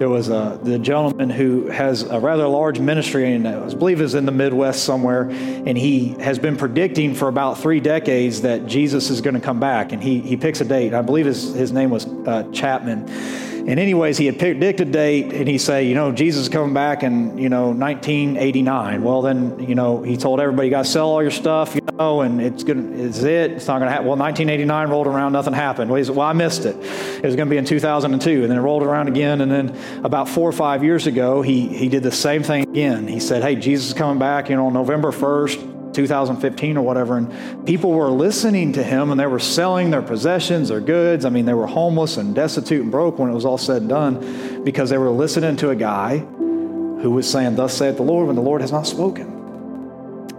there 0.00 0.08
was 0.08 0.30
a 0.30 0.58
the 0.62 0.78
gentleman 0.78 1.28
who 1.28 1.66
has 1.66 2.04
a 2.04 2.18
rather 2.18 2.48
large 2.48 2.80
ministry 2.80 3.34
and 3.34 3.46
I 3.46 3.68
believe 3.74 4.00
is 4.00 4.14
in 4.14 4.24
the 4.24 4.32
Midwest 4.32 4.82
somewhere, 4.82 5.28
and 5.28 5.76
he 5.76 6.14
has 6.20 6.38
been 6.38 6.56
predicting 6.56 7.14
for 7.14 7.28
about 7.28 7.58
three 7.58 7.80
decades 7.80 8.40
that 8.40 8.64
Jesus 8.64 9.10
is 9.10 9.20
going 9.20 9.34
to 9.34 9.40
come 9.40 9.60
back, 9.60 9.92
and 9.92 10.02
he 10.02 10.20
he 10.20 10.38
picks 10.38 10.62
a 10.62 10.64
date. 10.64 10.94
I 10.94 11.02
believe 11.02 11.26
his 11.26 11.52
his 11.52 11.70
name 11.70 11.90
was 11.90 12.06
uh, 12.06 12.50
Chapman 12.50 13.59
and 13.66 13.78
anyways, 13.80 14.18
he 14.18 14.26
had 14.26 14.38
picked 14.38 14.80
a 14.80 14.84
date, 14.84 15.32
and 15.32 15.48
he 15.48 15.58
say, 15.58 15.84
you 15.84 15.94
know, 15.94 16.12
Jesus 16.12 16.42
is 16.42 16.48
coming 16.48 16.74
back 16.74 17.02
in, 17.02 17.38
you 17.38 17.48
know, 17.48 17.70
1989. 17.70 19.02
Well, 19.02 19.22
then, 19.22 19.58
you 19.60 19.74
know, 19.74 20.02
he 20.02 20.16
told 20.16 20.40
everybody, 20.40 20.68
you 20.68 20.70
got 20.70 20.84
to 20.84 20.90
sell 20.90 21.08
all 21.08 21.22
your 21.22 21.30
stuff, 21.30 21.74
you 21.74 21.82
know, 21.98 22.22
and 22.22 22.40
it's 22.40 22.64
gonna, 22.64 22.90
it's 22.96 23.22
it? 23.22 23.52
It's 23.52 23.66
not 23.66 23.78
going 23.78 23.88
to 23.88 23.90
happen. 23.90 24.06
Well, 24.06 24.16
1989 24.16 24.88
rolled 24.88 25.06
around, 25.06 25.32
nothing 25.32 25.52
happened. 25.52 25.90
Well, 25.90 26.04
said, 26.04 26.16
well, 26.16 26.26
I 26.26 26.32
missed 26.32 26.64
it. 26.64 26.76
It 26.76 27.22
was 27.22 27.36
going 27.36 27.48
to 27.48 27.50
be 27.50 27.56
in 27.56 27.64
2002, 27.64 28.42
and 28.42 28.50
then 28.50 28.58
it 28.58 28.62
rolled 28.62 28.82
around 28.82 29.08
again, 29.08 29.40
and 29.40 29.50
then 29.50 29.76
about 30.04 30.28
four 30.28 30.48
or 30.48 30.52
five 30.52 30.82
years 30.82 31.06
ago, 31.06 31.42
he 31.42 31.68
he 31.68 31.88
did 31.88 32.02
the 32.02 32.12
same 32.12 32.42
thing 32.42 32.62
again. 32.62 33.06
He 33.06 33.20
said, 33.20 33.42
hey, 33.42 33.56
Jesus 33.56 33.88
is 33.88 33.94
coming 33.94 34.18
back, 34.18 34.48
you 34.48 34.56
know, 34.56 34.66
on 34.66 34.72
November 34.72 35.12
1st. 35.12 35.69
2015 35.92 36.76
or 36.76 36.82
whatever, 36.82 37.16
and 37.16 37.66
people 37.66 37.92
were 37.92 38.10
listening 38.10 38.72
to 38.72 38.82
him 38.82 39.10
and 39.10 39.18
they 39.18 39.26
were 39.26 39.38
selling 39.38 39.90
their 39.90 40.02
possessions, 40.02 40.68
their 40.68 40.80
goods. 40.80 41.24
I 41.24 41.30
mean, 41.30 41.44
they 41.44 41.54
were 41.54 41.66
homeless 41.66 42.16
and 42.16 42.34
destitute 42.34 42.82
and 42.82 42.90
broke 42.90 43.18
when 43.18 43.30
it 43.30 43.34
was 43.34 43.44
all 43.44 43.58
said 43.58 43.82
and 43.82 43.88
done 43.88 44.64
because 44.64 44.90
they 44.90 44.98
were 44.98 45.10
listening 45.10 45.56
to 45.56 45.70
a 45.70 45.76
guy 45.76 46.18
who 46.18 47.10
was 47.10 47.30
saying, 47.30 47.56
Thus 47.56 47.76
saith 47.76 47.96
the 47.96 48.02
Lord, 48.02 48.26
when 48.26 48.36
the 48.36 48.42
Lord 48.42 48.60
has 48.60 48.72
not 48.72 48.86
spoken. 48.86 49.38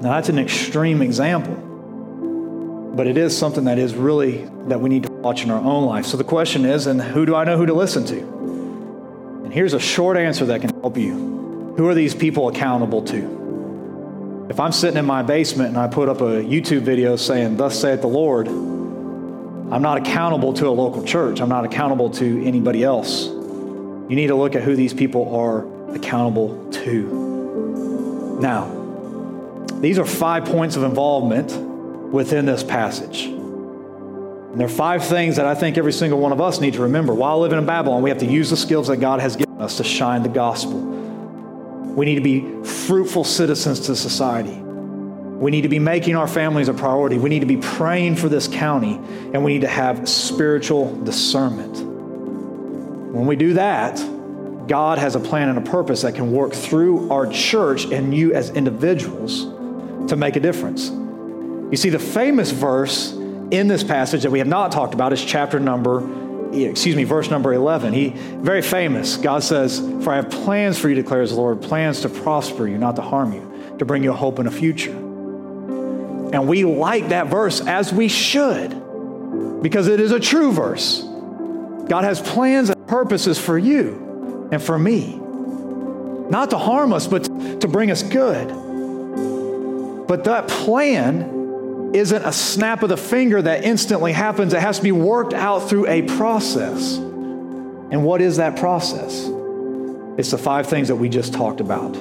Now, 0.02 0.14
that's 0.14 0.30
an 0.30 0.40
extreme 0.40 1.02
example, 1.02 1.56
but 2.96 3.08
it 3.08 3.18
is 3.18 3.38
something 3.38 3.66
that 3.66 3.78
is 3.78 3.94
really 3.94 4.50
that 4.68 4.80
we 4.82 4.90
need 4.90 5.04
to 5.04 5.12
watch 5.12 5.44
in 5.44 5.52
our 5.52 5.62
own 5.62 5.86
life. 5.86 6.06
So 6.06 6.18
the 6.18 6.24
question 6.24 6.66
is, 6.66 6.88
and 6.88 7.02
who 7.02 7.26
do 7.26 7.36
I 7.36 7.44
know 7.44 7.58
who 7.58 7.66
to 7.66 7.74
listen 7.74 8.06
to? 8.06 8.18
And 9.44 9.54
here's 9.54 9.74
a 9.74 9.80
short 9.80 10.18
answer 10.18 10.46
that 10.46 10.62
can 10.62 10.70
help 10.82 10.98
you. 10.98 11.74
Who 11.78 11.88
are 11.88 11.94
these 11.94 12.16
people 12.16 12.48
accountable 12.48 13.04
to? 13.06 13.41
If 14.52 14.60
I'm 14.60 14.74
sitting 14.74 14.98
in 14.98 15.06
my 15.06 15.24
basement 15.24 15.70
and 15.70 15.78
I 15.78 15.88
put 15.88 16.10
up 16.10 16.20
a 16.20 16.44
YouTube 16.44 16.82
video 16.82 17.16
saying, 17.16 17.56
Thus 17.56 17.80
saith 17.80 18.02
the 18.02 18.08
Lord, 18.08 18.50
I'm 18.50 19.82
not 19.82 19.98
accountable 19.98 20.52
to 20.56 20.68
a 20.68 20.72
local 20.72 21.06
church. 21.06 21.40
I'm 21.40 21.48
not 21.48 21.64
accountable 21.64 22.10
to 22.10 22.44
anybody 22.46 22.84
else. 22.84 23.28
You 23.28 24.10
need 24.10 24.28
to 24.28 24.36
look 24.36 24.54
at 24.56 24.64
who 24.64 24.76
these 24.76 24.94
people 24.94 25.34
are 25.38 25.66
accountable 25.96 26.70
to. 26.70 28.40
Now, 28.42 29.68
these 29.80 29.98
are 29.98 30.06
five 30.06 30.44
points 30.44 30.76
of 30.76 30.84
involvement 30.84 31.56
within 32.12 32.46
this 32.46 32.62
passage. 32.62 33.28
And 33.28 34.60
there 34.60 34.66
are 34.66 34.70
five 34.70 35.06
things 35.06 35.38
that 35.38 35.46
I 35.46 35.56
think 35.56 35.78
every 35.78 35.94
single 35.94 36.20
one 36.20 36.34
of 36.34 36.42
us 36.42 36.60
need 36.60 36.74
to 36.74 36.82
remember. 36.82 37.14
While 37.14 37.40
living 37.40 37.58
in 37.58 37.66
Babylon, 37.66 38.02
we 38.02 38.10
have 38.10 38.20
to 38.20 38.26
use 38.26 38.50
the 38.50 38.58
skills 38.58 38.88
that 38.88 38.98
God 38.98 39.22
has 39.22 39.38
given 39.38 39.62
us 39.62 39.78
to 39.78 39.86
shine 39.86 40.24
the 40.24 40.30
gospel. 40.30 41.01
We 41.96 42.06
need 42.06 42.16
to 42.16 42.22
be 42.22 42.64
fruitful 42.64 43.24
citizens 43.24 43.82
to 43.82 43.96
society. 43.96 44.56
We 44.56 45.52
need 45.52 45.62
to 45.62 45.70
be 45.70 45.80
making 45.80 46.16
our 46.16 46.28
families 46.28 46.68
a 46.68 46.74
priority. 46.74 47.18
We 47.18 47.30
need 47.30 47.40
to 47.40 47.46
be 47.46 47.58
praying 47.58 48.16
for 48.16 48.30
this 48.30 48.48
county, 48.48 48.96
and 49.34 49.44
we 49.44 49.54
need 49.54 49.62
to 49.62 49.68
have 49.68 50.08
spiritual 50.08 50.96
discernment. 51.04 51.78
When 53.14 53.26
we 53.26 53.36
do 53.36 53.54
that, 53.56 53.98
God 54.68 55.00
has 55.00 55.16
a 55.16 55.20
plan 55.20 55.50
and 55.50 55.58
a 55.58 55.70
purpose 55.70 56.04
that 56.04 56.16
can 56.16 56.32
work 56.32 56.54
through 56.54 57.12
our 57.12 57.28
church 57.28 57.86
and 57.86 58.16
you 58.16 58.34
as 58.34 58.52
individuals 58.52 59.46
to 60.10 60.16
make 60.16 60.36
a 60.36 60.40
difference. 60.40 60.90
You 60.90 61.76
see, 61.76 61.90
the 61.90 62.00
famous 62.00 62.52
verse 62.52 63.12
in 63.12 63.68
this 63.68 63.84
passage 63.84 64.24
that 64.24 64.32
we 64.32 64.40
have 64.40 64.48
not 64.48 64.72
talked 64.72 64.94
about 64.94 65.12
is 65.12 65.24
chapter 65.24 65.60
number 65.60 66.02
excuse 66.54 66.96
me, 66.96 67.04
verse 67.04 67.30
number 67.30 67.54
11. 67.54 67.94
He, 67.94 68.10
very 68.10 68.62
famous. 68.62 69.18
God 69.18 69.44
says, 69.44 69.80
For 70.04 70.12
I 70.12 70.18
have 70.18 70.30
plans 70.30 70.78
for 70.78 70.90
you, 70.90 70.96
declares 70.96 71.32
the 71.32 71.38
Lord, 71.38 71.62
plans 71.62 72.02
to 72.02 72.10
prosper 72.10 72.68
you, 72.68 72.78
not 72.78 72.96
to 72.98 73.02
harm 73.02 73.34
you, 73.34 73.76
to 73.80 73.86
bring 73.86 74.04
you 74.04 74.12
a 74.12 74.16
hope 74.16 74.40
and 74.40 74.48
a 74.48 74.52
future. 74.52 74.92
And 74.92 76.48
we 76.48 76.64
like 76.64 77.10
that 77.10 77.28
verse 77.28 77.62
as 77.62 77.92
we 77.94 78.08
should, 78.08 78.70
because 79.62 79.88
it 79.88 80.00
is 80.00 80.12
a 80.12 80.20
true 80.20 80.52
verse. 80.52 81.02
God 81.88 82.04
has 82.04 82.22
plans 82.22 82.70
and 82.70 82.88
purposes 82.88 83.38
for 83.38 83.58
you 83.58 84.50
and 84.52 84.62
for 84.62 84.78
me, 84.78 85.18
not 86.30 86.50
to 86.52 86.58
harm 86.58 86.94
us, 86.94 87.08
but 87.08 87.26
to 87.62 87.68
bring 87.68 87.92
us 87.92 88.04
good. 88.04 88.48
But 90.08 90.26
that 90.26 90.48
plan 90.48 91.41
isn't 91.94 92.24
a 92.24 92.32
snap 92.32 92.84
of 92.84 92.90
the 92.90 92.98
finger 92.98 93.42
that 93.42 93.64
instantly 93.64 94.12
happens. 94.12 94.54
It 94.54 94.62
has 94.62 94.78
to 94.78 94.84
be 94.84 94.92
worked 94.92 95.34
out 95.34 95.70
through 95.70 95.88
a 95.88 96.04
process. 96.04 96.98
And 96.98 98.04
what 98.06 98.22
is 98.22 98.38
that 98.38 98.58
process? 98.58 99.30
It's 100.18 100.32
the 100.32 100.38
five 100.38 100.68
things 100.68 100.88
that 100.88 100.96
we 100.96 101.10
just 101.10 101.34
talked 101.34 101.60
about 101.60 101.94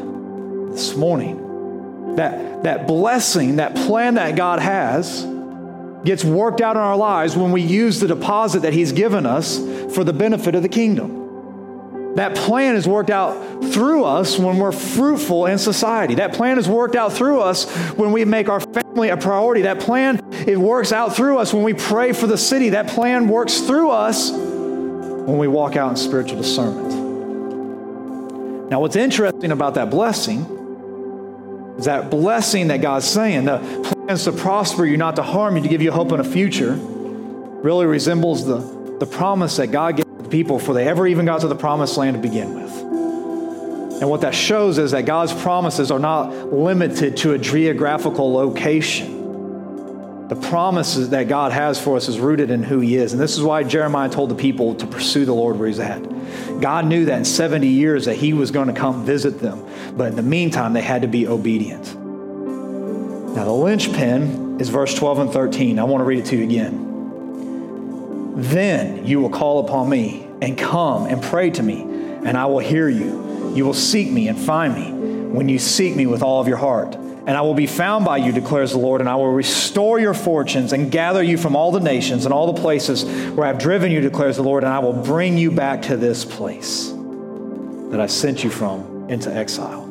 this 0.73 0.95
morning. 0.95 2.17
That, 2.17 2.65
that 2.65 2.87
blessing, 2.87 3.57
that 3.57 3.75
plan 3.75 4.15
that 4.15 4.37
God 4.37 4.61
has, 4.61 5.25
gets 6.05 6.25
worked 6.25 6.61
out 6.61 6.77
in 6.77 6.83
our 6.83 6.97
lives 6.97 7.37
when 7.37 7.53
we 7.53 7.63
use 7.63 8.01
the 8.01 8.09
deposit 8.09 8.61
that 8.61 8.73
He's 8.73 8.93
given 8.93 9.27
us 9.27 9.59
for 9.95 10.05
the 10.05 10.13
benefit 10.13 10.55
of 10.55 10.63
the 10.63 10.69
kingdom. 10.69 11.21
That 12.21 12.37
plan 12.37 12.77
is 12.77 12.87
worked 12.87 13.09
out 13.09 13.65
through 13.73 14.05
us 14.05 14.39
when 14.39 14.59
we're 14.59 14.73
fruitful 14.73 15.47
in 15.47 15.57
society. 15.57 16.17
That 16.17 16.35
plan 16.35 16.59
is 16.59 16.69
worked 16.69 16.95
out 16.95 17.15
through 17.15 17.41
us 17.41 17.65
when 17.93 18.13
we 18.13 18.27
make 18.27 18.51
our 18.51 18.61
family 18.61 19.09
a 19.09 19.17
priority. 19.17 19.63
That 19.63 19.81
plan 19.81 20.21
it 20.47 20.59
works 20.59 20.93
out 20.93 21.17
through 21.17 21.39
us 21.39 21.55
when 21.55 21.63
we 21.63 21.73
pray 21.73 22.13
for 22.13 22.27
the 22.27 22.37
city. 22.37 22.69
That 22.69 22.89
plan 22.89 23.27
works 23.27 23.61
through 23.61 23.93
us 23.93 24.31
when 24.33 25.39
we 25.39 25.49
walk 25.49 25.77
out 25.77 25.93
in 25.93 25.97
spiritual 25.97 26.37
discernment. 26.43 26.91
Now, 28.71 28.81
what's 28.81 28.97
interesting 28.97 29.51
about 29.51 29.73
that 29.77 29.89
blessing 29.89 30.43
is 31.79 31.87
that 31.87 32.11
blessing 32.11 32.69
that 32.69 32.83
God's 32.83 33.07
saying, 33.07 33.47
the 33.47 33.61
plans 33.95 34.25
to 34.25 34.33
prosper 34.33 34.85
you, 34.85 34.99
not 34.99 35.17
to 35.17 35.23
harm 35.23 35.57
you, 35.57 35.63
to 35.63 35.69
give 35.71 35.81
you 35.81 35.91
hope 35.91 36.13
and 36.13 36.21
a 36.21 36.25
future, 36.25 36.75
really 36.75 37.87
resembles 37.87 38.45
the, 38.45 38.59
the 38.99 39.07
promise 39.07 39.57
that 39.57 39.69
God 39.69 39.97
gave 39.97 40.10
people 40.31 40.59
before 40.59 40.75
they 40.75 40.89
ever 40.89 41.07
even 41.07 41.27
got 41.27 41.43
to 41.43 41.49
the 41.49 41.57
promised 41.57 41.97
land 41.97 42.17
to 42.17 42.23
begin 42.23 42.55
with. 42.55 42.71
And 44.01 44.09
what 44.09 44.23
that 44.23 44.35
shows 44.35 44.79
is 44.79 44.93
that 44.93 45.05
God's 45.05 45.35
promises 45.35 45.91
are 45.91 45.99
not 45.99 46.53
limited 46.53 47.19
to 47.19 47.33
a 47.35 47.39
geographical 47.39 48.33
location. 48.33 50.29
The 50.29 50.37
promises 50.37 51.11
that 51.11 51.29
God 51.29 51.53
has 51.53 51.79
for 51.79 51.97
us 51.97 52.09
is 52.09 52.19
rooted 52.19 52.51
in 52.51 52.63
who 52.63 52.81
He 52.81 52.97
is. 52.97 53.13
And 53.13 53.21
this 53.21 53.37
is 53.37 53.43
why 53.43 53.63
Jeremiah 53.63 54.09
told 54.09 54.31
the 54.31 54.37
people 54.37 54.75
to 54.77 54.87
pursue 54.87 55.27
the 55.27 55.35
Lord 55.35 55.59
where 55.59 55.69
He's 55.69 55.81
at. 55.81 56.01
God 56.63 56.87
knew 56.87 57.05
that 57.07 57.19
in 57.19 57.25
70 57.25 57.67
years 57.67 58.07
that 58.07 58.15
He 58.15 58.33
was 58.33 58.51
going 58.51 58.69
to 58.69 58.73
come 58.73 59.05
visit 59.05 59.41
them. 59.41 59.67
But 59.97 60.09
in 60.09 60.17
the 60.17 60.23
meantime, 60.23 60.73
they 60.73 60.83
had 60.83 61.03
to 61.03 61.09
be 61.09 61.27
obedient. 61.27 61.95
Now, 63.35 63.45
the 63.45 63.53
linchpin 63.53 64.61
is 64.61 64.71
verse 64.71 64.95
12 64.95 65.19
and 65.19 65.31
13. 65.31 65.79
I 65.79 65.85
want 65.85 66.01
to 66.01 66.05
read 66.05 66.21
it 66.21 66.27
to 66.27 66.37
you 66.37 66.45
again. 66.45 66.90
Then 68.37 69.07
you 69.07 69.21
will 69.21 69.31
call 69.31 69.67
upon 69.67 69.89
me 69.89 70.27
and 70.41 70.57
come 70.57 71.07
and 71.07 71.23
pray 71.23 71.51
to 71.51 71.63
me, 71.63 71.83
and 71.83 72.37
I 72.37 72.47
will 72.47 72.59
hear 72.59 72.89
you. 72.89 73.53
You 73.55 73.65
will 73.65 73.75
seek 73.75 74.11
me 74.11 74.29
and 74.29 74.39
find 74.39 74.75
me 74.75 74.93
when 75.31 75.49
you 75.49 75.59
seek 75.59 75.97
me 75.97 76.07
with 76.07 76.23
all 76.23 76.41
of 76.41 76.49
your 76.49 76.57
heart. 76.57 76.95
And 76.95 77.31
I 77.37 77.43
will 77.43 77.55
be 77.55 77.67
found 77.67 78.05
by 78.05 78.17
you, 78.17 78.33
declares 78.33 78.73
the 78.73 78.79
Lord, 78.79 79.01
and 79.01 79.09
I 79.09 79.17
will 79.17 79.31
restore 79.31 80.01
your 80.01 80.15
fortunes 80.15 80.73
and 80.73 80.91
gather 80.91 81.23
you 81.23 81.37
from 81.37 81.55
all 81.55 81.71
the 81.71 81.81
nations 81.81 82.25
and 82.25 82.33
all 82.33 82.53
the 82.53 82.61
places 82.61 83.05
where 83.33 83.47
I've 83.47 83.59
driven 83.59 83.93
you, 83.93 84.01
declares 84.01 84.37
the 84.37 84.43
Lord, 84.43 84.65
and 84.65 84.73
I 84.73 84.79
will 84.79 84.95
bring 84.95 85.37
you 85.37 85.51
back 85.51 85.83
to 85.83 85.97
this 85.97 86.25
place 86.25 86.93
that 87.91 88.01
I 88.01 88.07
sent 88.07 88.43
you 88.43 88.51
from 88.51 89.11
into 89.11 89.33
exile. 89.33 89.87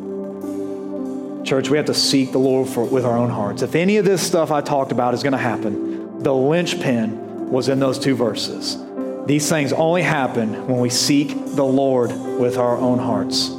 Church, 1.45 1.69
we 1.69 1.77
have 1.77 1.85
to 1.85 1.93
seek 1.93 2.31
the 2.31 2.39
Lord 2.39 2.67
for, 2.67 2.83
with 2.83 3.05
our 3.05 3.17
own 3.17 3.29
hearts. 3.29 3.61
If 3.61 3.75
any 3.75 3.97
of 3.97 4.05
this 4.05 4.25
stuff 4.25 4.51
I 4.51 4.61
talked 4.61 4.91
about 4.91 5.13
is 5.13 5.21
going 5.23 5.33
to 5.33 5.37
happen, 5.37 6.23
the 6.23 6.33
linchpin 6.33 7.28
was 7.49 7.67
in 7.69 7.79
those 7.79 7.97
two 7.99 8.15
verses. 8.15 8.77
These 9.25 9.49
things 9.49 9.73
only 9.73 10.01
happen 10.01 10.67
when 10.67 10.79
we 10.79 10.89
seek 10.89 11.29
the 11.55 11.63
Lord 11.63 12.11
with 12.11 12.57
our 12.57 12.77
own 12.77 12.99
hearts. 12.99 13.49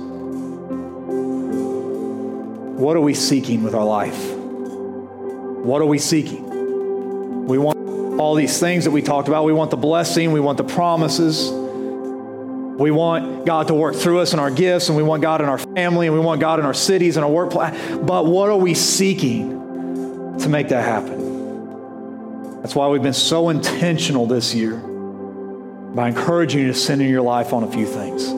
What 2.81 2.97
are 2.97 3.01
we 3.01 3.15
seeking 3.15 3.63
with 3.63 3.75
our 3.75 3.85
life? 3.85 4.33
What 4.33 5.83
are 5.83 5.87
we 5.87 5.99
seeking? 5.99 7.47
We 7.47 7.59
want 7.59 7.79
all 8.19 8.35
these 8.35 8.59
things 8.59 8.85
that 8.85 8.91
we 8.91 9.03
talked 9.03 9.29
about. 9.29 9.45
We 9.45 9.53
want 9.53 9.71
the 9.71 9.77
blessing, 9.77 10.33
we 10.33 10.41
want 10.41 10.57
the 10.59 10.65
promises. 10.65 11.51
We 11.51 12.91
want 12.91 13.45
God 13.45 13.69
to 13.69 13.75
work 13.75 13.95
through 13.95 14.21
us 14.21 14.33
in 14.33 14.39
our 14.39 14.51
gifts, 14.51 14.89
and 14.89 14.97
we 14.97 15.03
want 15.03 15.21
God 15.21 15.43
in 15.43 15.49
our 15.49 15.59
family, 15.59 16.07
and 16.07 16.17
we 16.17 16.21
want 16.21 16.41
God 16.41 16.59
in 16.59 16.65
our 16.65 16.73
cities 16.73 17.19
and 17.19 17.25
our 17.25 17.31
workplace. 17.31 17.79
But 17.99 18.25
what 18.25 18.49
are 18.49 18.57
we 18.57 18.73
seeking 18.73 20.39
to 20.39 20.49
make 20.49 20.69
that 20.69 20.83
happen? 20.83 21.30
That's 22.63 22.75
why 22.75 22.89
we've 22.89 23.03
been 23.03 23.13
so 23.15 23.49
intentional 23.49 24.27
this 24.27 24.55
year 24.55 24.77
by 24.77 26.09
encouraging 26.09 26.61
you 26.61 26.67
to 26.69 26.75
center 26.75 27.05
your 27.05 27.23
life 27.23 27.53
on 27.53 27.65
a 27.65 27.71
few 27.71 27.87
things. 27.87 28.29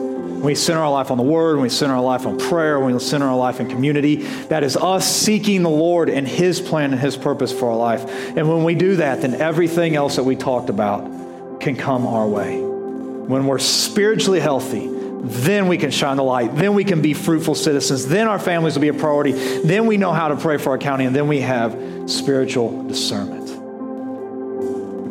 We 0.43 0.55
center 0.55 0.79
our 0.79 0.91
life 0.91 1.11
on 1.11 1.17
the 1.17 1.23
Word, 1.23 1.59
we 1.59 1.69
center 1.69 1.93
our 1.93 2.01
life 2.01 2.25
on 2.25 2.37
prayer, 2.37 2.79
we 2.79 2.97
center 2.99 3.27
our 3.27 3.37
life 3.37 3.59
in 3.59 3.69
community. 3.69 4.17
That 4.47 4.63
is 4.63 4.75
us 4.75 5.09
seeking 5.09 5.61
the 5.61 5.69
Lord 5.69 6.09
and 6.09 6.27
His 6.27 6.59
plan 6.59 6.91
and 6.91 6.99
His 6.99 7.15
purpose 7.15 7.51
for 7.51 7.69
our 7.69 7.77
life. 7.77 8.03
And 8.35 8.49
when 8.49 8.63
we 8.63 8.75
do 8.75 8.97
that, 8.97 9.21
then 9.21 9.35
everything 9.35 9.95
else 9.95 10.15
that 10.15 10.23
we 10.23 10.35
talked 10.35 10.69
about 10.69 11.61
can 11.61 11.75
come 11.75 12.05
our 12.07 12.27
way. 12.27 12.59
When 12.59 13.45
we're 13.45 13.59
spiritually 13.59 14.39
healthy, 14.39 14.89
then 15.25 15.67
we 15.67 15.77
can 15.77 15.91
shine 15.91 16.17
the 16.17 16.23
light. 16.23 16.55
Then 16.55 16.73
we 16.73 16.83
can 16.83 17.01
be 17.01 17.13
fruitful 17.13 17.55
citizens. 17.55 18.05
Then 18.05 18.27
our 18.27 18.39
families 18.39 18.75
will 18.75 18.81
be 18.81 18.89
a 18.89 18.93
priority. 18.93 19.31
Then 19.31 19.85
we 19.85 19.95
know 19.95 20.11
how 20.11 20.27
to 20.27 20.35
pray 20.35 20.57
for 20.57 20.71
our 20.71 20.77
county. 20.77 21.05
And 21.05 21.15
then 21.15 21.29
we 21.29 21.39
have 21.39 21.77
spiritual 22.07 22.85
discernment. 22.87 23.42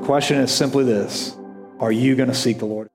Question 0.03 0.41
is 0.41 0.53
simply 0.53 0.83
this 0.83 1.37
Are 1.79 1.93
you 1.93 2.17
going 2.17 2.29
to 2.29 2.35
seek 2.35 2.59
the 2.59 2.67
Lord? 2.67 2.92